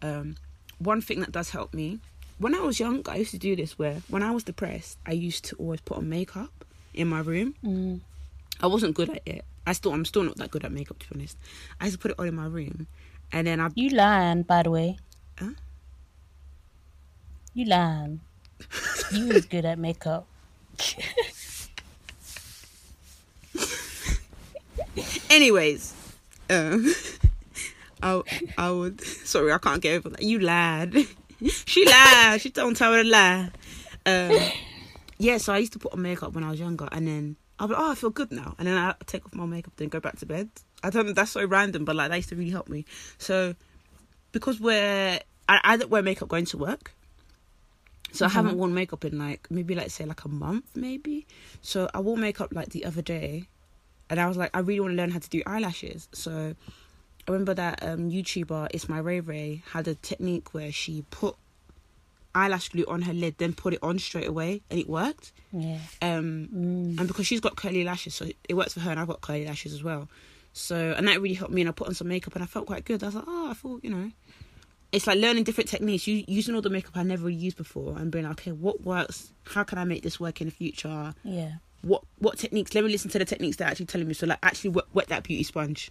Um, 0.00 0.36
one 0.78 1.00
thing 1.00 1.20
that 1.20 1.32
does 1.32 1.50
help 1.50 1.74
me 1.74 2.00
when 2.38 2.54
I 2.54 2.60
was 2.60 2.78
young, 2.78 3.02
I 3.08 3.16
used 3.16 3.30
to 3.30 3.38
do 3.38 3.56
this 3.56 3.78
where 3.78 4.02
when 4.08 4.22
I 4.22 4.30
was 4.30 4.44
depressed, 4.44 4.98
I 5.06 5.12
used 5.12 5.44
to 5.46 5.56
always 5.56 5.80
put 5.80 5.96
on 5.96 6.08
makeup 6.08 6.64
in 6.92 7.08
my 7.08 7.20
room. 7.20 7.54
Mm. 7.64 8.00
I 8.60 8.66
wasn't 8.66 8.94
good 8.94 9.10
at 9.10 9.22
it. 9.26 9.44
I 9.66 9.72
still 9.72 9.92
I'm 9.92 10.04
still 10.04 10.22
not 10.22 10.36
that 10.36 10.50
good 10.50 10.64
at 10.64 10.72
makeup 10.72 10.98
to 10.98 11.08
be 11.08 11.14
honest. 11.16 11.38
I 11.80 11.86
used 11.86 11.96
to 11.96 12.02
put 12.02 12.10
it 12.12 12.18
on 12.18 12.28
in 12.28 12.34
my 12.34 12.46
room, 12.46 12.86
and 13.32 13.46
then 13.46 13.60
I 13.60 13.70
You 13.74 13.90
lying, 13.90 14.42
by 14.42 14.62
the 14.62 14.70
way. 14.70 14.98
Huh? 15.38 15.50
You 17.54 17.64
lying. 17.64 18.20
you 19.12 19.28
was 19.28 19.46
good 19.46 19.64
at 19.64 19.78
makeup. 19.78 20.26
Anyways, 25.36 25.92
um, 26.48 26.86
I 28.02 28.22
I 28.56 28.70
would 28.70 29.02
sorry 29.02 29.52
I 29.52 29.58
can't 29.58 29.82
get 29.82 29.96
over 29.96 30.08
that. 30.08 30.22
You 30.22 30.38
lied. 30.38 30.94
she 31.66 31.84
lied. 31.84 32.40
She 32.40 32.48
don't 32.48 32.74
tell 32.74 32.94
her 32.94 33.02
to 33.02 33.08
lie. 33.08 33.50
Um, 34.06 34.32
yeah, 35.18 35.36
so 35.36 35.52
I 35.52 35.58
used 35.58 35.74
to 35.74 35.78
put 35.78 35.92
on 35.92 36.00
makeup 36.00 36.32
when 36.32 36.42
I 36.42 36.50
was 36.52 36.58
younger, 36.58 36.88
and 36.90 37.06
then 37.06 37.36
I'll 37.58 37.68
be 37.68 37.74
like, 37.74 37.82
oh, 37.82 37.92
I 37.92 37.94
feel 37.94 38.08
good 38.08 38.32
now, 38.32 38.54
and 38.58 38.66
then 38.66 38.78
I 38.78 38.94
take 39.04 39.26
off 39.26 39.34
my 39.34 39.44
makeup, 39.44 39.74
then 39.76 39.88
go 39.88 40.00
back 40.00 40.18
to 40.20 40.26
bed. 40.26 40.48
I 40.82 40.88
don't 40.88 41.04
know. 41.04 41.12
That's 41.12 41.32
so 41.32 41.44
random, 41.44 41.84
but 41.84 41.96
like 41.96 42.08
that 42.08 42.16
used 42.16 42.30
to 42.30 42.36
really 42.36 42.48
help 42.48 42.70
me. 42.70 42.86
So 43.18 43.54
because 44.32 44.58
we're 44.58 45.20
I, 45.50 45.60
I 45.62 45.76
don't 45.76 45.90
wear 45.90 46.00
makeup 46.00 46.30
going 46.30 46.46
to 46.46 46.56
work. 46.56 46.94
So 48.12 48.24
I 48.24 48.30
haven't 48.30 48.56
worn 48.56 48.72
makeup 48.72 49.04
in 49.04 49.18
like 49.18 49.50
maybe 49.50 49.74
like 49.74 49.90
say 49.90 50.06
like 50.06 50.24
a 50.24 50.28
month 50.28 50.74
maybe. 50.74 51.26
So 51.60 51.90
I 51.92 52.00
wore 52.00 52.16
makeup 52.16 52.54
like 52.54 52.70
the 52.70 52.86
other 52.86 53.02
day 53.02 53.48
and 54.10 54.20
I 54.20 54.26
was 54.26 54.36
like, 54.36 54.50
I 54.54 54.60
really 54.60 54.80
want 54.80 54.92
to 54.92 54.96
learn 54.96 55.10
how 55.10 55.18
to 55.18 55.28
do 55.28 55.42
eyelashes. 55.46 56.08
So 56.12 56.54
I 57.28 57.30
remember 57.30 57.54
that 57.54 57.82
um, 57.82 58.10
YouTuber, 58.10 58.68
It's 58.72 58.88
My 58.88 58.98
Ray 58.98 59.20
Ray, 59.20 59.62
had 59.72 59.88
a 59.88 59.94
technique 59.96 60.54
where 60.54 60.70
she 60.72 61.04
put 61.10 61.36
eyelash 62.34 62.68
glue 62.68 62.84
on 62.86 63.02
her 63.02 63.12
lid, 63.14 63.38
then 63.38 63.52
put 63.54 63.72
it 63.72 63.78
on 63.82 63.98
straight 63.98 64.26
away, 64.28 64.60
and 64.70 64.78
it 64.78 64.88
worked. 64.88 65.32
Yeah. 65.52 65.78
Um, 66.02 66.48
Mm. 66.52 66.98
And 66.98 67.08
because 67.08 67.26
she's 67.26 67.40
got 67.40 67.56
curly 67.56 67.82
lashes, 67.84 68.14
so 68.14 68.26
it 68.48 68.54
works 68.54 68.74
for 68.74 68.80
her, 68.80 68.90
and 68.90 69.00
I've 69.00 69.06
got 69.08 69.20
curly 69.22 69.46
lashes 69.46 69.72
as 69.72 69.82
well. 69.82 70.08
So, 70.52 70.94
and 70.96 71.08
that 71.08 71.20
really 71.20 71.34
helped 71.34 71.52
me, 71.52 71.62
and 71.62 71.68
I 71.68 71.72
put 71.72 71.88
on 71.88 71.94
some 71.94 72.08
makeup, 72.08 72.34
and 72.34 72.42
I 72.42 72.46
felt 72.46 72.66
quite 72.66 72.84
good. 72.84 73.02
I 73.02 73.06
was 73.06 73.14
like, 73.14 73.24
oh, 73.26 73.50
I 73.50 73.54
thought, 73.54 73.82
you 73.82 73.90
know, 73.90 74.10
it's 74.92 75.06
like 75.06 75.18
learning 75.18 75.44
different 75.44 75.68
techniques, 75.68 76.06
you, 76.06 76.24
using 76.28 76.54
all 76.54 76.62
the 76.62 76.70
makeup 76.70 76.96
I 76.96 77.02
never 77.02 77.24
really 77.26 77.36
used 77.38 77.56
before, 77.56 77.96
and 77.98 78.10
being 78.10 78.24
like, 78.24 78.32
okay, 78.40 78.52
what 78.52 78.82
works? 78.82 79.32
How 79.44 79.64
can 79.64 79.78
I 79.78 79.84
make 79.84 80.02
this 80.02 80.20
work 80.20 80.40
in 80.40 80.46
the 80.46 80.52
future? 80.52 81.14
Yeah. 81.24 81.54
What 81.86 82.02
what 82.18 82.38
techniques 82.38 82.74
let 82.74 82.84
me 82.84 82.90
listen 82.90 83.10
to 83.10 83.18
the 83.18 83.24
techniques 83.24 83.56
they're 83.56 83.68
actually 83.68 83.86
telling 83.86 84.08
me. 84.08 84.14
So 84.14 84.26
like 84.26 84.38
actually 84.42 84.70
wet, 84.70 84.86
wet 84.92 85.08
that 85.08 85.22
beauty 85.22 85.42
sponge 85.42 85.90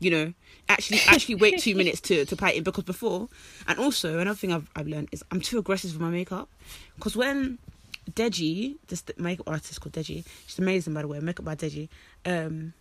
you 0.00 0.10
know? 0.10 0.32
Actually 0.68 1.00
actually 1.08 1.36
wait 1.36 1.60
two 1.60 1.74
minutes 1.80 2.00
to 2.02 2.24
to 2.24 2.34
apply 2.34 2.50
it 2.50 2.56
in. 2.56 2.62
Because 2.62 2.84
before 2.84 3.28
and 3.66 3.78
also 3.78 4.18
another 4.18 4.36
thing 4.36 4.52
i've, 4.52 4.70
I've 4.74 4.86
learned 4.86 5.08
is 5.12 5.22
i'm 5.30 5.40
too 5.40 5.58
aggressive 5.58 5.92
with 5.92 6.00
my 6.00 6.10
makeup. 6.10 6.48
Because 6.96 7.16
when 7.16 7.58
deji 8.10 8.76
this 8.88 9.02
makeup 9.16 9.48
artist 9.48 9.80
called 9.80 9.94
deji 9.94 10.24
she's 10.46 10.58
amazing 10.58 10.92
by 10.92 11.00
the 11.02 11.08
way 11.08 11.18
makeup 11.20 11.44
by 11.44 11.54
deji 11.54 11.88
um 12.26 12.74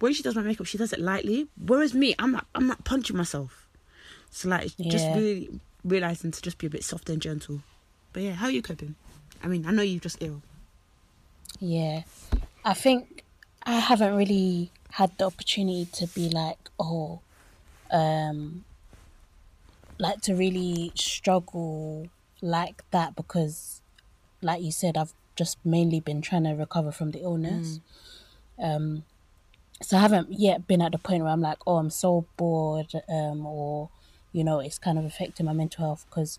when 0.00 0.12
she 0.12 0.22
does 0.24 0.34
my 0.34 0.42
makeup 0.42 0.66
she 0.66 0.78
does 0.78 0.92
it 0.92 1.00
lightly. 1.00 1.48
Whereas 1.64 1.94
me 1.94 2.14
i'm 2.18 2.32
not 2.32 2.46
i'm 2.54 2.66
not 2.66 2.84
punching 2.84 3.16
myself. 3.16 3.68
So 4.30 4.48
like 4.48 4.66
it's 4.66 4.74
just 4.76 5.06
really 5.14 5.60
realizing 5.84 6.30
to 6.30 6.42
just 6.42 6.58
be 6.58 6.66
a 6.66 6.70
bit 6.70 6.84
soft 6.84 7.08
and 7.10 7.20
gentle. 7.20 7.60
But 8.12 8.22
yeah 8.22 8.32
how 8.32 8.46
are 8.46 8.52
you 8.52 8.62
coping? 8.62 8.94
I 9.42 9.48
mean 9.48 9.66
i 9.66 9.70
know 9.72 9.82
you're 9.82 10.00
just 10.00 10.22
ill 10.22 10.42
Yeah. 11.60 12.02
I 12.64 12.74
think 12.74 13.24
I 13.62 13.78
haven't 13.78 14.14
really 14.14 14.70
had 14.92 15.16
the 15.18 15.26
opportunity 15.26 15.86
to 15.92 16.06
be 16.08 16.28
like, 16.28 16.58
oh, 16.78 17.20
um, 17.90 18.64
like 19.98 20.20
to 20.22 20.34
really 20.34 20.92
struggle 20.94 22.08
like 22.42 22.82
that 22.90 23.16
because, 23.16 23.80
like 24.42 24.62
you 24.62 24.72
said, 24.72 24.96
I've 24.96 25.14
just 25.36 25.58
mainly 25.64 26.00
been 26.00 26.22
trying 26.22 26.44
to 26.44 26.52
recover 26.52 26.92
from 26.92 27.10
the 27.10 27.20
illness. 27.20 27.80
Um, 28.58 29.04
so 29.82 29.96
I 29.96 30.00
haven't 30.00 30.32
yet 30.32 30.66
been 30.66 30.80
at 30.82 30.92
the 30.92 30.98
point 30.98 31.22
where 31.22 31.32
I'm 31.32 31.40
like, 31.40 31.58
oh, 31.66 31.76
I'm 31.76 31.90
so 31.90 32.26
bored, 32.36 32.92
um, 33.08 33.46
or 33.46 33.90
you 34.32 34.44
know, 34.44 34.60
it's 34.60 34.78
kind 34.78 34.98
of 34.98 35.04
affecting 35.04 35.46
my 35.46 35.52
mental 35.52 35.84
health 35.84 36.06
because, 36.08 36.38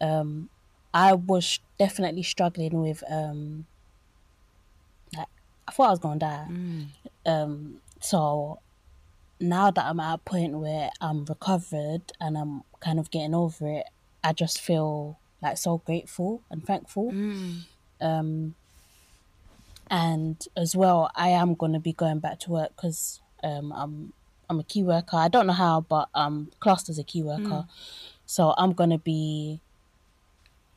um, 0.00 0.48
I 0.94 1.14
was 1.14 1.58
definitely 1.78 2.22
struggling 2.22 2.82
with 2.82 3.02
um 3.10 3.66
I 5.68 5.72
thought 5.72 5.86
I 5.88 5.90
was 5.90 5.98
gonna 5.98 6.18
die. 6.18 6.46
Um, 7.26 7.80
so 8.00 8.58
now 9.40 9.70
that 9.70 9.84
I'm 9.84 10.00
at 10.00 10.14
a 10.14 10.18
point 10.18 10.58
where 10.58 10.90
I'm 11.00 11.24
recovered 11.24 12.12
and 12.20 12.36
I'm 12.38 12.62
kind 12.80 12.98
of 12.98 13.10
getting 13.10 13.34
over 13.34 13.68
it, 13.68 13.86
I 14.24 14.32
just 14.32 14.60
feel 14.60 15.18
like 15.40 15.56
so 15.58 15.78
grateful 15.78 16.42
and 16.50 16.64
thankful. 16.64 17.14
Um, 18.00 18.54
and 19.90 20.42
as 20.56 20.74
well, 20.74 21.10
I 21.14 21.28
am 21.28 21.54
gonna 21.54 21.80
be 21.80 21.92
going 21.92 22.18
back 22.20 22.38
to 22.40 22.50
work 22.50 22.70
because 22.76 23.20
um, 23.44 23.72
I'm 23.72 24.12
I'm 24.48 24.60
a 24.60 24.64
key 24.64 24.82
worker. 24.82 25.16
I 25.16 25.28
don't 25.28 25.46
know 25.46 25.52
how, 25.52 25.80
but 25.80 26.08
I'm 26.14 26.50
classed 26.60 26.88
as 26.88 26.98
a 26.98 27.04
key 27.04 27.22
worker, 27.22 27.66
so 28.26 28.54
I'm 28.56 28.72
gonna 28.72 28.98
be 28.98 29.60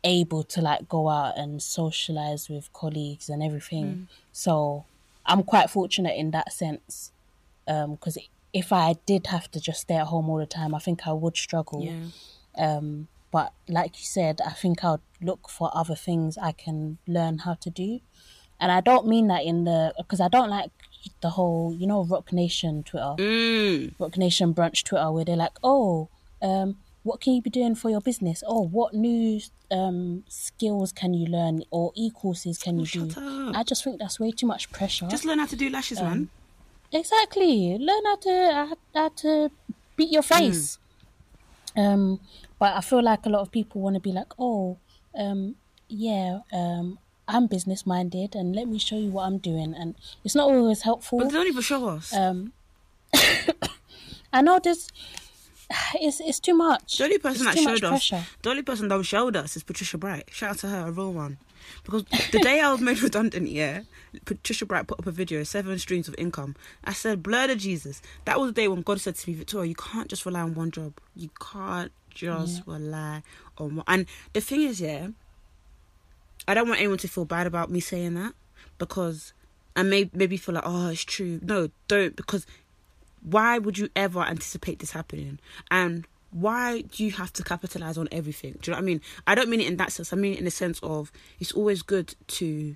able 0.06 0.44
to 0.44 0.62
like 0.62 0.88
go 0.88 1.10
out 1.10 1.38
and 1.38 1.62
socialize 1.62 2.48
with 2.48 2.72
colleagues 2.72 3.28
and 3.28 3.44
everything. 3.44 4.08
So 4.32 4.86
I'm 5.26 5.44
quite 5.44 5.70
fortunate 5.70 6.16
in 6.16 6.32
that 6.32 6.54
sense. 6.54 7.12
Um, 7.68 7.96
because 7.96 8.18
if 8.54 8.72
I 8.72 8.96
did 9.06 9.28
have 9.28 9.50
to 9.52 9.60
just 9.60 9.82
stay 9.82 9.96
at 9.96 10.08
home 10.08 10.30
all 10.30 10.38
the 10.38 10.46
time, 10.46 10.74
I 10.74 10.80
think 10.80 11.08
I 11.08 11.12
would 11.12 11.36
struggle. 11.36 11.84
Yeah. 11.84 12.06
Um, 12.58 13.08
but 13.32 13.52
like 13.68 14.00
you 14.00 14.06
said, 14.06 14.40
I 14.46 14.52
think 14.52 14.84
I'll 14.84 15.02
look 15.22 15.50
for 15.50 15.70
other 15.74 15.96
things 15.96 16.38
I 16.38 16.54
can 16.54 16.98
learn 17.08 17.40
how 17.40 17.56
to 17.56 17.70
do. 17.70 18.00
And 18.62 18.72
I 18.72 18.80
don't 18.80 19.08
mean 19.08 19.28
that 19.28 19.44
in 19.44 19.66
the 19.66 19.94
because 19.98 20.22
I 20.22 20.30
don't 20.30 20.50
like 20.50 20.72
the 21.22 21.32
whole 21.32 21.76
you 21.78 21.86
know 21.86 22.04
Roc 22.06 22.32
Nation 22.32 22.84
Twitter, 22.84 23.16
Mm. 23.18 23.94
Roc 24.00 24.18
Nation 24.18 24.54
brunch 24.54 24.84
Twitter 24.84 25.12
where 25.12 25.26
they're 25.26 25.36
like, 25.36 25.58
oh, 25.64 26.08
um, 26.42 26.78
what 27.06 27.22
can 27.22 27.34
you 27.34 27.42
be 27.42 27.52
doing 27.52 27.76
for 27.76 27.90
your 27.92 28.02
business? 28.02 28.44
Oh, 28.48 28.62
what 28.66 28.94
new 28.94 29.40
um 29.72 30.24
skills 30.28 30.92
can 30.92 31.14
you 31.14 31.28
learn 31.28 31.64
or 31.70 31.92
e 31.96 32.10
courses 32.10 32.58
can 32.58 32.80
you 32.80 32.86
do? 32.88 33.04
Up. 33.16 33.56
I 33.56 33.64
just 33.64 33.84
think 33.84 34.00
that's 34.00 34.20
way 34.20 34.32
too 34.32 34.48
much 34.48 34.72
pressure. 34.72 35.08
Just 35.08 35.24
learn 35.24 35.38
how 35.40 35.46
to 35.46 35.56
do 35.56 35.70
lashes, 35.70 36.00
Um, 36.00 36.06
man. 36.06 36.30
Exactly. 36.92 37.78
Learn 37.78 38.04
how 38.06 38.16
to 38.16 38.78
how 38.96 39.10
to 39.10 39.52
beat 39.96 40.12
your 40.12 40.24
face. 40.24 40.80
Um, 41.78 42.20
but 42.58 42.76
I 42.76 42.82
feel 42.82 43.04
like 43.04 43.26
a 43.26 43.30
lot 43.30 43.42
of 43.42 43.52
people 43.52 43.82
want 43.82 43.96
to 43.96 44.00
be 44.00 44.12
like, 44.12 44.32
oh, 44.40 44.78
um, 45.14 45.56
yeah, 45.90 46.40
um, 46.54 46.98
I'm 47.28 47.46
business 47.48 47.86
minded, 47.86 48.34
and 48.34 48.56
let 48.56 48.68
me 48.68 48.80
show 48.80 48.98
you 48.98 49.10
what 49.10 49.26
I'm 49.28 49.38
doing, 49.40 49.76
and 49.76 49.94
it's 50.24 50.36
not 50.36 50.48
always 50.50 50.82
helpful. 50.82 51.20
But 51.20 51.26
they 51.30 51.34
don't 51.38 51.48
even 51.48 51.62
show 51.62 51.88
us. 51.90 52.14
Um, 52.14 52.54
I 54.34 54.42
know 54.42 54.60
this. 54.64 54.90
It's 55.96 56.20
it's 56.20 56.40
too 56.40 56.54
much. 56.54 56.98
the 56.98 57.06
only 57.06 57.18
person 57.18 57.48
it's 57.48 57.56
that 57.56 57.64
showed 57.64 57.84
us, 57.84 58.10
pressure. 58.10 58.26
the 58.42 58.50
only 58.50 58.62
person 58.64 58.88
that 58.88 59.04
showed 59.04 59.36
us 59.36 59.56
is 59.56 59.64
Patricia 59.64 59.98
Bright. 59.98 60.30
Shout 60.32 60.52
out 60.52 60.58
to 60.60 60.68
her, 60.68 60.88
a 60.88 60.92
real 60.92 61.14
one. 61.14 61.38
Because 61.84 62.04
the 62.32 62.40
day 62.40 62.60
I 62.60 62.72
was 62.72 62.82
made 62.82 63.02
redundant, 63.08 63.48
yeah, 63.50 63.82
Patricia 64.26 64.66
Bright 64.66 64.88
put 64.88 65.00
up 65.00 65.08
a 65.08 65.12
video, 65.12 65.44
seven 65.44 65.78
streams 65.80 66.08
of 66.08 66.16
income. 66.18 66.56
I 66.84 66.94
said, 66.94 67.24
blood 67.24 67.50
of 67.50 67.58
Jesus. 67.58 68.02
That 68.26 68.40
was 68.40 68.50
the 68.50 68.54
day 68.62 68.68
when 68.68 68.82
God 68.82 69.02
said 69.02 69.16
to 69.16 69.30
me, 69.30 69.36
Victoria, 69.36 69.70
you 69.70 69.76
can't 69.76 70.08
just 70.08 70.26
rely 70.26 70.42
on 70.42 70.54
one 70.54 70.70
job. 70.72 70.94
You 71.16 71.30
can't 71.42 71.92
just 72.14 72.62
rely 72.68 73.24
on 73.58 73.78
one. 73.78 73.86
And 73.88 74.06
the 74.34 74.42
thing 74.42 74.62
is, 74.62 74.80
yeah, 74.80 75.08
I 76.48 76.54
don't 76.54 76.68
want 76.68 76.80
anyone 76.80 77.00
to 77.00 77.08
feel 77.08 77.26
bad 77.26 77.48
about 77.48 77.72
me 77.72 77.80
saying 77.80 78.14
that 78.16 78.34
because 78.78 79.34
I 79.76 79.84
may 79.84 80.10
maybe 80.14 80.38
feel 80.38 80.56
like, 80.56 80.64
oh, 80.66 80.90
it's 80.90 81.04
true. 81.04 81.40
No, 81.42 81.70
don't 81.88 82.16
because 82.16 82.46
why 83.26 83.58
would 83.58 83.78
you 83.78 83.90
ever 83.96 84.22
anticipate 84.22 84.80
this 84.80 84.92
happening? 84.92 85.40
And 85.72 86.08
why 86.32 86.82
do 86.82 87.04
you 87.04 87.12
have 87.12 87.34
to 87.34 87.44
capitalize 87.44 87.98
on 87.98 88.08
everything? 88.12 88.58
Do 88.62 88.70
you 88.70 88.72
know 88.72 88.78
what 88.78 88.84
I 88.84 88.86
mean? 88.86 89.02
I 89.26 89.36
don't 89.36 89.50
mean 89.50 89.62
it 89.62 89.68
in 89.68 89.78
that 89.78 89.92
sense. 89.92 90.14
I 90.14 90.16
mean 90.16 90.34
it 90.34 90.40
in 90.40 90.46
the 90.46 90.52
sense 90.52 90.80
of 90.84 91.12
it's 91.40 91.52
always 91.52 91.82
good 91.82 92.14
to 92.28 92.76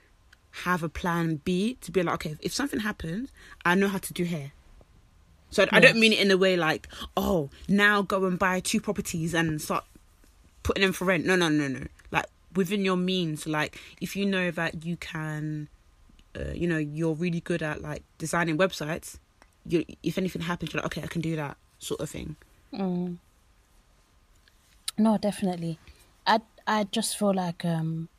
have 0.64 0.82
a 0.82 0.90
plan 0.90 1.42
B 1.46 1.78
to 1.82 1.92
be 1.92 2.02
like, 2.02 2.16
okay, 2.16 2.36
if 2.42 2.54
something 2.54 2.80
happens, 2.80 3.32
I 3.64 3.76
know 3.76 3.88
how 3.88 4.00
to 4.00 4.14
do 4.14 4.24
hair. 4.24 4.52
So 5.52 5.66
I 5.72 5.80
don't 5.80 6.00
mean 6.00 6.14
it 6.14 6.20
in 6.20 6.32
a 6.32 6.38
way 6.38 6.58
like, 6.58 6.88
oh, 7.18 7.50
now 7.68 8.02
go 8.02 8.26
and 8.26 8.38
buy 8.38 8.60
two 8.60 8.80
properties 8.80 9.34
and 9.34 9.62
start 9.62 9.84
putting 10.64 10.82
them 10.82 10.94
for 10.94 11.06
rent. 11.06 11.26
No, 11.26 11.36
no, 11.36 11.50
no, 11.50 11.68
no. 11.68 11.86
Like 12.12 12.26
within 12.56 12.86
your 12.86 12.98
means. 12.98 13.46
Like 13.46 13.80
if 14.02 14.16
you 14.16 14.26
know 14.26 14.52
that 14.52 14.86
you 14.86 14.98
can, 14.98 15.70
uh, 16.36 16.52
you 16.54 16.68
know, 16.68 16.78
you're 16.78 17.14
really 17.14 17.42
good 17.42 17.62
at 17.62 17.82
like 17.82 18.04
designing 18.18 18.58
websites. 18.58 19.18
You, 19.66 19.86
if 20.04 20.18
anything 20.18 20.42
happens, 20.42 20.74
you're 20.74 20.82
like, 20.82 20.92
okay, 20.98 21.04
I 21.04 21.08
can 21.08 21.22
do 21.22 21.36
that 21.36 21.58
sort 21.80 22.00
of 22.02 22.10
thing. 22.10 22.36
Mm. 22.74 23.18
No, 24.98 25.18
definitely. 25.18 25.80
I 26.28 26.42
I 26.68 26.84
just 26.86 27.18
feel 27.18 27.34
like 27.34 27.64
um 27.66 28.10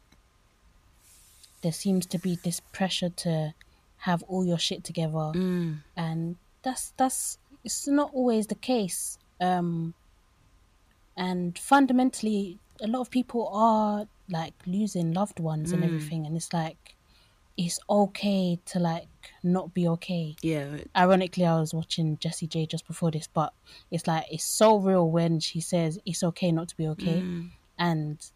there 1.62 1.72
seems 1.72 2.07
to 2.07 2.18
be 2.18 2.38
this 2.43 2.61
pressure 2.72 3.11
to 3.11 3.55
have 3.99 4.22
all 4.24 4.45
your 4.47 4.59
shit 4.59 4.82
together 4.82 5.32
Mm. 5.34 5.78
and 5.97 6.36
that's 6.62 6.93
that's 6.97 7.38
it's 7.64 7.86
not 7.86 8.11
always 8.14 8.47
the 8.47 8.55
case. 8.55 9.18
Um 9.41 9.95
and 11.16 11.59
fundamentally 11.59 12.59
a 12.80 12.86
lot 12.86 13.01
of 13.01 13.11
people 13.11 13.49
are 13.53 14.07
like 14.30 14.55
losing 14.66 15.12
loved 15.12 15.38
ones 15.38 15.72
and 15.72 15.82
Mm. 15.82 15.86
everything 15.86 16.26
and 16.26 16.36
it's 16.36 16.53
like 16.53 16.97
it's 17.61 17.78
okay 17.90 18.58
to 18.64 18.78
like 18.78 19.06
not 19.42 19.74
be 19.74 19.86
okay. 19.86 20.34
Yeah, 20.42 20.78
ironically 20.96 21.44
i 21.44 21.61
was 21.61 21.74
watching 21.74 22.16
jessie 22.18 22.46
j 22.46 22.64
just 22.64 22.86
before 22.86 23.11
this 23.11 23.28
but 23.32 23.52
it's 23.90 24.06
like 24.06 24.24
it's 24.30 24.44
so 24.44 24.78
real 24.78 25.11
when 25.11 25.40
she 25.40 25.61
says 25.61 25.98
it's 26.06 26.22
okay 26.22 26.52
not 26.52 26.68
to 26.68 26.76
be 26.76 26.86
okay. 26.88 27.20
Mm. 27.20 27.50
and 27.78 28.30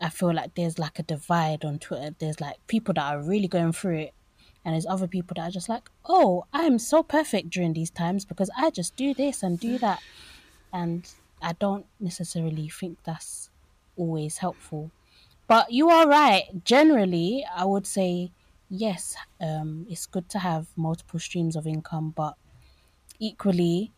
i 0.00 0.08
feel 0.08 0.32
like 0.32 0.54
there's 0.54 0.78
like 0.78 0.98
a 1.00 1.02
divide 1.02 1.64
on 1.64 1.78
twitter. 1.78 2.14
There's 2.18 2.40
like 2.40 2.56
people 2.68 2.94
that 2.94 3.02
are 3.02 3.20
really 3.20 3.48
going 3.48 3.72
through 3.72 3.98
it 3.98 4.14
and 4.64 4.74
there's 4.74 4.86
other 4.86 5.08
people 5.08 5.34
that 5.36 5.48
are 5.48 5.56
just 5.58 5.68
like 5.68 5.90
oh 6.04 6.44
i'm 6.52 6.78
so 6.78 7.02
perfect 7.02 7.50
during 7.50 7.72
these 7.72 7.90
times 7.90 8.24
because 8.24 8.50
i 8.56 8.70
just 8.70 8.94
do 8.94 9.12
this 9.12 9.42
and 9.42 9.58
do 9.58 9.76
that. 9.78 10.00
And 10.72 11.08
i 11.42 11.52
don't 11.54 11.86
necessarily 11.98 12.68
think 12.68 12.98
that's 13.02 13.50
always 13.96 14.38
helpful 14.38 14.92
but 15.48 15.72
you 15.72 15.88
are 15.90 16.06
right 16.08 16.44
generally 16.64 17.44
i 17.54 17.64
would 17.64 17.86
say 17.86 18.30
yes 18.68 19.14
um 19.40 19.86
it's 19.88 20.06
good 20.06 20.28
to 20.28 20.38
have 20.38 20.66
multiple 20.76 21.20
streams 21.20 21.56
of 21.56 21.66
income 21.66 22.10
but 22.16 22.34
equally 23.20 23.92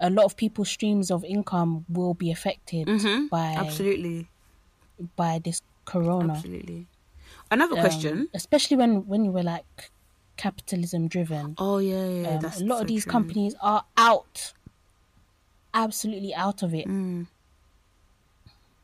a 0.00 0.10
lot 0.10 0.24
of 0.24 0.36
people's 0.36 0.70
streams 0.70 1.10
of 1.10 1.24
income 1.24 1.84
will 1.88 2.14
be 2.14 2.30
affected 2.30 2.86
Mhm. 2.86 3.30
by 3.30 3.54
absolutely, 3.56 4.28
by 5.16 5.38
this 5.44 5.60
corona 5.84 6.34
absolutely. 6.34 6.88
Another 7.50 7.76
Um, 7.76 7.80
question. 7.80 8.28
especially 8.34 8.76
when 8.76 9.06
when 9.06 9.24
you 9.24 9.32
were 9.32 9.42
like 9.42 9.90
capitalism 10.36 11.08
driven 11.08 11.54
Oh 11.58 11.78
yeah, 11.78 12.06
yeah. 12.08 12.38
um, 12.38 12.44
a 12.44 12.60
lot 12.60 12.78
so 12.78 12.82
of 12.82 12.86
these 12.88 13.04
true. 13.04 13.12
companies 13.12 13.54
are 13.60 13.84
out 13.96 14.54
absolutely 15.74 16.34
out 16.34 16.62
of 16.62 16.74
it 16.74 16.86
Mm. 16.86 17.26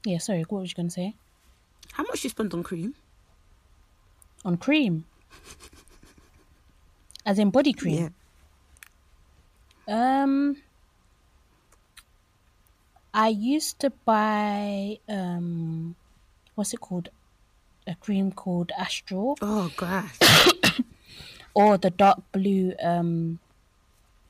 yeah 0.05 0.19
sorry 0.19 0.43
what 0.49 0.61
was 0.61 0.71
you 0.71 0.75
gonna 0.75 0.91
say 0.91 1.15
How 1.95 2.03
much 2.05 2.23
do 2.23 2.27
you 2.27 2.31
spend 2.31 2.53
on 2.55 2.63
cream? 2.63 2.95
on 4.47 4.59
cream 4.59 5.07
as 7.25 7.39
in 7.39 7.49
body 7.49 7.73
cream 7.73 8.13
Yeah. 9.89 10.23
Um, 10.23 10.57
I 13.15 13.29
used 13.29 13.79
to 13.81 13.91
buy 14.05 14.99
um, 15.09 15.95
what's 16.57 16.75
it 16.75 16.81
called? 16.81 17.09
A 17.87 17.95
cream 17.95 18.33
called 18.33 18.73
Astral 18.79 19.37
Oh 19.41 19.71
gosh. 19.77 20.19
or 21.55 21.79
the 21.79 21.91
dark 21.91 22.21
blue 22.33 22.75
um, 22.83 23.39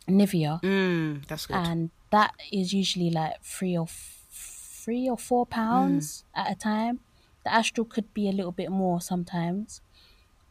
Nivea, 0.08 0.60
mm, 0.62 1.26
that's 1.26 1.46
good. 1.46 1.56
and 1.56 1.90
that 2.10 2.34
is 2.52 2.72
usually 2.72 3.10
like 3.10 3.42
three 3.42 3.76
or 3.76 3.86
f- 3.86 4.26
three 4.30 5.08
or 5.08 5.16
four 5.18 5.46
pounds 5.46 6.24
at 6.34 6.50
a 6.52 6.54
time. 6.54 7.00
The 7.44 7.52
Astral 7.52 7.84
could 7.84 8.12
be 8.14 8.28
a 8.28 8.32
little 8.32 8.52
bit 8.52 8.70
more 8.70 9.00
sometimes, 9.00 9.80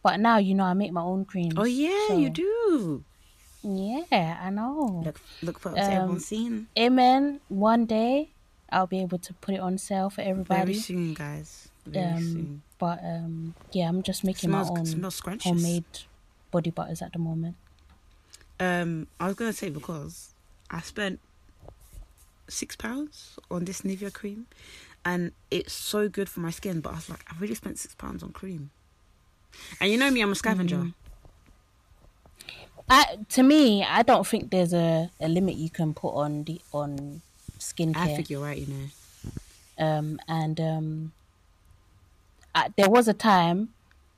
but 0.03 0.19
now 0.19 0.37
you 0.37 0.53
know 0.53 0.63
I 0.65 0.73
make 0.73 0.91
my 0.91 1.01
own 1.01 1.25
creams. 1.25 1.53
oh 1.57 1.63
yeah, 1.63 2.13
you 2.13 2.29
do. 2.29 3.03
Yeah, 3.63 4.37
I 4.41 4.49
know. 4.49 5.01
Look, 5.05 5.21
look 5.41 5.59
for 5.59 5.71
what's 5.71 5.87
Um, 5.87 5.91
everyone's 5.93 6.25
seen. 6.25 6.67
Amen. 6.77 7.39
One 7.47 7.85
day 7.85 8.29
I'll 8.71 8.87
be 8.87 8.99
able 9.01 9.19
to 9.19 9.33
put 9.35 9.55
it 9.55 9.59
on 9.59 9.77
sale 9.77 10.09
for 10.09 10.21
everybody. 10.21 10.73
Very 10.73 10.73
soon, 10.75 11.13
guys. 11.13 11.69
Very 11.85 12.05
Um, 12.13 12.19
soon. 12.21 12.61
But 12.77 12.99
um, 13.03 13.55
yeah, 13.71 13.87
I'm 13.87 14.03
just 14.03 14.23
making 14.23 14.49
Smells, 14.49 14.69
my 14.71 14.79
own 15.31 15.39
homemade 15.41 15.85
body 16.51 16.69
butters 16.71 17.01
at 17.01 17.13
the 17.13 17.19
moment. 17.19 17.55
Um, 18.59 19.07
I 19.19 19.27
was 19.27 19.35
gonna 19.35 19.53
say 19.53 19.69
because 19.69 20.33
I 20.69 20.81
spent 20.81 21.19
six 22.49 22.75
pounds 22.75 23.39
on 23.49 23.63
this 23.65 23.81
Nivea 23.81 24.11
cream, 24.13 24.47
and 25.05 25.31
it's 25.51 25.73
so 25.73 26.07
good 26.09 26.29
for 26.29 26.39
my 26.39 26.51
skin. 26.51 26.81
But 26.81 26.93
I 26.93 26.95
was 26.95 27.09
like, 27.09 27.25
I 27.29 27.35
really 27.39 27.55
spent 27.55 27.79
six 27.79 27.95
pounds 27.95 28.23
on 28.23 28.31
cream. 28.31 28.71
And 29.79 29.91
you 29.91 29.97
know 29.97 30.09
me, 30.09 30.21
I'm 30.21 30.31
a 30.31 30.35
scavenger. 30.35 30.77
Mm. 30.77 30.93
I, 32.89 33.17
to 33.29 33.43
me, 33.43 33.83
I 33.83 34.03
don't 34.03 34.27
think 34.27 34.51
there's 34.51 34.73
a, 34.73 35.09
a 35.19 35.27
limit 35.27 35.55
you 35.55 35.69
can 35.69 35.93
put 35.93 36.13
on 36.13 36.43
the 36.43 36.59
on 36.73 37.21
skincare. 37.59 37.97
I 37.97 38.07
think 38.15 38.29
you're 38.29 38.43
right. 38.43 38.57
You 38.57 38.67
know. 38.67 39.85
um, 39.85 40.19
and 40.27 40.59
um, 40.59 41.11
I, 42.53 42.69
there 42.75 42.89
was 42.89 43.07
a 43.07 43.13
time. 43.13 43.69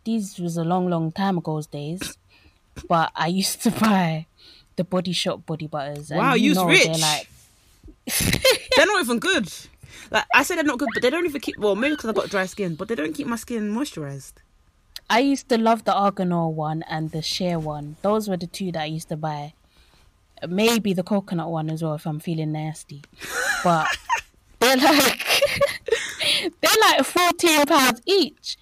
These 0.03 0.39
was 0.39 0.57
a 0.57 0.63
long, 0.63 0.89
long 0.89 1.11
time 1.11 1.37
ago's 1.37 1.67
days, 1.67 2.17
but 2.87 3.11
I 3.15 3.27
used 3.27 3.61
to 3.63 3.71
buy 3.79 4.25
the 4.75 4.83
Body 4.83 5.13
Shop 5.13 5.45
body 5.45 5.67
butters. 5.67 6.09
Wow, 6.09 6.33
you 6.33 6.47
you's 6.47 6.57
know 6.57 6.67
rich. 6.67 6.85
They're 6.85 6.95
like 6.95 7.29
they're 8.75 8.85
not 8.85 9.01
even 9.01 9.19
good. 9.19 9.51
Like 10.11 10.25
I 10.33 10.43
said, 10.43 10.57
they're 10.57 10.63
not 10.63 10.79
good, 10.79 10.89
but 10.93 11.01
they 11.03 11.09
don't 11.09 11.25
even 11.25 11.41
keep. 11.41 11.57
Well, 11.57 11.75
maybe 11.75 11.95
because 11.95 12.09
I've 12.09 12.15
got 12.15 12.29
dry 12.29 12.45
skin, 12.45 12.75
but 12.75 12.87
they 12.87 12.95
don't 12.95 13.13
keep 13.13 13.27
my 13.27 13.35
skin 13.35 13.73
moisturized. 13.73 14.33
I 15.09 15.19
used 15.19 15.49
to 15.49 15.57
love 15.57 15.83
the 15.83 15.93
Argan 15.93 16.31
oil 16.31 16.53
one 16.53 16.83
and 16.89 17.11
the 17.11 17.21
Shea 17.21 17.55
one. 17.57 17.97
Those 18.01 18.27
were 18.27 18.37
the 18.37 18.47
two 18.47 18.71
that 18.71 18.81
I 18.81 18.85
used 18.85 19.09
to 19.09 19.17
buy. 19.17 19.53
Maybe 20.47 20.93
the 20.93 21.03
coconut 21.03 21.49
one 21.49 21.69
as 21.69 21.83
well 21.83 21.93
if 21.95 22.05
I'm 22.05 22.19
feeling 22.19 22.51
nasty. 22.51 23.03
But 23.63 23.87
they're 24.59 24.77
like 24.77 25.43
they're 26.61 26.81
like 26.81 27.03
fourteen 27.05 27.65
pounds 27.65 28.01
each. 28.05 28.57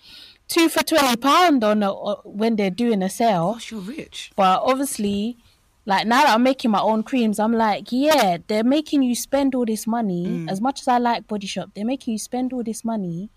two 0.48 0.70
for 0.70 0.84
twenty 0.84 1.16
pound 1.18 1.64
on 1.64 1.82
a, 1.84 1.92
uh, 1.94 2.22
when 2.26 2.56
they're 2.58 2.70
doing 2.70 3.02
a 3.02 3.10
sale. 3.10 3.54
Gosh, 3.54 3.72
you're 3.72 3.80
rich. 3.82 4.32
But 4.36 4.62
obviously, 4.64 5.38
like 5.86 6.08
now 6.08 6.24
that 6.24 6.34
I'm 6.36 6.44
making 6.44 6.72
my 6.72 6.80
own 6.80 7.04
creams, 7.04 7.40
I'm 7.40 7.54
like, 7.54 7.92
yeah, 7.92 8.38
they're 8.48 8.64
making 8.64 9.04
you 9.04 9.16
spend 9.16 9.54
all 9.54 9.66
this 9.66 9.86
money. 9.86 10.26
Mm. 10.26 10.52
As 10.52 10.62
much 10.62 10.82
as 10.82 10.88
I 10.88 10.98
like 10.98 11.28
Body 11.28 11.48
Shop, 11.48 11.72
they're 11.74 11.86
making 11.86 12.14
you 12.14 12.18
spend 12.20 12.54
all 12.54 12.64
this 12.64 12.86
money, 12.86 13.30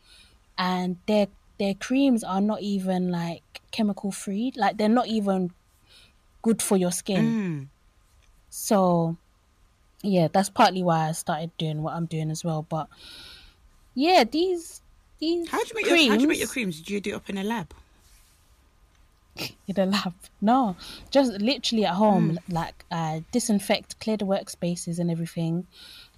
and 0.56 0.96
their 1.06 1.26
their 1.58 1.74
creams 1.74 2.22
are 2.22 2.40
not 2.40 2.62
even 2.62 3.10
like 3.10 3.42
chemical 3.72 4.12
free. 4.12 4.52
Like 4.56 4.76
they're 4.76 4.88
not 4.88 5.08
even 5.08 5.50
good 6.42 6.62
for 6.62 6.76
your 6.76 6.92
skin. 6.92 7.24
Mm. 7.24 7.66
So, 8.50 9.16
yeah, 10.02 10.28
that's 10.32 10.48
partly 10.48 10.82
why 10.82 11.08
I 11.08 11.12
started 11.12 11.50
doing 11.58 11.82
what 11.82 11.94
I'm 11.94 12.06
doing 12.06 12.30
as 12.30 12.44
well. 12.44 12.62
But 12.62 12.88
yeah, 13.94 14.22
these 14.22 14.82
these 15.18 15.48
How 15.48 15.64
do 15.64 15.68
you 15.68 15.74
make 15.74 15.86
creams 15.86 16.04
your 16.04 16.10
How 16.12 16.16
do 16.16 16.22
you 16.22 16.28
make 16.28 16.38
your 16.38 16.48
creams? 16.48 16.80
Do 16.80 16.94
you 16.94 17.00
do 17.00 17.10
it 17.10 17.14
up 17.14 17.28
in 17.28 17.38
a 17.38 17.44
lab? 17.44 17.74
in 19.66 19.74
the 19.74 19.86
lab. 19.86 20.14
No, 20.40 20.76
just 21.10 21.32
literally 21.40 21.84
at 21.84 21.94
home. 21.94 22.32
Mm. 22.32 22.54
Like 22.54 22.84
I 22.90 23.24
disinfect, 23.32 24.00
clear 24.00 24.16
the 24.16 24.24
workspaces 24.26 24.98
and 24.98 25.10
everything, 25.10 25.66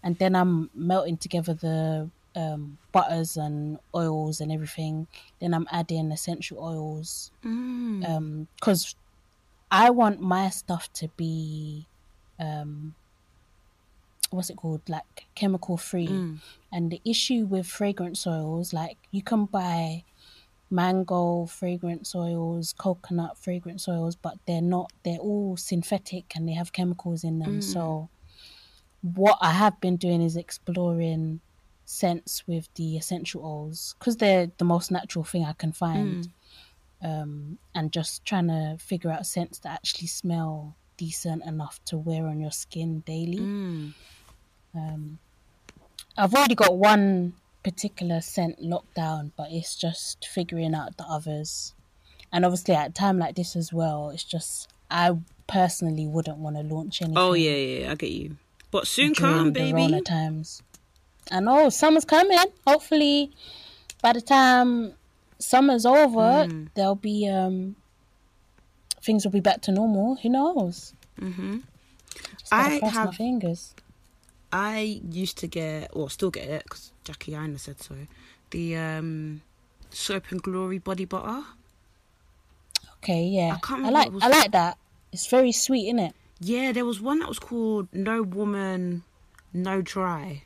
and 0.03 0.19
then 0.19 0.35
I'm 0.37 0.71
melting 0.75 1.17
together 1.19 1.55
the 1.55 2.11
um, 2.37 2.79
butters 2.93 3.37
and 3.37 3.79
oils 3.95 4.41
and 4.41 4.53
everything. 4.53 5.07
Then 5.41 5.55
I'm 5.55 5.67
adding 5.71 6.11
essential 6.13 6.59
oils 6.59 7.31
Mm. 7.45 8.47
because 8.57 8.95
I 9.71 9.91
want 9.91 10.21
my 10.21 10.49
stuff 10.51 10.93
to 10.95 11.09
be 11.17 11.87
um, 12.39 12.95
what's 14.31 14.51
it 14.51 14.57
called 14.57 14.83
like 14.89 15.27
chemical 15.35 15.77
free. 15.77 16.09
Mm. 16.09 16.39
And 16.73 16.91
the 16.91 17.01
issue 17.05 17.45
with 17.47 17.67
fragrance 17.67 18.27
oils, 18.27 18.73
like 18.73 18.99
you 19.11 19.23
can 19.23 19.47
buy 19.47 20.05
mango 20.71 21.47
fragrance 21.47 22.15
oils, 22.15 22.75
coconut 22.77 23.37
fragrance 23.39 23.89
oils, 23.89 24.17
but 24.17 24.39
they're 24.47 24.63
not, 24.63 24.93
they're 25.05 25.19
all 25.19 25.57
synthetic 25.57 26.33
and 26.37 26.49
they 26.49 26.53
have 26.53 26.73
chemicals 26.73 27.25
in 27.25 27.39
them. 27.39 27.63
So, 27.63 28.09
what 29.03 29.39
I 29.41 29.53
have 29.53 29.81
been 29.81 29.97
doing 29.97 30.23
is 30.23 30.37
exploring 30.37 31.41
scents 31.85 32.47
with 32.47 32.69
the 32.75 32.97
essential 32.97 33.45
oils 33.45 33.95
because 33.99 34.17
they're 34.17 34.51
the 34.59 34.65
most 34.65 34.91
natural 34.91 35.25
thing 35.25 35.45
I 35.45 35.53
can 35.53 35.73
find. 35.73 36.29
Um, 37.01 37.59
and 37.75 37.93
just 37.93 38.25
trying 38.25 38.49
to 38.49 38.77
figure 38.81 39.11
out 39.11 39.25
scents 39.25 39.61
that 39.61 39.73
actually 39.73 40.09
smell 40.09 40.75
decent 40.97 41.45
enough 41.45 41.81
to 41.87 41.97
wear 41.97 42.27
on 42.27 42.41
your 42.41 42.51
skin 42.51 43.01
daily. 43.07 43.39
Mm. 43.39 43.93
I've 46.17 46.35
already 46.35 46.57
got 46.57 46.77
one 46.77 47.35
particular 47.71 48.21
scent 48.21 48.55
locked 48.63 48.95
down, 48.95 49.33
but 49.37 49.49
it's 49.51 49.75
just 49.77 50.27
figuring 50.27 50.75
out 50.75 50.97
the 50.97 51.05
others. 51.05 51.75
And 52.33 52.45
obviously, 52.45 52.75
at 52.75 52.91
a 52.91 52.93
time 52.93 53.19
like 53.19 53.35
this 53.37 53.57
as 53.57 53.73
well, 53.73 54.11
it's 54.11 54.25
just 54.25 54.69
I 54.91 55.17
personally 55.47 56.07
wouldn't 56.07 56.39
want 56.39 56.57
to 56.57 56.63
launch 56.63 57.01
anything. 57.03 57.19
Oh 57.19 57.33
yeah, 57.35 57.51
yeah, 57.55 57.91
I 57.93 57.95
get 57.95 58.11
you. 58.11 58.37
But 58.71 58.87
soon 58.87 59.15
come, 59.15 59.51
baby. 59.53 59.73
Rona 59.73 60.01
times. 60.03 60.63
I 61.31 61.41
know 61.41 61.69
summer's 61.69 62.05
coming. 62.05 62.39
Hopefully, 62.67 63.31
by 64.03 64.13
the 64.15 64.21
time 64.21 64.95
summer's 65.39 65.85
over, 65.87 66.47
Mm. 66.49 66.69
there'll 66.75 66.95
be 67.13 67.29
um 67.29 67.77
things 69.03 69.25
will 69.25 69.33
be 69.33 69.41
back 69.41 69.61
to 69.63 69.73
normal. 69.73 70.17
Who 70.17 70.29
knows? 70.29 70.93
Mm-hmm. 71.21 71.59
Just 72.39 72.53
I 72.53 72.79
cross 72.79 72.95
my 72.95 73.01
have- 73.03 73.15
fingers. 73.15 73.75
I 74.53 75.01
used 75.11 75.39
to 75.39 75.47
get, 75.47 75.91
or 75.93 76.09
still 76.11 76.31
get 76.31 76.49
it, 76.49 76.65
because 76.65 76.93
Jackie 77.05 77.35
Aina 77.35 77.59
said 77.59 77.81
so. 77.81 77.95
The 78.51 78.77
um, 78.77 79.43
soap 79.91 80.25
and 80.31 80.43
glory 80.43 80.79
body 80.79 81.05
butter. 81.05 81.43
Okay, 82.99 83.25
yeah, 83.25 83.55
I 83.55 83.59
can't 83.67 83.85
I 83.85 83.91
like 83.91 84.13
was- 84.13 84.23
I 84.23 84.29
like 84.29 84.53
that. 84.53 84.79
It's 85.13 85.27
very 85.29 85.53
sweet, 85.53 85.87
isn't 85.87 85.99
it? 86.01 86.15
Yeah, 86.41 86.73
there 86.73 86.85
was 86.85 87.01
one 87.01 87.19
that 87.21 87.29
was 87.29 87.39
called 87.39 87.89
No 87.93 88.23
Woman, 88.23 89.03
No 89.53 89.81
Dry. 89.83 90.43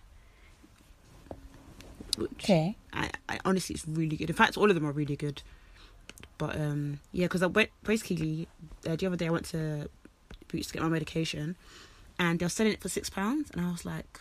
Which 2.16 2.30
Okay. 2.44 2.76
I, 2.92 3.10
I 3.28 3.38
honestly, 3.44 3.74
it's 3.74 3.86
really 3.88 4.16
good. 4.16 4.30
In 4.30 4.36
fact, 4.36 4.56
all 4.56 4.68
of 4.68 4.74
them 4.74 4.86
are 4.86 4.92
really 4.92 5.16
good. 5.16 5.42
But 6.38 6.56
um, 6.60 7.00
yeah, 7.12 7.24
because 7.26 7.42
I 7.42 7.46
went 7.46 7.70
basically 7.84 8.48
uh, 8.86 8.96
the 8.96 9.06
other 9.06 9.16
day 9.16 9.26
I 9.26 9.30
went 9.30 9.46
to 9.46 9.88
Boots 10.48 10.66
to 10.68 10.74
get 10.74 10.82
my 10.82 10.88
medication, 10.88 11.56
and 12.18 12.38
they 12.38 12.44
were 12.46 12.50
selling 12.50 12.72
it 12.72 12.80
for 12.80 12.88
six 12.88 13.10
pounds, 13.10 13.50
and 13.50 13.60
I 13.60 13.70
was 13.70 13.84
like, 13.84 14.20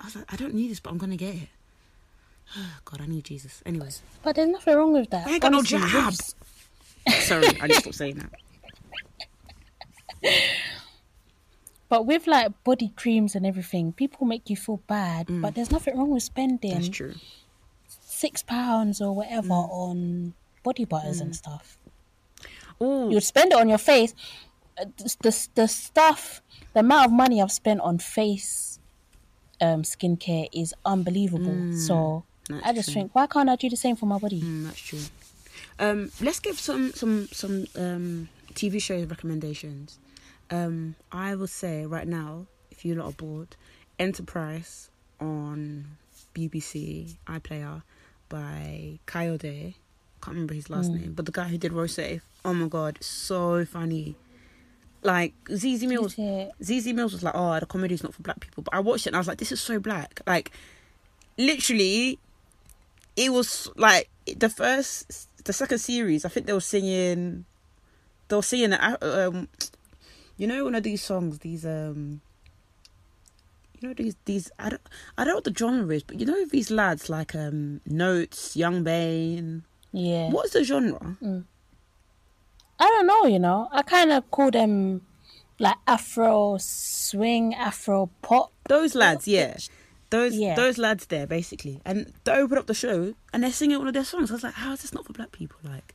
I 0.00 0.04
was 0.06 0.16
like, 0.16 0.32
I 0.32 0.36
don't 0.36 0.54
need 0.54 0.70
this, 0.70 0.80
but 0.80 0.90
I'm 0.90 0.98
gonna 0.98 1.16
get 1.16 1.34
it. 1.34 1.48
God, 2.84 3.00
I 3.00 3.06
need 3.06 3.24
Jesus. 3.24 3.62
Anyways, 3.64 4.02
But 4.22 4.36
there's 4.36 4.48
nothing 4.48 4.76
wrong 4.76 4.92
with 4.92 5.10
that. 5.10 5.26
I 5.26 5.32
ain't 5.32 5.42
got 5.42 5.52
no 5.52 5.58
Honestly, 5.58 5.80
with- 5.80 5.90
jabs. 5.90 6.34
sorry, 7.20 7.46
I 7.60 7.66
need 7.66 7.74
to 7.74 7.80
stop 7.80 7.94
saying 7.94 8.16
that. 8.16 8.30
But 11.88 12.06
with 12.06 12.26
like 12.26 12.52
body 12.64 12.92
creams 12.96 13.34
and 13.34 13.44
everything, 13.46 13.92
people 13.92 14.26
make 14.26 14.48
you 14.48 14.56
feel 14.56 14.78
bad. 14.86 15.26
But 15.28 15.54
there's 15.54 15.70
nothing 15.70 15.96
wrong 15.96 16.10
with 16.10 16.22
spending 16.22 16.70
Mm. 16.72 16.74
That's 16.74 16.88
true. 16.88 17.14
six 17.86 18.42
pounds 18.42 19.00
or 19.00 19.14
whatever 19.14 19.48
Mm. 19.48 19.70
on 19.70 20.34
body 20.62 20.84
butters 20.84 21.20
and 21.20 21.34
stuff. 21.36 21.76
Oh, 22.80 23.10
You'd 23.10 23.22
spend 23.22 23.52
it 23.52 23.58
on 23.58 23.68
your 23.68 23.78
face. 23.78 24.14
The, 24.76 25.16
the, 25.22 25.48
the 25.54 25.68
stuff, 25.68 26.42
the 26.72 26.80
amount 26.80 27.06
of 27.06 27.12
money 27.12 27.42
I've 27.42 27.52
spent 27.52 27.80
on 27.80 27.98
face 27.98 28.78
um, 29.60 29.82
skincare 29.82 30.48
is 30.52 30.74
unbelievable. 30.84 31.76
so 31.76 32.24
I 32.64 32.72
just 32.72 32.88
true. 32.88 32.94
think, 32.94 33.14
why 33.14 33.26
can't 33.26 33.48
I 33.48 33.56
do 33.56 33.68
the 33.68 33.76
same 33.76 33.96
for 33.96 34.06
my 34.06 34.18
body? 34.18 34.40
Mm, 34.40 34.64
that's 34.64 34.80
true. 34.80 34.98
Um, 35.78 36.10
let's 36.20 36.40
give 36.40 36.58
some 36.58 36.92
some 36.92 37.28
some 37.32 37.66
um, 37.76 38.28
TV 38.54 38.80
show 38.82 39.02
recommendations. 39.04 39.98
Um, 40.50 40.96
I 41.10 41.34
will 41.34 41.46
say 41.46 41.86
right 41.86 42.06
now, 42.06 42.46
if 42.70 42.84
you're 42.84 42.96
not 42.96 43.16
bored, 43.16 43.56
Enterprice 43.98 44.90
on 45.20 45.96
BBC 46.34 47.16
iPlayer 47.26 47.82
by 48.28 48.98
Kayode. 49.06 49.74
Can't 50.20 50.34
remember 50.34 50.54
his 50.54 50.70
last 50.70 50.90
name, 50.90 51.14
but 51.14 51.26
the 51.26 51.32
guy 51.32 51.48
who 51.48 51.58
did 51.58 51.72
Rose. 51.72 51.98
Oh 52.44 52.54
my 52.54 52.68
god, 52.68 52.98
so 53.00 53.64
funny. 53.64 54.14
Like 55.02 55.34
Zeze 55.46 55.82
Millz. 55.82 56.16
Zeze 56.62 56.94
Millz 56.94 57.12
was 57.12 57.22
like, 57.22 57.34
"Oh, 57.34 57.58
the 57.58 57.66
comedy's 57.66 58.02
not 58.02 58.14
for 58.14 58.22
black 58.22 58.40
people." 58.40 58.62
But 58.62 58.74
I 58.74 58.80
watched 58.80 59.06
it 59.06 59.10
and 59.10 59.16
I 59.16 59.20
was 59.20 59.28
like, 59.28 59.38
"This 59.38 59.52
is 59.52 59.60
so 59.60 59.80
black." 59.80 60.20
Like, 60.26 60.52
literally, 61.36 62.18
it 63.16 63.32
was 63.32 63.68
like 63.76 64.08
the 64.36 64.48
first, 64.48 65.28
the 65.44 65.52
second 65.52 65.78
series. 65.78 66.24
I 66.24 66.28
think 66.28 66.46
they 66.46 66.52
were 66.52 66.60
singing, 66.60 67.44
they 68.28 68.36
were 68.36 68.42
singing, 68.42 68.72
uh, 68.72 68.96
um, 69.00 69.48
you 70.36 70.46
know, 70.46 70.64
one 70.64 70.74
of 70.74 70.82
these 70.82 71.02
songs, 71.02 71.40
these 71.40 71.66
um, 71.66 72.20
you 73.80 73.88
know, 73.88 73.94
these 73.94 74.16
these. 74.24 74.50
I 74.58 74.70
don't, 74.70 74.82
I 75.18 75.24
don't 75.24 75.32
know 75.32 75.36
what 75.36 75.44
the 75.44 75.54
genre 75.54 75.94
is, 75.94 76.04
but 76.04 76.20
you 76.20 76.26
know, 76.26 76.44
these 76.46 76.70
lads 76.70 77.10
like 77.10 77.34
um, 77.34 77.80
Not3s, 77.88 78.56
Yxng 78.56 78.84
Bane. 78.84 79.64
Yeah. 79.92 80.30
What's 80.30 80.52
the 80.52 80.64
genre? 80.64 81.16
I 82.78 82.84
don't 82.86 83.06
know, 83.06 83.26
you 83.26 83.38
know. 83.38 83.68
I 83.72 83.82
kind 83.82 84.10
of 84.12 84.30
call 84.30 84.50
them 84.50 85.02
like 85.58 85.76
Afro 85.86 86.56
swing, 86.60 87.54
Afro 87.54 88.10
pop. 88.22 88.52
Those 88.68 88.94
lads, 88.94 89.28
yeah. 89.28 89.56
Those 90.10 90.34
Yeah. 90.34 90.54
those 90.56 90.76
lads 90.78 91.06
there 91.06 91.26
basically, 91.26 91.80
and 91.84 92.12
they 92.24 92.32
open 92.32 92.58
up 92.58 92.66
the 92.66 92.74
show 92.74 93.14
and 93.32 93.42
they're 93.42 93.52
singing 93.52 93.78
one 93.78 93.88
of 93.88 93.94
their 93.94 94.04
songs. 94.04 94.30
I 94.30 94.34
was 94.34 94.42
like, 94.42 94.54
how 94.54 94.72
is 94.72 94.82
this 94.82 94.92
not 94.92 95.06
for 95.06 95.12
black 95.14 95.32
people? 95.32 95.58
Like, 95.64 95.94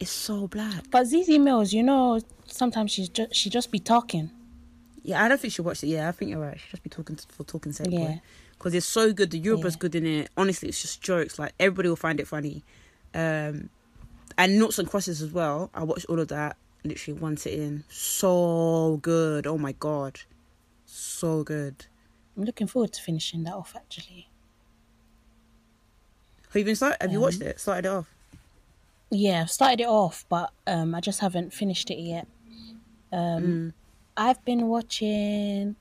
it's 0.00 0.10
so 0.10 0.48
black. 0.48 0.84
But 0.90 1.04
Zeze 1.04 1.28
Millz, 1.38 1.72
you 1.72 1.82
know, 1.82 2.20
sometimes 2.46 2.90
she's 2.90 3.08
just 3.08 3.34
she 3.34 3.50
just 3.50 3.70
be 3.70 3.78
talking. 3.78 4.30
Yeah, 5.04 5.22
I 5.22 5.28
don't 5.28 5.40
think 5.40 5.52
she 5.52 5.62
watched 5.62 5.84
it. 5.84 5.88
Yeah, 5.88 6.08
I 6.08 6.12
think 6.12 6.30
you're 6.30 6.40
right. 6.40 6.58
She 6.58 6.70
just 6.70 6.82
be 6.82 6.90
talking 6.90 7.16
to, 7.16 7.26
for 7.28 7.44
talking 7.44 7.72
sake. 7.72 7.88
Yeah. 7.90 8.18
because 8.52 8.74
it's 8.74 8.86
so 8.86 9.12
good. 9.12 9.30
The 9.32 9.38
Europe 9.38 9.64
Yeah. 9.64 9.70
good 9.78 9.94
in 9.96 10.06
it. 10.06 10.30
Honestly, 10.36 10.68
it's 10.68 10.80
just 10.80 11.02
jokes. 11.02 11.38
Like 11.38 11.52
everybody 11.60 11.88
will 11.88 11.96
find 11.96 12.18
it 12.20 12.26
funny. 12.28 12.62
Um, 13.14 13.68
and 14.38 14.58
Noughts 14.58 14.78
and 14.78 14.88
Crosses 14.88 15.22
as 15.22 15.30
well. 15.32 15.70
I 15.74 15.84
watched 15.84 16.06
all 16.06 16.18
of 16.20 16.28
that 16.28 16.56
literally 16.84 17.18
one 17.20 17.36
sitting. 17.36 17.84
So 17.88 18.98
good. 19.02 19.46
Oh 19.46 19.58
my 19.58 19.72
god, 19.72 20.20
so 20.84 21.42
good. 21.44 21.86
I'm 22.36 22.44
looking 22.44 22.66
forward 22.66 22.92
to 22.94 23.02
finishing 23.02 23.44
that 23.44 23.54
off 23.54 23.74
actually. 23.76 24.28
Have 26.48 26.56
you 26.56 26.64
been 26.64 26.76
start? 26.76 26.96
Have 27.00 27.12
you 27.12 27.20
watched 27.20 27.40
it? 27.40 27.58
Started 27.60 27.86
it 27.86 27.88
off? 27.90 28.10
Yeah, 29.10 29.42
I've 29.42 29.50
started 29.50 29.80
it 29.82 29.88
off, 29.88 30.24
but 30.28 30.50
um, 30.66 30.94
I 30.94 31.00
just 31.00 31.20
haven't 31.20 31.52
finished 31.52 31.90
it 31.90 31.98
yet. 31.98 32.26
Um, 33.12 33.42
Mm. 33.42 33.72
I've 34.16 34.44
been 34.44 34.68
watching 34.68 35.76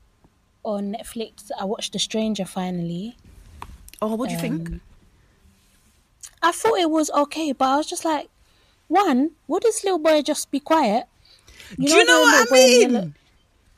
on 0.64 0.94
Netflix. 0.94 1.50
I 1.60 1.66
watched 1.66 1.92
The 1.94 2.00
Stranger 2.00 2.46
finally. 2.46 3.18
Oh, 4.02 4.16
what 4.16 4.30
do 4.30 4.36
you 4.36 4.40
think? 4.42 4.70
Um, 4.70 4.82
I 6.42 6.52
thought 6.54 6.78
it 6.80 6.90
was 6.90 7.10
okay, 7.12 7.52
but 7.52 7.66
I 7.68 7.76
was 7.78 7.88
just 7.88 8.06
like, 8.06 8.30
one, 8.92 9.32
would 9.48 9.64
this 9.64 9.84
little 9.84 10.00
boy 10.00 10.22
just 10.22 10.52
be 10.52 10.60
quiet? 10.60 11.06
Do 11.78 11.90
you 11.90 12.06
know 12.06 12.22
what 12.22 12.36
I 12.36 12.40
little 12.40 12.56
boy 12.56 12.84
in 12.84 12.94
mean? 12.94 13.16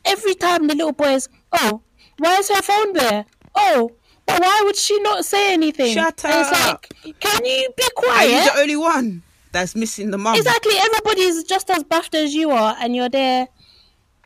Every 0.05 0.36
time 0.36 0.68
the 0.68 0.76
little 0.76 0.91
boy 0.91 1.14
is, 1.14 1.30
oh, 1.51 1.82
why 2.18 2.38
is 2.38 2.49
her 2.49 2.61
phone 2.61 2.93
there? 2.93 3.26
Oh, 3.55 3.91
but 4.26 4.41
why 4.41 4.61
would 4.66 4.76
she 4.76 4.99
not 5.01 5.26
say 5.26 5.53
anything? 5.53 5.93
Shut 5.93 6.26
And 6.26 6.34
It's 6.36 6.51
like, 6.51 7.20
can 7.20 7.45
you 7.45 7.70
be 7.76 7.84
quiet? 7.95 8.30
Are 8.30 8.43
you 8.43 8.43
the 8.43 8.59
only 8.59 8.76
one? 8.76 9.24
that's 9.53 9.76
missing 9.76 10.11
the 10.11 10.18
mom. 10.18 10.36
Exactly. 10.36 10.74
Everybody's 10.78 11.45
just 11.45 11.70
as 11.70 11.84
buffed 11.86 12.16
as 12.16 12.36
you 12.36 12.51
are, 12.51 12.76
and 12.80 12.93
you're 12.93 13.07
there 13.07 13.47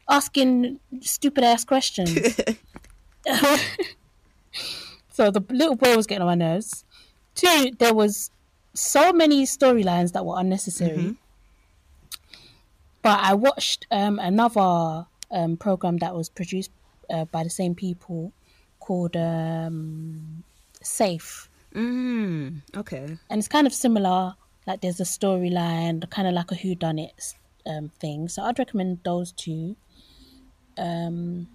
asking 0.10 0.80
stupid 1.02 1.44
ass 1.44 1.64
questions. 1.64 2.12
so 5.12 5.30
the 5.30 5.44
little 5.50 5.76
boy 5.76 5.96
was 5.96 6.08
getting 6.08 6.22
on 6.24 6.28
my 6.28 6.36
nerves. 6.36 6.86
Two, 7.36 7.72
there 7.78 7.94
was 7.94 8.32
so 8.78 9.12
many 9.12 9.44
storylines 9.46 10.12
that 10.14 10.26
were 10.26 10.40
unnecessary. 10.40 10.98
Mhm. 10.98 11.18
But 13.02 13.20
I 13.22 13.34
watched 13.34 13.86
um, 13.92 14.20
another 14.20 15.06
um, 15.32 15.58
program 15.58 15.98
that 15.98 16.14
was 16.16 16.30
produced 16.30 16.72
uh, 17.10 17.26
by 17.26 17.44
the 17.44 17.50
same 17.50 17.74
people 17.76 18.32
called 18.80 19.16
um, 19.16 20.44
Safe. 20.82 21.50
Mm, 21.76 22.62
okay. 22.76 23.18
and 23.30 23.38
it's 23.40 23.48
kind 23.48 23.68
of 23.68 23.74
similar. 23.74 24.36
Like 24.66 24.82
there's 24.82 25.00
a 25.00 25.04
storyline, 25.04 26.10
kind 26.10 26.28
of 26.28 26.34
like 26.34 26.52
a 26.52 26.56
Who 26.56 26.76
Done 26.76 26.98
It 27.00 27.34
um, 27.66 27.90
thing. 28.00 28.28
So 28.30 28.42
I'd 28.44 28.58
recommend 28.60 29.00
those 29.04 29.32
two. 29.32 29.76
Um, 30.78 31.48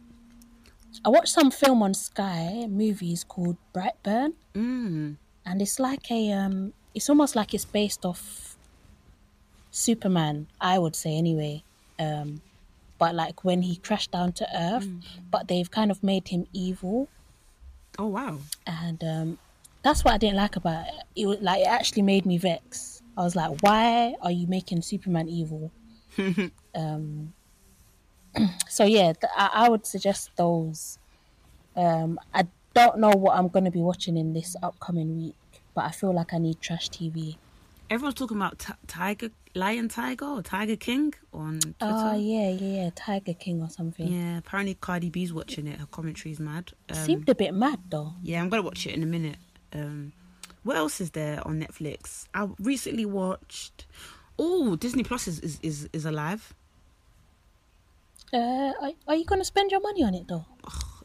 I 1.04 1.08
watched 1.08 1.28
some 1.32 1.50
film 1.50 1.82
on 1.82 1.94
Sky 1.94 2.66
movies 2.68 3.24
called 3.24 3.56
Brightburn, 3.74 4.34
Mm. 4.54 5.16
and 5.46 5.62
it's 5.62 5.78
like 5.80 6.10
a 6.10 6.32
um, 6.32 6.72
it's 6.94 7.08
almost 7.08 7.34
like 7.36 7.54
it's 7.54 7.64
based 7.64 8.04
off 8.04 8.56
Superman. 9.70 10.46
I 10.60 10.78
would 10.78 10.94
say 10.96 11.16
anyway. 11.16 11.62
Um, 11.98 12.42
but 12.98 13.14
like 13.14 13.44
when 13.44 13.62
he 13.62 13.76
crashed 13.76 14.12
down 14.12 14.32
to 14.32 14.46
Earth, 14.56 14.86
but 15.30 15.48
they've 15.48 15.70
kind 15.70 15.90
of 15.90 16.02
made 16.02 16.28
him 16.28 16.46
evil 16.52 17.08
Oh 17.98 18.06
wow. 18.06 18.38
and 18.66 19.02
um, 19.04 19.38
that's 19.82 20.04
what 20.04 20.14
I 20.14 20.18
didn't 20.18 20.36
like 20.36 20.56
about 20.56 20.86
it. 20.86 20.94
It 21.16 21.26
was 21.26 21.40
like 21.40 21.60
it 21.62 21.66
actually 21.68 22.02
made 22.02 22.24
me 22.26 22.38
vex. 22.38 23.02
I 23.16 23.22
was 23.22 23.36
like, 23.36 23.58
why 23.62 24.14
are 24.22 24.30
you 24.30 24.46
making 24.46 24.82
Superman 24.82 25.28
evil? 25.28 25.70
um, 26.74 27.32
so 28.68 28.84
yeah, 28.84 29.12
th- 29.12 29.32
I, 29.36 29.50
I 29.52 29.68
would 29.68 29.84
suggest 29.84 30.30
those. 30.36 30.98
Um, 31.76 32.18
I 32.32 32.46
don't 32.74 32.98
know 32.98 33.10
what 33.10 33.36
I'm 33.36 33.48
going 33.48 33.64
to 33.64 33.70
be 33.70 33.80
watching 33.82 34.16
in 34.16 34.32
this 34.32 34.56
upcoming 34.62 35.16
week, 35.16 35.34
but 35.74 35.84
I 35.84 35.90
feel 35.90 36.12
like 36.12 36.32
I 36.32 36.38
need 36.38 36.60
trash 36.60 36.88
TV. 36.90 37.36
Everyone's 37.90 38.14
talking 38.14 38.36
about 38.38 38.58
t- 38.58 38.72
Tiger, 38.86 39.30
Lion 39.54 39.88
Tiger 39.88 40.24
or 40.24 40.42
Tiger 40.42 40.76
King 40.76 41.12
on 41.34 41.60
Twitter. 41.60 41.76
Oh 41.80 42.16
yeah, 42.16 42.48
yeah, 42.48 42.82
yeah, 42.84 42.90
Tiger 42.94 43.34
King 43.34 43.60
or 43.62 43.68
something. 43.68 44.06
Yeah, 44.08 44.38
apparently 44.38 44.74
Cardi 44.80 45.10
B's 45.10 45.32
watching 45.32 45.66
it. 45.66 45.78
Her 45.78 45.86
commentary's 45.86 46.40
mad. 46.40 46.72
Um, 46.88 46.96
Seemed 46.96 47.28
a 47.28 47.34
bit 47.34 47.52
mad 47.52 47.80
though. 47.90 48.14
yeah, 48.22 48.40
I'm 48.40 48.48
gonna 48.48 48.62
watch 48.62 48.86
it 48.86 48.94
in 48.94 49.02
a 49.02 49.06
minute. 49.06 49.36
Um, 49.74 50.12
what 50.62 50.76
else 50.76 51.00
is 51.00 51.10
there 51.10 51.46
on 51.46 51.60
Netflix? 51.60 52.26
I 52.34 52.48
recently 52.60 53.04
watched. 53.04 53.86
Oh, 54.38 54.76
Disney 54.76 55.02
Plus 55.02 55.28
is 55.28 55.40
is 55.40 55.58
is, 55.62 55.88
is 55.92 56.04
alive. 56.06 56.54
Uh, 58.32 58.72
are, 58.80 58.92
are 59.08 59.14
you 59.14 59.26
going 59.26 59.40
to 59.40 59.44
spend 59.44 59.70
your 59.70 59.80
money 59.80 60.02
on 60.02 60.14
it 60.14 60.26
though? 60.26 60.46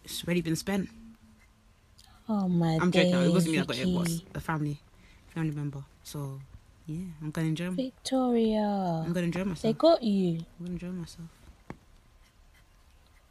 It's 0.05 0.23
already 0.23 0.39
been 0.41 0.55
spent. 0.55 0.87
Oh 2.29 2.47
my 2.47 2.73
god. 2.77 2.81
I'm 2.83 2.91
joking. 2.91 3.13
It 3.13 3.31
wasn't 3.31 3.51
me 3.53 3.57
that 3.59 3.67
got 3.67 3.77
it. 3.77 3.87
It 3.87 3.93
was 3.97 4.23
a 4.35 4.39
family, 4.39 4.79
family 5.27 5.51
member. 5.51 5.83
So 6.03 6.39
yeah, 6.85 7.05
I'm 7.21 7.31
gonna 7.31 7.47
enjoy. 7.47 7.69
Victoria. 7.71 9.03
I'm 9.05 9.13
gonna 9.13 9.27
enjoy 9.27 9.45
myself. 9.45 9.61
They 9.61 9.73
got 9.73 10.03
you. 10.03 10.39
I'm 10.59 10.65
gonna 10.65 10.71
enjoy 10.71 10.87
myself. 10.87 11.27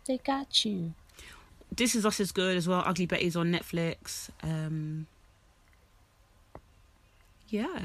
They 0.06 0.18
got 0.18 0.64
you. 0.64 0.94
This 1.74 1.94
is 1.94 2.06
Us 2.06 2.20
is 2.20 2.32
good 2.32 2.56
as 2.56 2.68
well. 2.68 2.82
Ugly 2.86 3.06
Betty's 3.06 3.36
on 3.36 3.52
Netflix. 3.52 4.30
Um, 4.42 5.06
yeah, 7.48 7.80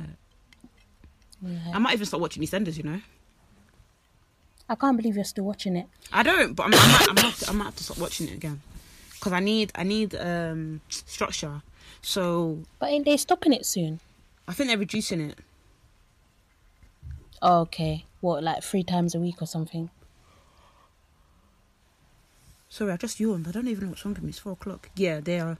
Yeah. 1.41 1.57
I 1.73 1.79
might 1.79 1.93
even 1.93 2.05
start 2.05 2.21
watching 2.21 2.43
EastEnders. 2.43 2.77
You 2.77 2.83
know, 2.83 3.01
I 4.69 4.75
can't 4.75 4.95
believe 4.95 5.15
you're 5.15 5.25
still 5.25 5.45
watching 5.45 5.75
it. 5.75 5.87
I 6.13 6.23
don't, 6.23 6.53
but 6.53 6.67
I'm, 6.67 6.73
I 6.73 6.77
might, 6.77 7.09
I 7.09 7.13
might, 7.13 7.25
have 7.25 7.39
to, 7.39 7.49
I 7.49 7.53
might 7.53 7.63
have 7.65 7.75
to 7.75 7.83
start 7.83 7.99
watching 7.99 8.27
it 8.27 8.33
again 8.33 8.61
because 9.21 9.33
I 9.33 9.39
need, 9.39 9.71
I 9.75 9.83
need 9.83 10.15
um 10.15 10.81
structure. 10.89 11.61
So 12.01 12.63
But 12.79 12.89
ain't 12.89 13.05
they 13.05 13.17
stopping 13.17 13.53
it 13.53 13.67
soon? 13.67 13.99
I 14.47 14.53
think 14.53 14.69
they're 14.69 14.77
reducing 14.79 15.21
it. 15.21 15.37
Oh, 17.43 17.59
okay. 17.61 18.05
What, 18.21 18.43
like 18.43 18.63
three 18.63 18.83
times 18.83 19.13
a 19.13 19.19
week 19.19 19.41
or 19.41 19.45
something? 19.47 19.91
Sorry, 22.69 22.91
I 22.91 22.97
just 22.97 23.19
yawned. 23.19 23.47
I 23.47 23.51
don't 23.51 23.67
even 23.67 23.83
know 23.83 23.89
what's 23.91 24.03
wrong 24.05 24.15
with 24.15 24.23
me. 24.23 24.29
It's 24.29 24.39
four 24.39 24.53
o'clock. 24.53 24.89
Yeah, 24.95 25.19
they 25.19 25.39
are. 25.39 25.57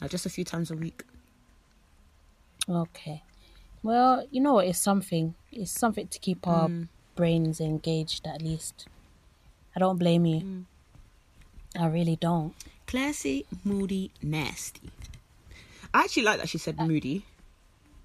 Uh, 0.00 0.08
just 0.08 0.26
a 0.26 0.30
few 0.30 0.44
times 0.44 0.70
a 0.70 0.76
week. 0.76 1.02
Okay. 2.68 3.22
Well, 3.82 4.26
you 4.30 4.40
know 4.40 4.54
what? 4.54 4.66
It's 4.66 4.78
something. 4.78 5.34
It's 5.50 5.72
something 5.72 6.06
to 6.08 6.18
keep 6.20 6.46
our 6.46 6.68
Mm. 6.68 6.88
brains 7.16 7.60
engaged 7.60 8.26
at 8.26 8.42
least. 8.42 8.86
I 9.74 9.80
don't 9.80 9.98
blame 9.98 10.24
you. 10.26 10.40
Mm. 10.40 10.64
I 11.78 11.86
really 11.86 12.16
don't. 12.16 12.54
Classy, 12.86 13.46
moody, 13.64 14.10
nasty. 14.22 14.90
I 15.94 16.02
actually 16.04 16.24
like 16.24 16.38
that 16.38 16.48
she 16.48 16.58
said 16.58 16.78
moody, 16.80 17.24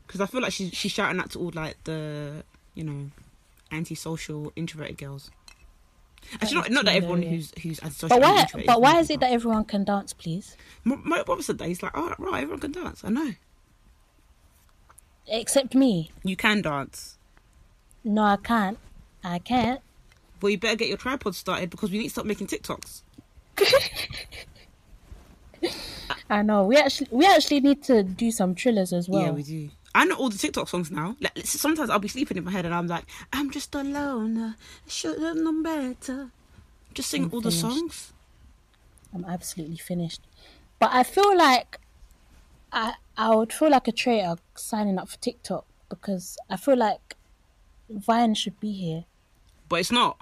because 0.06 0.22
I 0.22 0.26
feel 0.28 0.42
like 0.42 0.52
she's 0.54 0.74
she's 0.74 0.92
shouting 0.92 1.20
out 1.20 1.32
to 1.32 1.40
all 1.40 1.52
like 1.54 1.84
the 1.84 2.44
you 2.76 2.84
know 2.84 3.10
antisocial 3.72 4.52
introverted 4.56 4.98
girls. 4.98 5.32
Actually, 6.34 6.56
not, 6.56 6.72
not 6.72 6.86
that 6.86 6.96
everyone 6.96 7.22
Yeah. 7.22 7.30
who's 7.30 7.54
who's 7.62 7.80
antisocial. 7.84 8.20
But 8.20 8.22
why? 8.22 8.48
But 8.66 8.82
why 8.82 9.00
is 9.00 9.10
it 9.12 9.20
that 9.20 9.32
everyone 9.32 9.66
can 9.66 9.84
dance, 9.84 10.14
please? 10.14 10.56
my, 10.84 10.96
my 11.04 11.24
brother 11.24 11.44
said 11.44 11.58
that 11.60 11.68
he's 11.68 11.84
like, 11.84 11.92
oh 11.96 12.14
right, 12.20 12.42
everyone 12.44 12.60
can 12.60 12.72
dance. 12.72 13.04
I 13.04 13.10
know 13.10 13.34
Except 15.28 15.74
me. 15.74 16.12
you 16.24 16.36
can 16.36 16.62
dance, 16.62 17.18
No, 18.04 18.22
I 18.24 18.38
can't. 18.38 18.78
I 19.24 19.40
can't. 19.40 19.82
Well, 20.42 20.52
you 20.52 20.58
better 20.60 20.76
get 20.76 20.88
your 20.88 20.98
tripod 20.98 21.34
started 21.34 21.72
because 21.72 21.90
we 21.90 21.98
need 21.98 22.06
to 22.06 22.10
stop 22.12 22.26
making 22.26 22.46
TikToks. 22.48 23.02
I 26.30 26.42
know. 26.42 26.66
We 26.66 26.78
actually, 26.78 27.08
we 27.12 27.26
actually 27.26 27.60
need 27.62 27.84
to 27.84 28.04
do 28.04 28.32
some 28.32 28.56
thrillers 28.56 28.94
as 28.94 29.10
well. 29.10 29.22
Yeah, 29.22 29.32
we 29.32 29.44
do. 29.44 29.70
I 29.94 30.06
know 30.06 30.16
all 30.16 30.30
the 30.30 30.38
TikTok 30.38 30.68
songs 30.68 30.92
now. 30.92 31.16
Like 31.22 31.46
sometimes 31.46 31.90
I'll 31.90 32.00
be 32.00 32.10
sleeping 32.10 32.38
in 32.38 32.44
my 32.44 32.52
head 32.52 32.66
and 32.66 32.74
I'm 32.74 32.88
like, 32.88 33.06
I'm 33.32 33.50
just 33.50 33.74
alone. 33.76 34.38
I 34.38 34.54
should 34.88 35.20
have 35.22 35.38
known 35.38 35.64
better. 35.64 36.32
Just 36.94 37.10
sing 37.10 37.26
I'm 37.26 37.32
all 37.34 37.42
the 37.42 37.52
songs. 37.52 38.12
I'm 39.14 39.24
absolutely 39.26 39.78
finished. 39.78 40.22
But 40.80 40.90
I 40.94 41.04
feel 41.04 41.38
like 41.38 41.80
I 42.74 42.96
I 43.18 43.34
would 43.34 43.54
feel 43.54 43.70
like 43.72 43.88
a 43.88 43.94
traitor 43.94 44.36
signing 44.56 45.00
up 45.00 45.08
for 45.08 45.18
TikTok 45.18 45.66
because 45.88 46.38
I 46.50 46.58
feel 46.58 46.76
like 46.78 47.16
Vine 47.90 48.34
should 48.34 48.60
be 48.60 48.74
here. 48.74 49.06
But 49.70 49.80
it's 49.80 49.92
not. 49.92 50.22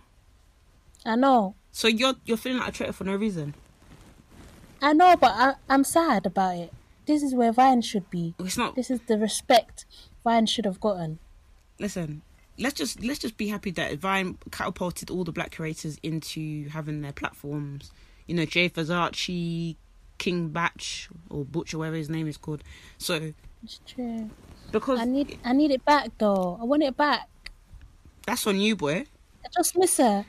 I 1.05 1.15
know, 1.15 1.55
So 1.73 1.87
you're 1.89 2.13
you're 2.23 2.37
feeling 2.37 2.59
like 2.59 2.69
a 2.69 2.71
traitor 2.71 2.93
for 2.93 3.03
no 3.03 3.15
reason. 3.15 3.55
I 4.81 4.93
know, 4.93 5.15
but 5.17 5.31
I, 5.33 5.53
I'm 5.69 5.83
sad 5.83 6.25
about 6.25 6.55
it. 6.55 6.73
This 7.05 7.23
is 7.23 7.33
where 7.33 7.51
Vine 7.51 7.81
should 7.81 8.09
be. 8.09 8.35
It's 8.39 8.57
not. 8.57 8.75
This 8.75 8.89
is 8.91 8.99
the 9.07 9.17
respect 9.17 9.85
Vine 10.23 10.45
should 10.45 10.65
have 10.65 10.79
gotten. 10.79 11.19
Listen, 11.79 12.21
let's 12.59 12.75
just 12.75 13.03
let's 13.03 13.19
just 13.19 13.35
be 13.37 13.47
happy 13.47 13.71
that 13.71 13.97
Vine 13.97 14.37
catapulted 14.51 15.09
all 15.09 15.23
the 15.23 15.31
black 15.31 15.53
creators 15.55 15.97
into 16.03 16.69
having 16.69 17.01
their 17.01 17.11
platforms. 17.11 17.91
You 18.27 18.35
know, 18.35 18.45
Jay 18.45 18.69
Versace, 18.69 19.75
King 20.19 20.49
Bach 20.49 20.79
or 21.29 21.43
Butcher, 21.43 21.77
whatever 21.79 21.97
his 21.97 22.09
name 22.09 22.27
is 22.27 22.37
called. 22.37 22.63
So 22.99 23.33
It's 23.63 23.79
true. 23.87 24.29
because 24.71 24.99
I 24.99 25.05
need 25.05 25.39
I 25.43 25.53
need 25.53 25.71
it 25.71 25.83
back 25.83 26.09
though. 26.19 26.57
I 26.61 26.65
want 26.65 26.83
it 26.83 26.95
back. 26.95 27.27
that's 28.27 28.45
on 28.47 28.59
you, 28.59 28.75
boy. 28.75 29.05
I 29.43 29.47
just 29.57 29.75
miss 29.77 29.97
her. 29.97 30.25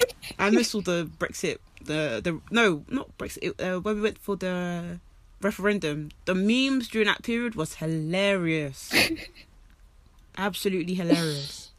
I 0.38 0.50
miss 0.50 0.74
all 0.74 0.82
the 0.82 1.08
Brexit, 1.18 1.58
the 1.82 2.20
the 2.22 2.40
no, 2.50 2.84
not 2.88 3.16
Brexit. 3.18 3.54
Uh, 3.60 3.80
when 3.80 3.96
we 3.96 4.02
went 4.02 4.18
for 4.18 4.36
the 4.36 5.00
referendum, 5.40 6.10
the 6.24 6.34
memes 6.34 6.88
during 6.88 7.06
that 7.06 7.22
period 7.22 7.54
was 7.54 7.76
hilarious, 7.76 8.92
absolutely 10.38 10.94
hilarious. 10.94 11.72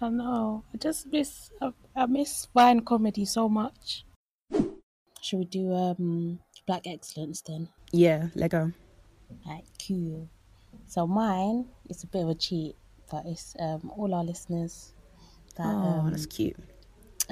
I 0.00 0.08
know. 0.08 0.64
I 0.74 0.78
just 0.78 1.06
miss 1.12 1.50
I, 1.60 1.72
I 1.94 2.06
miss 2.06 2.48
Vine 2.54 2.80
comedy 2.80 3.24
so 3.24 3.48
much. 3.48 4.04
Should 5.20 5.38
we 5.38 5.44
do 5.44 5.72
um 5.74 6.40
Black 6.66 6.86
Excellence 6.86 7.40
then? 7.42 7.68
Yeah, 7.92 8.28
Lego. 8.34 8.72
Like 9.46 9.64
cool. 9.86 10.28
So 10.86 11.06
mine 11.06 11.66
is 11.88 12.02
a 12.02 12.06
bit 12.06 12.22
of 12.24 12.30
a 12.30 12.34
cheat, 12.34 12.74
but 13.10 13.24
it's 13.26 13.54
um 13.60 13.92
all 13.96 14.12
our 14.14 14.24
listeners 14.24 14.92
that 15.56 15.66
Oh, 15.66 16.00
um, 16.02 16.10
that's 16.10 16.26
cute. 16.26 16.56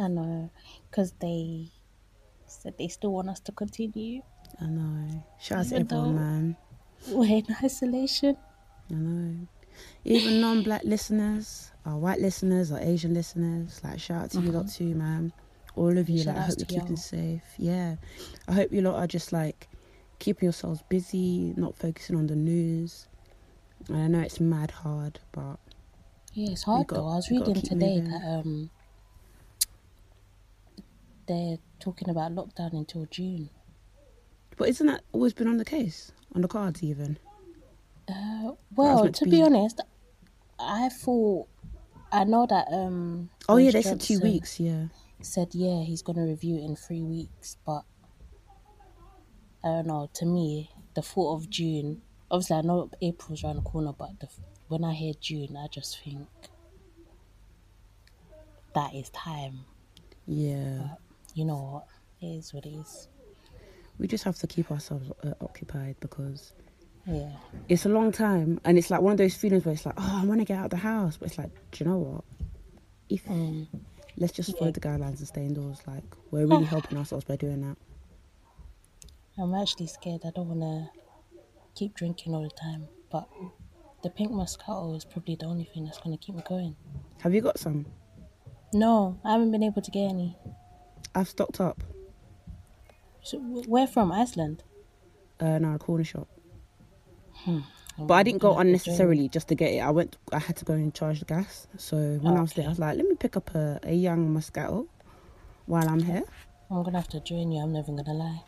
I 0.01 0.09
know 0.09 0.51
because 0.91 1.13
they 1.21 1.69
said 2.47 2.75
they 2.79 2.89
still 2.89 3.13
want 3.13 3.29
us 3.29 3.41
to 3.41 3.53
continue. 3.53 4.23
I 4.61 4.67
know. 4.67 5.25
Shout 5.41 5.59
out 5.59 5.67
to 5.67 5.75
Even 5.77 5.87
everyone, 5.87 6.15
though- 6.17 6.21
man. 6.21 6.57
We're 7.09 7.37
in 7.39 7.47
isolation. 7.63 8.37
I 8.91 8.95
know. 8.95 9.47
Even 10.05 10.41
non-black 10.41 10.83
listeners, 10.85 11.71
our 11.87 11.97
white 11.97 12.21
listeners, 12.21 12.71
our 12.73 12.81
Asian 12.81 13.15
listeners, 13.15 13.81
like 13.83 13.99
shout 14.01 14.25
out 14.25 14.31
to 14.33 14.41
you 14.41 14.51
lot 14.53 14.69
too, 14.69 14.95
man. 14.95 15.33
All 15.77 15.97
of 15.97 16.11
you, 16.11 16.19
Shout 16.19 16.35
like 16.35 16.37
I 16.37 16.41
outs 16.41 16.49
hope 16.49 16.59
you're 16.59 16.67
to 16.67 16.75
keeping 16.75 16.89
y'all. 16.89 16.97
safe. 16.97 17.43
Yeah, 17.57 17.97
I 18.49 18.53
hope 18.53 18.73
you 18.73 18.83
lot 18.83 18.97
are 18.97 19.07
just 19.07 19.33
like 19.33 19.69
keeping 20.19 20.47
yourselves 20.47 20.83
busy, 20.91 21.55
not 21.57 21.77
focusing 21.77 22.17
on 22.17 22.27
the 22.27 22.37
news. 22.37 23.07
And 23.89 23.97
I 23.97 24.07
know 24.09 24.21
it's 24.21 24.41
mad 24.41 24.71
hard, 24.73 25.21
but 25.33 25.57
Yeah, 26.35 26.51
it's 26.51 26.65
hard 26.65 26.89
got- 26.89 26.97
though. 26.97 27.09
I 27.09 27.17
was 27.17 27.29
gotta 27.29 27.39
reading 27.41 27.55
keep 27.55 27.71
today 27.71 27.97
moving. 28.03 28.11
that 28.11 28.25
um 28.41 28.71
they're 31.31 31.59
talking 31.79 32.11
about 32.11 32.33
lockdown 32.33 32.73
until 32.73 33.07
June. 33.07 33.51
but 34.57 34.69
isn't 34.69 34.87
that 34.89 35.03
always 35.13 35.33
been 35.33 35.47
on 35.47 35.59
the 35.59 35.65
case 35.65 36.11
on 36.35 36.43
the 36.43 36.49
cards 36.49 36.83
even? 36.83 37.19
Uh, 38.09 38.53
well, 38.75 39.05
to 39.05 39.13
to 39.13 39.25
be 39.27 39.31
be- 39.31 39.43
honest, 39.43 39.81
I 40.59 40.89
thought 40.89 41.47
I 42.11 42.25
know 42.25 42.47
that 42.51 42.67
um. 42.73 43.31
Oh 43.49 43.57
yeah, 43.59 43.71
Boris 43.71 43.85
they 43.85 43.91
said 43.91 44.01
two 44.01 44.19
weeks. 44.21 44.59
Yeah. 44.59 44.87
Said 45.23 45.55
yeah, 45.55 45.83
he's 45.85 46.03
gonna 46.03 46.25
review 46.25 46.57
it 46.57 46.65
in 46.65 46.75
three 46.75 47.03
weeks, 47.03 47.57
but 47.65 47.83
I 49.63 49.69
don't 49.69 49.87
know. 49.87 50.11
To 50.15 50.27
me, 50.27 50.71
the 50.95 51.03
thought 51.03 51.37
of 51.37 51.49
June. 51.49 52.03
Obviously, 52.31 52.57
I 52.57 52.63
know 52.63 52.91
April's 53.01 53.45
around 53.45 53.57
the 53.57 53.63
corner, 53.63 53.93
but 53.93 54.19
the, 54.21 54.29
when 54.69 54.83
I 54.85 54.95
hear 54.95 55.15
June, 55.21 55.57
I 55.57 55.67
just 55.69 56.03
think 56.03 56.29
that 58.75 58.95
is 58.95 59.11
time. 59.11 59.61
Yeah. 60.27 60.97
You 61.35 61.45
know 61.45 61.57
what? 61.57 61.87
It 62.21 62.39
is 62.39 62.53
what 62.53 62.67
it 62.67 62.71
is. 62.71 63.09
We 63.99 64.07
just 64.07 64.25
have 64.25 64.37
to 64.39 64.47
keep 64.47 64.71
ourselves 64.71 65.11
uh, 65.25 65.33
occupied 65.41 65.97
because 66.01 66.53
Yeah. 67.07 67.33
it's 67.69 67.85
a 67.87 67.89
long 67.89 68.13
time, 68.13 68.61
and 68.65 68.79
it's 68.79 68.91
like 68.91 69.01
one 69.01 69.13
of 69.13 69.19
those 69.19 69.35
feelings 69.35 69.65
where 69.65 69.75
it's 69.75 69.85
like, 69.87 69.95
oh, 69.99 70.21
I 70.23 70.25
want 70.27 70.41
to 70.41 70.45
get 70.45 70.59
out 70.59 70.67
of 70.67 70.71
the 70.71 70.77
house, 70.79 71.17
but 71.17 71.29
it's 71.29 71.39
like, 71.39 71.51
do 71.71 71.85
you 71.85 71.91
know 71.91 71.99
what? 71.99 72.25
If 73.09 73.25
Mm. 73.27 73.67
let's 74.17 74.33
just 74.33 74.57
follow 74.57 74.71
the 74.71 74.81
guidelines 74.81 75.19
and 75.19 75.29
stay 75.29 75.45
indoors, 75.45 75.81
like 75.87 76.05
we're 76.31 76.47
really 76.47 76.65
helping 76.77 76.97
ourselves 76.99 77.25
by 77.25 77.37
doing 77.37 77.61
that. 77.63 77.77
I'm 79.39 79.55
actually 79.55 79.87
scared. 79.87 80.23
I 80.25 80.31
don't 80.31 80.49
want 80.49 80.61
to 80.61 80.91
keep 81.75 81.95
drinking 81.95 82.35
all 82.35 82.43
the 82.43 82.51
time, 82.51 82.89
but 83.11 83.29
the 84.03 84.11
pink 84.11 84.33
Moscato 84.33 84.97
is 84.97 85.05
probably 85.05 85.37
the 85.37 85.47
only 85.47 85.65
thing 85.65 85.85
that's 85.85 85.99
going 85.99 86.17
to 86.17 86.23
keep 86.25 86.35
me 86.35 86.43
going. 86.49 86.77
Have 87.23 87.35
you 87.35 87.41
got 87.41 87.59
some? 87.59 87.87
No, 88.73 89.19
I 89.25 89.33
haven't 89.33 89.51
been 89.51 89.63
able 89.63 89.83
to 89.83 89.91
get 89.91 90.09
any. 90.09 90.37
I've 91.15 91.29
stocked 91.29 91.61
up. 91.61 91.83
So, 93.23 93.39
wh- 93.39 93.69
where 93.69 93.87
from? 93.87 94.13
Iceland? 94.13 94.63
Uh, 95.39 95.59
no, 95.59 95.75
a 95.75 95.79
corner 95.79 96.05
shop. 96.05 96.29
I'm 97.47 97.65
But 97.99 98.15
I 98.15 98.23
didn't 98.23 98.41
go 98.41 98.55
gonna 98.55 98.71
have 98.71 98.83
to 98.83 98.91
join 98.91 98.97
you. 98.99 99.15
unnecessarily 99.15 99.29
just 99.29 99.49
to 99.49 99.55
get 99.55 99.73
it. 99.73 99.79
I 99.81 99.91
went. 99.91 100.17
I 100.33 100.39
had 100.39 100.57
to 100.57 100.65
go 100.65 100.75
and 100.75 100.95
charge 100.95 101.19
the 101.21 101.25
gas. 101.27 101.67
So 101.77 102.19
when 102.21 102.37
I 102.37 102.41
was 102.41 102.53
there, 102.55 102.67
I 102.67 102.69
was 102.69 102.79
like, 102.79 102.97
let 102.97 103.07
me 103.07 103.15
pick 103.17 103.37
up 103.37 103.55
a, 103.55 103.81
a 103.83 103.93
young 103.95 104.35
Moscato 104.35 104.87
while 105.67 105.89
I'm 105.89 106.03
here. 106.03 106.23
I'm 106.71 106.83
going 106.83 106.93
to 106.93 106.99
have 106.99 107.09
to 107.09 107.21
join 107.21 107.51
you. 107.51 107.61
I'm 107.63 107.73
never 107.73 107.91
going 107.93 108.05
to 108.05 108.13
lie. 108.13 108.43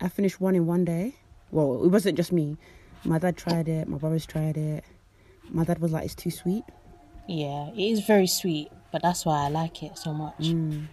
I 0.00 0.08
finished 0.08 0.40
one 0.40 0.54
in 0.54 0.66
one 0.66 0.84
day. 0.84 1.14
Well, 1.50 1.84
it 1.84 1.88
wasn't 1.88 2.16
just 2.16 2.32
me. 2.32 2.56
My 3.04 3.18
dad 3.18 3.36
tried 3.36 3.68
it. 3.68 3.88
My 3.88 3.98
brothers 3.98 4.26
tried 4.26 4.56
it. 4.56 4.84
My 5.50 5.64
dad 5.64 5.78
was 5.80 5.92
like, 5.92 6.04
"It's 6.04 6.14
too 6.14 6.30
sweet." 6.30 6.64
Yeah, 7.28 7.68
it 7.70 7.78
is 7.92 8.00
very 8.06 8.26
sweet, 8.26 8.70
but 8.92 9.02
that's 9.02 9.24
why 9.26 9.44
I 9.44 9.48
like 9.48 9.82
it 9.82 9.98
so 9.98 10.12
much. 10.14 10.38
Mm. 10.40 10.86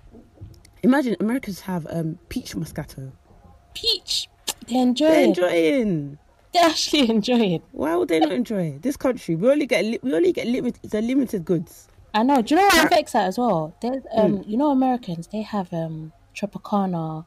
Imagine 0.85 1.15
Americans 1.19 1.61
have 1.61 1.87
um, 1.89 2.19
peach 2.29 2.55
Moscato. 2.55 3.11
Peach! 3.73 4.29
They 4.67 4.77
enjoy 4.77 5.07
They're 5.07 5.21
it. 5.21 5.27
enjoying. 5.29 6.17
they 6.53 6.59
actually 6.59 7.09
enjoy 7.17 7.39
it. 7.55 7.61
Why 7.71 7.95
would 7.95 8.07
they 8.09 8.19
not 8.19 8.31
enjoy 8.31 8.63
it? 8.75 8.81
This 8.83 8.95
country, 8.95 9.35
we 9.35 9.49
only 9.49 9.65
get 9.65 9.83
li- 9.83 9.99
we 10.03 10.13
only 10.13 10.31
get 10.31 10.47
limited. 10.47 10.89
The 10.89 11.01
limited 11.01 11.43
goods. 11.43 11.87
I 12.13 12.23
know. 12.23 12.41
Do 12.41 12.53
you 12.55 12.61
know 12.61 12.67
what 12.67 12.77
I'm 12.77 12.89
vexed 12.89 13.15
at 13.15 13.25
as 13.27 13.37
well? 13.37 13.75
There's, 13.81 14.03
um, 14.13 14.43
you 14.47 14.57
know, 14.57 14.69
Americans 14.71 15.27
they 15.27 15.41
have 15.41 15.73
um 15.73 16.13
Tropicana 16.35 17.25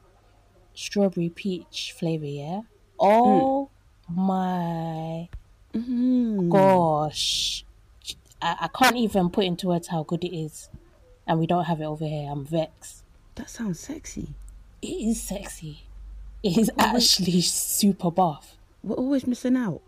strawberry 0.73 1.29
peach 1.29 1.93
flavor. 1.99 2.25
Yeah. 2.25 2.61
Oh 2.99 3.69
my 4.09 5.29
Mm. 5.75 6.49
gosh, 6.49 7.63
I, 8.41 8.55
I 8.61 8.67
can't 8.69 8.95
even 8.97 9.29
put 9.29 9.45
into 9.45 9.67
words 9.67 9.87
how 9.89 10.01
good 10.03 10.23
it 10.23 10.35
is, 10.35 10.67
and 11.27 11.39
we 11.39 11.45
don't 11.45 11.65
have 11.65 11.79
it 11.81 11.83
over 11.85 12.05
here. 12.05 12.27
I'm 12.31 12.43
vexed. 12.45 12.98
That 13.39 13.49
sounds 13.49 13.79
sexy. 13.79 14.27
It 14.81 14.87
is 14.87 15.21
sexy. 15.21 15.83
It 16.43 16.57
is 16.57 16.69
actually 16.77 17.39
super 17.39 18.11
buff. 18.11 18.57
We're 18.83 18.95
always 18.97 19.25
missing 19.25 19.55
out. 19.55 19.81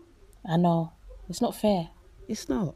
I 0.50 0.56
know. 0.56 0.94
It's 1.30 1.42
not 1.42 1.54
fair. 1.54 1.90
It's 2.30 2.48
not. 2.48 2.76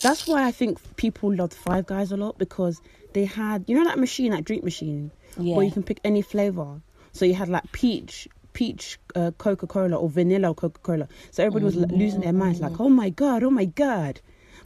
That's 0.00 0.24
why 0.28 0.46
I 0.46 0.52
think 0.52 0.78
people 0.96 1.34
loved 1.34 1.52
Five 1.52 1.86
Guys 1.86 2.12
a 2.12 2.16
lot 2.16 2.38
because 2.38 2.80
they 3.12 3.24
had, 3.24 3.64
you 3.66 3.76
know, 3.76 3.82
that 3.84 3.98
machine, 3.98 4.30
that 4.30 4.44
drink 4.44 4.62
machine, 4.62 5.10
Yeah. 5.36 5.56
where 5.56 5.66
you 5.66 5.72
can 5.72 5.82
pick 5.82 5.98
any 6.04 6.22
flavor. 6.22 6.80
So 7.12 7.24
you 7.24 7.34
had 7.34 7.48
like 7.48 7.70
peach, 7.72 8.28
peach 8.52 9.00
uh, 9.16 9.32
Coca 9.36 9.66
Cola 9.66 9.96
or 9.96 10.08
vanilla 10.08 10.54
Coca 10.54 10.78
Cola. 10.78 11.08
So 11.32 11.42
everybody 11.42 11.64
was 11.64 11.74
like, 11.74 11.90
losing 11.90 12.20
their 12.20 12.32
minds, 12.32 12.60
like, 12.60 12.78
oh 12.78 12.88
my 12.88 13.10
god, 13.10 13.42
oh 13.42 13.50
my 13.50 13.64
god. 13.64 14.20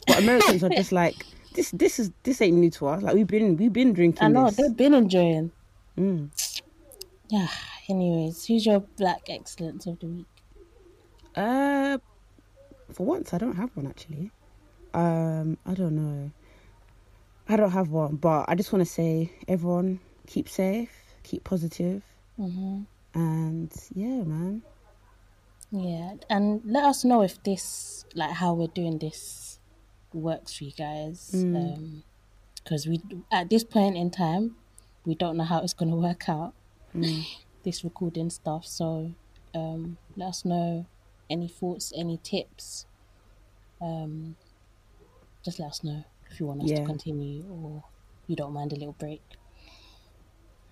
But 0.07 0.19
Americans 0.19 0.63
are 0.63 0.69
just 0.69 0.93
like, 1.03 1.25
this, 1.55 1.71
this 1.73 1.99
is, 1.99 2.11
this 2.23 2.41
ain't 2.41 2.57
new 2.57 2.71
to 2.71 2.89
us. 2.89 3.03
Like 3.03 3.15
we've 3.15 3.27
been, 3.27 3.57
we've 3.57 3.73
been 3.73 3.93
drinking 3.93 4.25
I 4.25 4.29
know. 4.29 4.47
this. 4.47 4.57
They've 4.57 4.77
been 4.77 4.95
enjoying. 4.95 5.53
Mm. 5.97 6.31
Yeah. 7.29 7.49
Anyways, 7.89 8.45
who's 8.47 8.65
your 8.65 8.81
black 8.81 9.23
excellence 9.29 9.87
of 9.87 9.99
the 10.01 10.07
week? 10.07 10.27
Uh, 11.35 11.99
for 12.93 13.07
once, 13.07 13.33
I 13.35 13.39
don't 13.39 13.57
have 13.57 13.71
one 13.75 13.87
actually. 13.87 14.31
Um, 14.95 15.57
I 15.67 15.75
don't 15.75 15.97
know. 15.97 16.31
I 17.49 17.57
don't 17.57 17.71
have 17.71 17.89
one, 17.91 18.17
but 18.17 18.45
I 18.49 18.55
just 18.55 18.73
want 18.73 18.87
to 18.87 18.91
say, 18.91 19.31
everyone, 19.49 20.01
keep 20.27 20.49
safe, 20.49 20.91
keep 21.23 21.45
positive, 21.45 22.03
hmm 22.37 22.83
and 23.15 23.73
yeah, 23.95 24.23
man. 24.23 24.63
Yeah, 25.71 26.15
and 26.31 26.63
let 26.65 26.85
us 26.85 27.05
know 27.05 27.23
if 27.23 27.43
this, 27.43 28.05
like 28.15 28.31
how 28.31 28.55
we're 28.55 28.69
doing 28.69 28.99
this, 28.99 29.52
works 30.15 30.57
for 30.57 30.65
you 30.65 30.73
guys. 30.73 31.31
Mm. 31.35 32.03
Because 32.63 32.87
we, 32.87 33.03
at 33.33 33.51
this 33.51 33.65
point 33.65 33.97
in 33.97 34.11
time, 34.11 34.57
we 35.05 35.15
don't 35.15 35.37
know 35.37 35.45
how 35.45 35.61
it's 35.61 35.75
going 35.75 35.91
to 35.91 35.97
work 35.97 36.29
out. 36.29 36.55
Mm. 36.97 37.25
This 37.65 37.85
recording 37.85 38.29
stuff. 38.29 38.67
So, 38.67 39.15
um, 39.55 39.97
let 40.17 40.31
us 40.31 40.45
know 40.45 40.85
any 41.31 41.47
thoughts, 41.47 41.93
any 41.97 42.19
tips. 42.21 42.87
Um, 43.81 44.35
just 45.45 45.61
let 45.61 45.69
us 45.69 45.85
know 45.85 46.03
if 46.29 46.41
you 46.41 46.47
want 46.47 46.65
us 46.65 46.71
to 46.71 46.85
continue 46.85 47.45
or 47.49 47.85
you 48.27 48.35
don't 48.35 48.53
mind 48.53 48.73
a 48.73 48.77
little 48.77 48.97
break. 48.99 49.23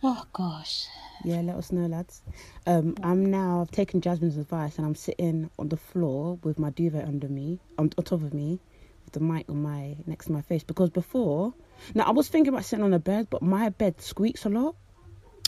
Oh 0.03 0.25
gosh. 0.33 0.87
Yeah, 1.25 1.43
let 1.43 1.57
us 1.57 1.73
know, 1.73 1.87
lads. 1.87 2.23
Um, 2.67 2.97
I'm 3.03 3.31
now. 3.31 3.61
I've 3.61 3.71
taken 3.71 4.01
Jasmine's 4.01 4.39
advice, 4.39 4.79
and 4.79 4.87
I'm 4.87 4.95
sitting 4.95 5.51
on 5.59 5.69
the 5.69 5.77
floor 5.77 6.39
with 6.43 6.59
my 6.59 6.71
duvet 6.71 7.07
under 7.07 7.29
me, 7.29 7.61
on, 7.79 7.91
on 7.99 8.05
top 8.05 8.23
of 8.23 8.33
me, 8.33 8.61
the 9.13 9.21
mic 9.21 9.49
on 9.49 9.63
my 9.63 9.97
next 10.07 10.27
to 10.27 10.33
my 10.33 10.43
face. 10.43 10.63
Because 10.63 10.91
before, 10.91 11.55
now 11.95 12.05
I 12.05 12.11
was 12.11 12.29
thinking 12.29 12.53
about 12.53 12.65
sitting 12.65 12.85
on 12.85 12.93
a 12.93 12.99
bed, 12.99 13.29
but 13.31 13.43
my 13.43 13.69
bed 13.69 14.01
squeaks 14.01 14.45
a 14.45 14.49
lot. 14.49 14.75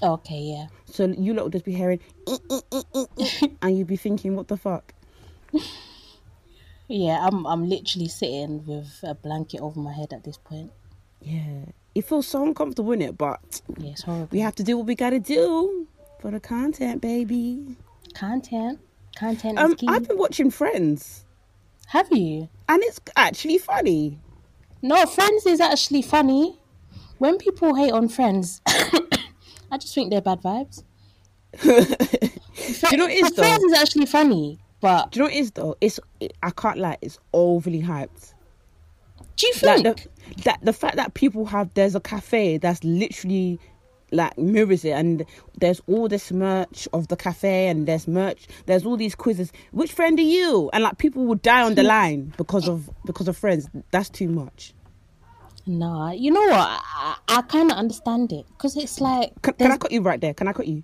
Okay, 0.03 0.41
yeah. 0.41 0.67
So 0.87 1.07
you 1.07 1.33
lot 1.35 1.45
would 1.45 1.53
just 1.53 1.65
be 1.65 1.73
hearing, 1.75 2.01
eh, 2.29 2.39
eh, 2.51 2.83
eh, 2.95 3.47
and 3.63 3.77
you'd 3.79 3.87
be 3.87 3.97
thinking, 3.97 4.35
what 4.37 4.49
the 4.49 4.57
fuck? 4.57 4.93
Yeah, 6.89 7.25
I'm 7.27 7.47
I'm 7.47 7.69
literally 7.69 8.09
sitting 8.09 8.65
with 8.67 8.99
a 9.03 9.15
blanket 9.15 9.61
over 9.61 9.79
my 9.81 9.93
head 9.93 10.13
at 10.13 10.25
this 10.25 10.37
point. 10.37 10.73
Yeah, 11.21 11.67
it 11.95 12.05
feels 12.05 12.27
so 12.27 12.43
uncomfortable 12.43 12.93
in 12.93 13.01
it, 13.03 13.17
but 13.17 13.63
Yeah, 13.79 13.91
it's 13.93 14.03
horrible. 14.03 14.29
we 14.33 14.41
have 14.41 14.57
to 14.57 14.63
do 14.65 14.77
what 14.77 14.87
we 14.87 14.95
gotta 14.95 15.21
do 15.21 15.87
for 16.21 16.31
the 16.31 16.41
content, 16.41 17.01
baby. 17.01 17.77
Content. 18.15 18.81
Content 19.17 19.59
Um, 19.59 19.71
is 19.73 19.77
key. 19.77 19.87
I've 19.89 20.09
been 20.09 20.19
watching 20.19 20.51
Friends, 20.51 21.25
Have 21.89 22.11
you? 22.11 22.49
And 22.73 22.83
it's 22.85 23.01
actually 23.17 23.59
funny. 23.59 24.19
No, 24.83 25.07
Friends 25.07 25.47
is 25.47 25.61
actually 25.61 26.03
funny. 26.03 26.59
When 27.19 27.39
people 27.39 27.75
hate 27.77 27.93
on 27.93 28.09
Friends, 28.09 28.61
I 28.67 29.79
just 29.79 29.95
think 29.95 30.11
they're 30.11 30.21
bad 30.21 30.43
vibes. 30.43 30.83
Do 31.63 32.93
you 32.93 32.99
know 32.99 33.05
what 33.05 33.13
it 33.13 33.19
is 33.19 33.33
though? 33.33 33.43
Friends 33.43 33.65
is 33.65 33.73
actually 33.75 34.07
funny, 34.07 34.61
but 34.81 35.11
Do 35.11 35.19
you 35.19 35.23
know 35.23 35.27
what 35.29 35.35
it 35.35 35.41
is 35.41 35.51
though? 35.53 35.77
It's 35.81 36.01
it, 36.21 36.35
I 36.43 36.51
can't 36.51 36.79
lie, 36.79 36.99
it's 37.03 37.19
overly 37.33 37.83
hyped. 37.83 38.35
do 39.37 39.47
you 39.47 39.55
Like 39.63 39.83
think? 39.83 40.09
the 40.37 40.43
that 40.45 40.61
the 40.63 40.73
fact 40.73 40.97
that 40.97 41.15
people 41.15 41.47
have 41.47 41.73
there's 41.75 41.95
a 41.95 42.01
cafe 42.01 42.59
that's 42.59 42.83
literally 42.85 43.61
like 44.13 44.37
mirrors 44.39 44.85
it 44.85 44.91
and 44.91 45.25
there's 45.59 45.81
all 45.87 46.09
this 46.09 46.31
merch 46.33 46.87
of 46.93 47.09
the 47.09 47.17
cafe 47.17 47.69
and 47.69 47.87
there's 47.87 48.07
merch 48.07 48.47
there's 48.67 48.85
all 48.85 48.97
these 48.97 49.15
quizzes 49.15 49.53
which 49.73 49.93
friend 49.93 50.19
are 50.19 50.23
you 50.23 50.71
and 50.73 50.85
like 50.85 50.99
people 50.99 51.25
will 51.25 51.37
die 51.37 51.63
on 51.63 51.75
the 51.75 51.83
hmm. 51.83 51.89
line 51.89 52.33
because 52.37 52.69
of 52.69 52.91
because 53.07 53.29
of 53.29 53.37
friends 53.37 53.69
that's 53.91 54.09
too 54.09 54.29
much 54.29 54.75
Nah, 55.65 56.11
you 56.11 56.33
know 56.33 56.41
what? 56.41 56.81
I, 56.83 57.17
I, 57.29 57.43
kind 57.43 57.71
of 57.71 57.79
understand 57.79 58.33
it 58.33 58.45
because 58.49 58.77
it's 58.77 59.01
like 59.01 59.31
can, 59.43 59.55
can 59.55 59.71
i 59.71 59.77
cut 59.77 59.93
you 59.93 60.01
right 60.03 60.21
there 60.21 60.35
can 60.35 60.49
i 60.49 60.53
cut 60.53 60.67
you 60.67 60.83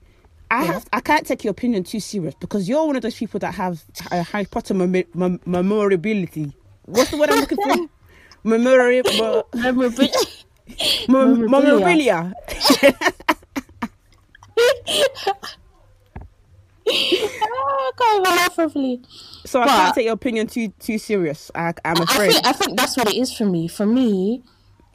I 0.50 0.64
have 0.64 0.86
I 0.92 1.00
can't 1.00 1.26
take 1.26 1.44
your 1.44 1.50
opinion 1.50 1.84
too 1.84 2.00
serious 2.00 2.34
because 2.40 2.68
you're 2.68 2.86
one 2.86 2.96
of 2.96 3.02
those 3.02 3.16
people 3.16 3.38
that 3.40 3.54
have 3.54 3.82
a 4.10 4.22
Harry 4.22 4.46
Potter 4.46 4.74
mem- 4.74 5.04
mem- 5.14 5.40
memorability. 5.44 6.54
What's 6.86 7.10
the 7.10 7.18
word 7.18 7.30
I'm 7.30 7.40
looking 7.40 7.58
for? 7.58 7.88
Memorability. 8.44 10.14
Mem- 11.08 11.50
memorabilia. 11.50 12.32
oh 16.90 17.92
can't 17.98 18.20
even 18.26 18.36
laugh 18.36 18.54
properly. 18.54 19.00
So 19.44 19.60
I 19.60 19.66
But- 19.66 19.76
can't 19.76 19.94
take 19.94 20.04
your 20.04 20.14
opinion 20.14 20.46
too 20.46 20.68
too 20.78 20.98
serious. 20.98 21.50
I, 21.54 21.74
I'm 21.84 21.98
I 21.98 22.02
afraid. 22.04 22.32
think 22.32 22.46
I 22.46 22.52
think 22.52 22.78
that's 22.78 22.96
what 22.96 23.08
it 23.08 23.16
is 23.16 23.32
for 23.32 23.44
me. 23.44 23.68
For 23.68 23.86
me, 23.86 24.42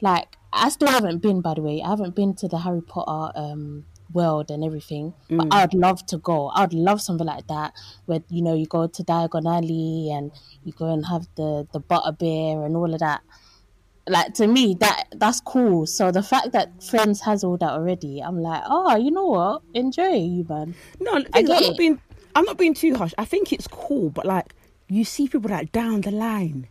like 0.00 0.36
I 0.52 0.68
still 0.68 0.88
haven't 0.88 1.18
been. 1.18 1.40
By 1.40 1.54
the 1.54 1.62
way, 1.62 1.82
I 1.84 1.88
haven't 1.90 2.14
been 2.14 2.34
to 2.36 2.48
the 2.48 2.58
Harry 2.58 2.82
Potter 2.82 3.32
um, 3.38 3.84
world 4.12 4.50
and 4.50 4.62
everything. 4.64 5.14
But 5.28 5.48
Mm. 5.48 5.54
I'd 5.54 5.74
love 5.74 6.04
to 6.06 6.18
go. 6.18 6.48
I'd 6.54 6.72
love 6.72 7.00
something 7.00 7.26
like 7.26 7.46
that, 7.48 7.72
where 8.06 8.20
you 8.28 8.42
know 8.42 8.54
you 8.54 8.66
go 8.66 8.86
to 8.86 9.02
Diagon 9.04 9.46
Alley 9.46 10.10
and 10.12 10.30
you 10.64 10.72
go 10.72 10.92
and 10.92 11.06
have 11.06 11.26
the 11.36 11.66
the 11.72 11.80
butter 11.80 12.12
beer 12.12 12.64
and 12.64 12.76
all 12.76 12.92
of 12.92 13.00
that. 13.00 13.22
Like 14.06 14.34
to 14.34 14.46
me, 14.46 14.74
that 14.80 15.04
that's 15.12 15.40
cool. 15.40 15.86
So 15.86 16.10
the 16.10 16.22
fact 16.22 16.52
that 16.52 16.82
Friends 16.82 17.22
has 17.22 17.42
all 17.42 17.56
that 17.56 17.70
already, 17.70 18.20
I'm 18.20 18.38
like, 18.40 18.62
oh, 18.66 18.96
you 18.96 19.10
know 19.10 19.26
what? 19.26 19.62
Enjoy 19.72 20.12
you, 20.12 20.44
man. 20.48 20.74
No, 21.00 21.12
I 21.16 21.24
I'm 21.40 21.44
not 21.46 21.76
being 21.78 22.00
I'm 22.36 22.44
not 22.44 22.58
being 22.58 22.74
too 22.74 22.94
harsh. 22.96 23.14
I 23.16 23.24
think 23.24 23.52
it's 23.52 23.66
cool, 23.66 24.10
but 24.10 24.26
like 24.26 24.52
you 24.88 25.04
see 25.04 25.26
people 25.28 25.50
like 25.50 25.72
down 25.72 26.02
the 26.02 26.10
line. 26.10 26.68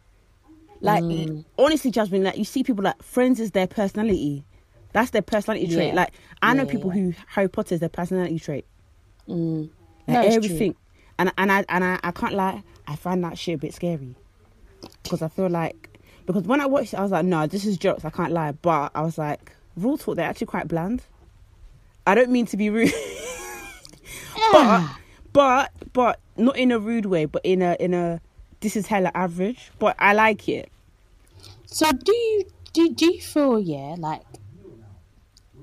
Like 0.80 1.04
Mm. 1.04 1.44
honestly, 1.58 1.90
Jasmine, 1.92 2.24
like 2.24 2.38
you 2.38 2.44
see 2.44 2.62
people 2.64 2.84
like 2.84 3.02
friends 3.02 3.40
is 3.40 3.52
their 3.52 3.68
personality. 3.68 4.46
That's 4.92 5.10
their 5.10 5.22
personality 5.24 5.68
trait. 5.74 5.88
Yeah. 5.88 5.94
Like 5.96 6.14
I 6.44 6.54
know 6.54 6.66
Yeah, 6.66 6.72
people 6.72 6.94
yeah. 6.96 7.02
who 7.02 7.14
Harry 7.28 7.48
Potter 7.48 7.74
is 7.74 7.80
their 7.80 7.90
personality 7.90 8.38
trait. 8.38 8.66
Mm. 9.28 9.70
Like 10.08 10.14
No, 10.16 10.22
it's 10.22 10.36
true. 10.36 10.44
everything. 10.46 10.76
And 11.18 11.32
and 11.38 11.52
I 11.52 11.66
and 11.70 11.84
I, 11.84 12.00
I 12.04 12.12
can't 12.12 12.34
lie, 12.36 12.62
I 12.88 12.96
find 12.96 13.24
that 13.24 13.40
shit 13.40 13.56
a 13.56 13.58
bit 13.58 13.74
scary. 13.74 14.16
Because 15.02 15.22
I 15.24 15.30
feel 15.30 15.50
like 15.50 15.93
because 16.26 16.44
when 16.44 16.62
I 16.62 16.66
watched 16.66 16.94
it, 16.94 17.00
I 17.00 17.04
was 17.04 17.12
like, 17.12 17.26
no, 17.26 17.48
this 17.48 17.66
is 17.66 17.78
jokes. 17.78 18.06
I 18.06 18.10
can't 18.10 18.32
lie. 18.32 18.52
But 18.54 18.92
I 18.96 19.02
was 19.02 19.18
like, 19.18 19.52
real 19.76 19.98
talk, 19.98 20.16
they're 20.16 20.30
actually 20.30 20.48
quite 20.48 20.68
bland. 20.68 21.04
I 22.06 22.16
don't 22.16 22.32
mean 22.32 22.46
to 22.48 22.58
be 22.58 22.70
rude. 22.70 22.94
but 24.52 24.90
but 25.32 25.72
but 25.94 26.20
not 26.38 26.58
in 26.58 26.72
a 26.72 26.80
rude 26.80 27.06
way, 27.06 27.26
but 27.26 27.42
in 27.46 27.62
a 27.62 27.76
in 27.80 27.94
a 27.94 28.22
this 28.60 28.76
is 28.76 28.88
hella 28.88 29.12
average. 29.16 29.72
But 29.80 29.96
I 30.00 30.14
like 30.14 30.48
it. 30.50 30.70
So 31.66 31.92
do 31.92 32.12
you 32.12 32.46
do, 32.74 32.94
do 32.94 33.14
you 33.14 33.22
feel 33.22 33.60
yeah 33.60 33.96
like 33.98 34.22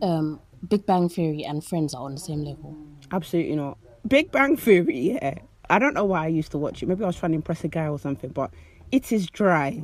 um 0.03 0.41
Big 0.67 0.87
Bang 0.87 1.09
Theory 1.09 1.45
and 1.45 1.65
Friends 1.65 1.95
are 1.95 2.03
on 2.03 2.15
the 2.15 2.21
same 2.21 2.43
level? 2.43 2.77
Absolutely 3.13 3.57
not. 3.57 3.79
Big 4.07 4.31
Bang 4.31 4.57
Theory, 4.57 5.13
yeah. 5.13 5.35
I 5.69 5.79
don't 5.79 5.95
know 5.95 6.05
why 6.05 6.25
I 6.25 6.29
used 6.29 6.51
to 6.53 6.59
watch 6.59 6.83
it. 6.83 6.87
Maybe 6.87 7.05
I 7.05 7.07
was 7.07 7.17
trying 7.17 7.33
to 7.33 7.37
impress 7.37 7.63
a 7.65 7.69
guy 7.69 7.87
or 7.89 7.99
something, 7.99 8.31
but 8.31 8.51
it 8.93 9.13
is 9.13 9.29
dry. 9.29 9.83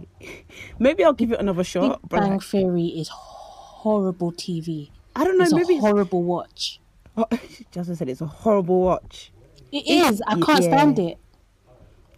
Maybe 0.79 1.05
I'll 1.05 1.13
give 1.13 1.33
it 1.33 1.41
another 1.41 1.59
Big 1.59 1.67
shot. 1.67 2.01
But 2.03 2.21
Bang 2.21 2.33
like, 2.33 2.43
Theory 2.43 2.87
is 2.87 3.09
horrible 3.09 4.33
TV. 4.33 4.91
I 5.15 5.25
don't 5.25 5.39
know. 5.39 5.45
It's 5.45 5.55
maybe 5.55 5.77
a 5.77 5.81
horrible 5.81 6.23
watch. 6.23 6.81
it's, 7.17 7.63
Justin 7.71 7.97
said 7.97 8.09
it's 8.09 8.21
a 8.21 8.27
horrible 8.27 8.81
watch. 8.81 9.33
It 9.73 9.87
is. 9.87 10.23
I 10.27 10.35
can't 10.35 10.63
yeah. 10.63 10.77
stand 10.77 10.99
it. 10.99 11.19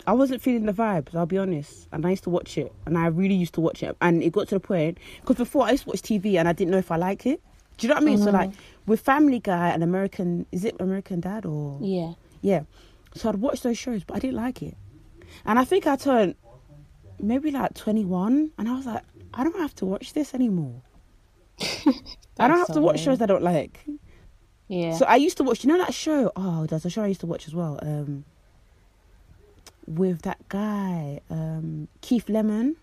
I 0.06 0.12
wasn't 0.12 0.40
feeling 0.40 0.64
the 0.64 0.72
vibes. 0.72 1.14
I'll 1.14 1.26
be 1.26 1.36
honest. 1.36 1.86
And 1.92 2.06
I 2.06 2.10
used 2.10 2.24
to 2.24 2.30
watch 2.30 2.56
it, 2.56 2.72
and 2.86 2.96
I 2.96 3.06
really 3.06 3.34
used 3.34 3.54
to 3.54 3.60
watch 3.60 3.82
it. 3.82 3.96
And 4.00 4.22
it 4.22 4.32
got 4.32 4.48
to 4.48 4.54
the 4.54 4.60
point 4.60 4.98
because 5.20 5.36
before 5.36 5.66
I 5.66 5.72
used 5.72 5.84
to 5.84 5.90
watch 5.90 6.00
TV, 6.00 6.38
and 6.38 6.48
I 6.48 6.52
didn't 6.52 6.70
know 6.70 6.78
if 6.78 6.90
I 6.90 6.96
like 6.96 7.26
it. 7.26 7.42
Do 7.76 7.86
you 7.86 7.90
know 7.90 7.96
what 7.96 8.02
I 8.02 8.06
mean? 8.06 8.18
So 8.18 8.30
like 8.30 8.50
mm-hmm. 8.50 8.90
with 8.90 9.00
Family 9.00 9.38
Guy 9.38 9.68
and 9.68 9.84
American, 9.84 10.46
is 10.50 10.64
it 10.64 10.74
American 10.80 11.20
Dad 11.20 11.46
or 11.46 11.78
Yeah. 11.80 12.14
Yeah. 12.40 12.62
So 13.14 13.28
I'd 13.28 13.36
watch 13.36 13.62
those 13.62 13.78
shows, 13.78 14.02
but 14.04 14.16
I 14.16 14.18
didn't 14.18 14.36
like 14.36 14.62
it. 14.62 14.76
And 15.44 15.58
I 15.58 15.64
think 15.64 15.86
I 15.86 15.96
turned 15.96 16.34
maybe 17.20 17.50
like 17.50 17.74
21, 17.74 18.52
and 18.58 18.68
I 18.68 18.74
was 18.74 18.86
like, 18.86 19.02
I 19.34 19.44
don't 19.44 19.56
have 19.58 19.74
to 19.76 19.86
watch 19.86 20.12
this 20.12 20.34
anymore. 20.34 20.82
I 21.60 22.46
don't 22.48 22.58
have 22.58 22.68
That's 22.68 22.72
to 22.74 22.80
watch 22.80 22.98
so 22.98 23.04
shows 23.06 23.20
I 23.22 23.26
don't 23.26 23.42
like. 23.42 23.84
Yeah. 24.68 24.94
So 24.96 25.04
I 25.06 25.16
used 25.16 25.36
to 25.38 25.44
watch, 25.44 25.64
you 25.64 25.68
know 25.72 25.78
that 25.78 25.94
show? 25.94 26.30
Oh, 26.36 26.66
there's 26.66 26.84
a 26.84 26.90
show 26.90 27.02
I 27.02 27.06
used 27.08 27.20
to 27.20 27.26
watch 27.26 27.46
as 27.48 27.54
well. 27.54 27.78
Um, 27.82 28.24
with 29.86 30.22
that 30.22 30.48
guy, 30.48 31.20
um, 31.30 31.88
Keith 32.00 32.28
Lemon. 32.28 32.76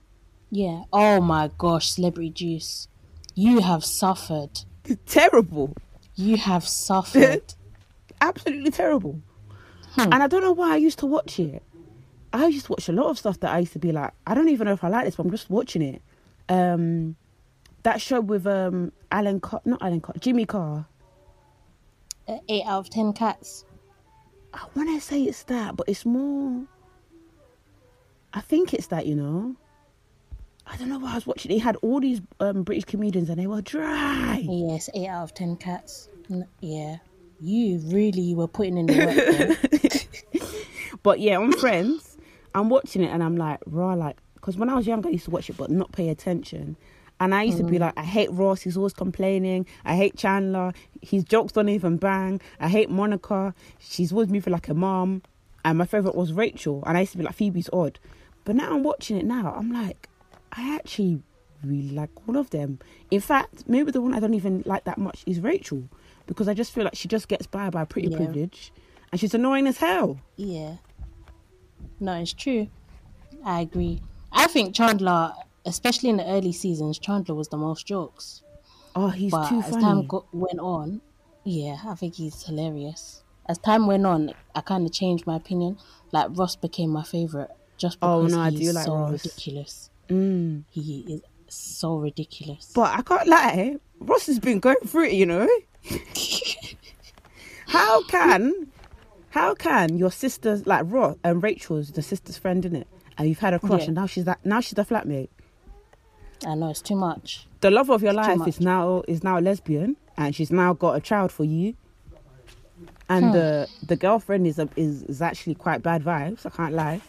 yeah. 0.50 0.84
Oh 0.92 1.22
my 1.22 1.52
gosh, 1.58 1.92
Celebrity 1.92 2.32
Juice. 2.32 2.88
You 3.36 3.60
have 3.60 3.84
suffered. 3.86 4.62
Terrible. 5.06 5.76
You 6.16 6.38
have 6.38 6.68
suffered. 6.68 7.54
Absolutely 8.22 8.72
terrible. 8.72 9.20
Hmm. 9.92 10.14
And 10.14 10.16
I 10.16 10.28
don't 10.28 10.42
know 10.42 10.54
why 10.54 10.74
I 10.74 10.78
used 10.78 11.00
to 11.00 11.06
watch 11.06 11.38
it. 11.40 11.62
I 12.36 12.48
used 12.48 12.66
to 12.66 12.74
watch 12.74 12.90
a 12.90 12.92
lot 12.92 13.08
of 13.08 13.18
stuff 13.18 13.40
that 13.42 13.52
I 13.52 13.60
used 13.60 13.74
to 13.74 13.80
be 13.80 13.92
like, 13.92 14.12
I 14.28 14.34
don't 14.34 14.50
even 14.50 14.66
know 14.66 14.74
if 14.74 14.84
I 14.84 14.90
like 14.90 15.06
this, 15.06 15.16
but 15.16 15.26
I'm 15.26 15.32
just 15.32 15.50
watching 15.50 15.82
it. 15.82 16.02
Um, 16.50 17.16
that 17.84 18.02
show 18.02 18.20
with 18.20 18.46
um 18.48 18.92
Alan 19.12 19.40
Carr, 19.40 19.62
not 19.66 19.82
Alan 19.82 20.02
Carr, 20.02 20.16
Jimmy 20.20 20.46
Carr. 20.46 20.86
Uh, 22.28 22.38
Eight 22.50 22.64
out 22.66 22.80
of 22.80 22.90
ten 22.90 23.14
cats. 23.14 23.66
I 24.54 24.66
want 24.76 24.90
to 24.90 25.06
say 25.06 25.24
it's 25.24 25.44
that, 25.44 25.76
but 25.76 25.88
it's 25.88 26.06
more. 26.06 26.64
I 28.34 28.42
think 28.42 28.74
it's 28.74 28.88
that, 28.88 29.06
you 29.06 29.16
know. 29.16 29.56
I 30.68 30.78
don't 30.78 30.90
know 30.90 30.98
why 31.00 31.12
I 31.12 31.16
was 31.16 31.28
watching. 31.28 31.52
He 31.52 31.60
had 31.60 31.76
all 31.78 32.00
these 32.00 32.22
um, 32.40 32.64
British 32.64 32.86
comedians, 32.86 33.30
and 33.30 33.40
they 33.40 33.48
were 33.48 33.62
dry. 33.62 34.44
Yes, 34.44 34.90
eight 34.94 35.08
out 35.08 35.24
of 35.24 35.34
ten 35.34 35.56
cats. 35.56 36.10
Yeah. 36.60 36.98
You 37.40 37.80
really 37.86 38.34
were 38.34 38.48
putting 38.48 38.78
in 38.78 38.86
the 38.88 39.06
work. 39.06 40.42
But 41.04 41.20
yeah, 41.20 41.38
on 41.38 41.52
Friends, 41.52 42.15
I'm 42.56 42.70
watching 42.70 43.04
it, 43.04 43.10
and 43.10 43.22
I'm 43.24 43.38
like, 43.38 43.60
raw, 43.68 43.94
like, 43.94 44.18
because 44.36 44.58
when 44.58 44.70
I 44.70 44.76
was 44.76 44.88
younger, 44.88 45.10
I 45.10 45.12
used 45.12 45.26
to 45.26 45.32
watch 45.32 45.50
it, 45.50 45.58
but 45.58 45.70
not 45.70 45.92
pay 45.92 46.10
attention. 46.10 46.78
And 47.20 47.34
I 47.34 47.44
used 47.44 47.58
to 47.60 47.64
be 47.64 47.78
mm. 47.78 47.82
like, 47.82 47.94
I 47.98 48.04
hate 48.04 48.30
Ross. 48.32 48.62
He's 48.62 48.76
always 48.76 48.94
complaining. 48.94 49.66
I 49.86 49.96
hate 49.96 50.18
Chandler. 50.18 50.74
His 51.02 51.24
jokes 51.24 51.54
don't 51.54 51.70
even 51.70 51.96
bang. 51.96 52.42
I 52.60 52.68
hate 52.68 52.90
Monica. 52.90 53.54
She's 53.80 54.12
always 54.12 54.28
moving 54.28 54.52
like 54.52 54.68
a 54.68 54.74
mom. 54.74 55.22
And 55.64 55.78
my 55.78 55.86
favorite 55.86 56.16
was 56.16 56.34
Rachel. 56.34 56.84
And 56.86 56.98
I 56.98 57.02
used 57.02 57.14
to 57.14 57.18
be 57.18 57.24
like, 57.24 57.36
Phoebe's 57.36 57.70
odd. 57.72 58.00
But 58.44 58.58
now 58.58 58.74
I'm 58.74 58.84
watching 58.84 59.18
it 59.18 59.26
now. 59.26 59.54
I'm 59.58 59.72
like, 59.72 60.10
I 60.52 60.76
actually 60.76 61.22
really 61.64 61.92
like 61.92 62.10
all 62.28 62.36
of 62.38 62.50
them. 62.50 62.80
In 63.12 63.22
fact, 63.22 63.64
maybe 63.66 63.92
the 63.92 64.02
one 64.02 64.14
I 64.14 64.20
don't 64.20 64.34
even 64.34 64.64
like 64.66 64.84
that 64.84 64.98
much 64.98 65.24
is 65.26 65.40
Rachel. 65.40 65.88
Because 66.28 66.50
I 66.50 66.54
just 66.54 66.74
feel 66.74 66.84
like 66.84 66.96
she 66.96 67.08
just 67.08 67.30
gets 67.30 67.48
by 67.48 67.70
by 67.70 67.86
pretty 67.86 68.10
Yeah. 68.10 68.18
privilege. 68.18 68.74
And 69.12 69.22
she's 69.22 69.34
annoying 69.34 69.68
as 69.68 69.78
hell. 69.78 70.20
yeah. 70.36 70.76
No, 72.00 72.14
it's 72.14 72.34
true. 72.34 72.68
I 73.44 73.62
agree. 73.62 74.02
I 74.32 74.48
think 74.48 74.76
Chandler, 74.76 75.34
especially 75.66 76.10
in 76.10 76.18
the 76.18 76.28
early 76.30 76.52
seasons, 76.52 77.00
Chandler 77.00 77.36
was 77.36 77.48
the 77.50 77.58
most 77.58 77.86
jokes. 77.86 78.42
Oh, 78.96 79.10
he's 79.10 79.32
but 79.32 79.50
too 79.50 79.60
as 79.60 79.72
time 79.72 80.08
go- 80.08 80.26
went 80.32 80.60
on, 80.60 81.02
yeah, 81.44 81.78
I 81.86 81.96
think 81.96 82.16
he's 82.16 82.44
hilarious. 82.44 83.24
As 83.48 83.58
time 83.60 83.88
went 83.88 84.06
on, 84.06 84.34
I 84.56 84.62
kind 84.62 84.86
of 84.86 84.92
changed 84.92 85.28
my 85.28 85.36
opinion. 85.36 85.78
Like 86.12 86.28
Ross 86.32 86.56
became 86.56 86.90
my 86.90 87.04
favorite 87.04 87.50
just 87.78 87.98
Oh, 88.02 88.22
because 88.22 88.34
no, 88.34 88.42
I 88.42 88.50
he's 88.52 88.60
do 88.60 88.72
like 88.74 88.86
so 88.86 88.96
Ross. 88.96 89.12
ridiculous. 89.12 89.90
Mm. 90.10 90.64
He 90.72 91.06
is 91.10 91.22
so 91.50 91.98
ridiculous. 91.98 92.72
But 92.74 92.98
I 92.98 93.02
can't 93.02 93.28
lie, 93.28 93.76
Ross 94.00 94.26
has 94.28 94.40
been 94.40 94.60
going 94.60 94.78
through 94.86 95.06
it, 95.06 95.14
you 95.14 95.26
know. 95.26 95.48
how 97.68 98.04
can, 98.04 98.72
how 99.36 99.54
can 99.54 99.98
your 99.98 100.12
sister's 100.12 100.66
like 100.66 100.84
Ross 100.88 101.18
and 101.24 101.44
Rachel's 101.44 101.92
the 101.92 102.02
sister's 102.02 102.38
friend 102.38 102.66
in 102.66 102.74
it, 102.76 102.88
and 103.18 103.28
you've 103.28 103.40
had 103.40 103.54
a 103.54 103.60
crush, 103.60 103.82
Yeah. 103.82 103.88
and 103.88 103.96
now 103.96 104.06
she's 104.08 104.24
that 104.26 104.40
now 104.46 104.62
she's 104.62 104.74
the 104.76 104.86
flatmate. 104.86 105.30
I 106.48 106.56
know 106.56 106.70
it's 106.70 106.82
too 106.82 106.96
much. 106.96 107.48
The 107.62 107.70
love 107.72 107.90
of 107.90 108.02
your 108.02 108.12
It's 108.18 108.28
life 108.28 108.48
is 108.48 108.60
now 108.62 109.04
is 109.08 109.24
now 109.24 109.38
a 109.38 109.42
lesbian, 109.42 109.98
and 110.18 110.34
she's 110.36 110.52
now 110.52 110.74
got 110.74 110.94
a 110.96 111.02
child 111.02 111.32
for 111.34 111.44
you. 111.44 111.76
And 113.10 113.26
Hmm. 113.26 113.32
the 113.34 113.68
the 113.86 113.96
girlfriend 113.98 114.48
is 114.48 114.58
a, 114.58 114.68
is 114.78 115.04
is 115.04 115.22
actually 115.22 115.56
quite 115.56 115.84
bad 115.84 116.04
vibes. 116.04 116.46
I 116.46 116.50
can't 116.50 116.74
lie. 116.74 117.02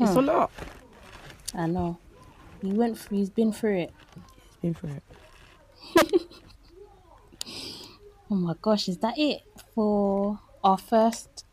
It's 0.00 0.12
Hmm. 0.12 0.18
a 0.18 0.22
lot. 0.22 0.50
I 1.54 1.66
know. 1.66 1.98
He 2.62 2.72
went 2.72 2.96
through. 2.98 3.18
He's 3.18 3.30
been 3.30 3.52
through 3.52 3.78
it. 3.86 3.92
He's 4.14 4.56
been 4.62 4.74
through 4.74 4.94
it. 5.00 5.02
Oh 8.28 8.34
my 8.34 8.54
gosh, 8.60 8.88
is 8.88 8.98
that 8.98 9.14
it 9.16 9.42
for 9.72 10.40
our 10.66 10.76
first 10.76 11.44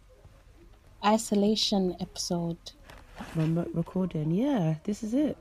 isolation 1.05 1.95
episode? 1.99 2.57
Remote 3.35 3.69
recording. 3.75 4.31
Yeah, 4.31 4.75
this 4.85 5.03
is 5.03 5.13
it. 5.13 5.37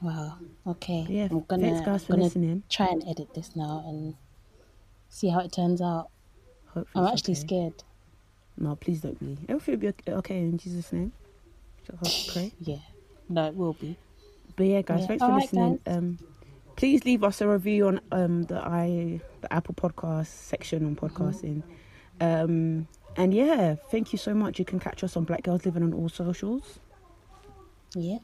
Wow. 0.00 0.36
Okay. 0.64 1.04
Yeah, 1.08 1.26
I'm 1.30 1.40
gonna, 1.40 1.70
thanks, 1.70 1.80
guys, 1.84 2.04
for 2.04 2.16
listening. 2.16 2.62
try 2.70 2.86
and 2.86 3.02
edit 3.08 3.34
this 3.34 3.56
now 3.56 3.82
and 3.86 4.14
see 5.08 5.28
how 5.28 5.40
it 5.40 5.50
turns 5.52 5.82
out. 5.82 6.08
Hopefully 6.68 7.04
I'm 7.04 7.12
actually 7.12 7.32
okay. 7.34 7.40
scared. 7.40 7.82
No, 8.56 8.76
please 8.76 9.00
don't 9.00 9.18
be. 9.18 9.36
Everything 9.48 9.74
will 9.74 9.80
be 9.80 9.88
ok- 9.88 10.12
okay 10.12 10.38
in 10.38 10.56
Jesus' 10.56 10.92
name. 10.92 11.12
Pray. 12.32 12.52
Yeah. 12.60 12.76
No, 13.28 13.48
it 13.48 13.56
will 13.56 13.72
be. 13.72 13.96
But 14.54 14.66
yeah, 14.66 14.82
guys, 14.82 15.00
Yeah. 15.00 15.06
thanks 15.08 15.20
for 15.22 15.26
Alright, 15.26 15.42
listening. 15.42 15.80
guys. 15.84 15.96
Um, 15.96 16.18
please 16.76 17.04
leave 17.04 17.24
us 17.24 17.40
a 17.40 17.48
review 17.48 17.88
on 17.88 18.00
um 18.12 18.44
the 18.44 18.56
i 18.64 19.20
the 19.40 19.52
Apple 19.52 19.74
Podcast 19.74 20.28
section 20.28 20.86
on 20.86 20.94
Mm-hmm. 20.96 21.60
Um, 22.20 22.86
and 23.16 23.34
yeah, 23.34 23.74
thank 23.90 24.12
you 24.12 24.18
so 24.18 24.34
much. 24.34 24.58
You 24.58 24.64
can 24.64 24.78
catch 24.78 25.02
us 25.02 25.16
on 25.16 25.24
Black 25.24 25.42
Girls 25.42 25.64
Living 25.64 25.82
on 25.82 25.92
all 25.92 26.08
socials. 26.08 26.78
Yeah. 27.94 28.18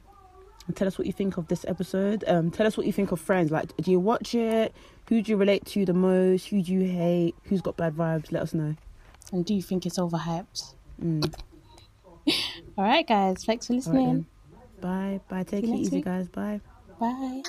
And 0.67 0.77
tell 0.77 0.89
us 0.89 0.99
what 0.99 1.07
you 1.07 1.13
think 1.13 1.37
of 1.37 1.49
this 1.49 1.65
episode. 1.69 2.25
Um, 2.27 2.51
tell 2.51 2.67
us 2.67 2.77
what 2.77 2.87
you 2.87 2.93
think 2.93 3.13
of 3.13 3.21
Friends. 3.21 3.51
Like, 3.51 3.77
do 3.77 3.91
you 3.91 4.01
watch 4.01 4.35
it? 4.35 4.75
Who 5.09 5.23
do 5.23 5.31
you 5.31 5.37
relate 5.37 5.65
to 5.67 5.85
the 5.85 5.95
most? 5.95 6.49
Who 6.49 6.63
do 6.63 6.73
you 6.73 6.83
hate? 6.83 7.35
Who's 7.45 7.61
got 7.61 7.77
bad 7.77 7.95
vibes? 7.95 8.33
Let 8.33 8.43
us 8.43 8.55
know. 8.55 8.75
And 9.33 9.45
do 9.45 9.55
you 9.55 9.63
think 9.63 9.87
it's 9.87 9.99
overhyped? 9.99 10.75
Mm. 11.03 11.35
All 12.77 12.85
right, 12.85 13.07
guys. 13.07 13.45
Thanks 13.45 13.69
for 13.69 13.75
listening. 13.75 14.07
then. 14.07 14.27
Bye. 14.81 15.21
Bye. 15.29 15.45
Take 15.45 15.65
it 15.65 15.71
easy, 15.71 15.97
week. 15.97 16.05
guys. 16.05 16.29
Bye. 16.29 16.61
Bye. 16.99 17.43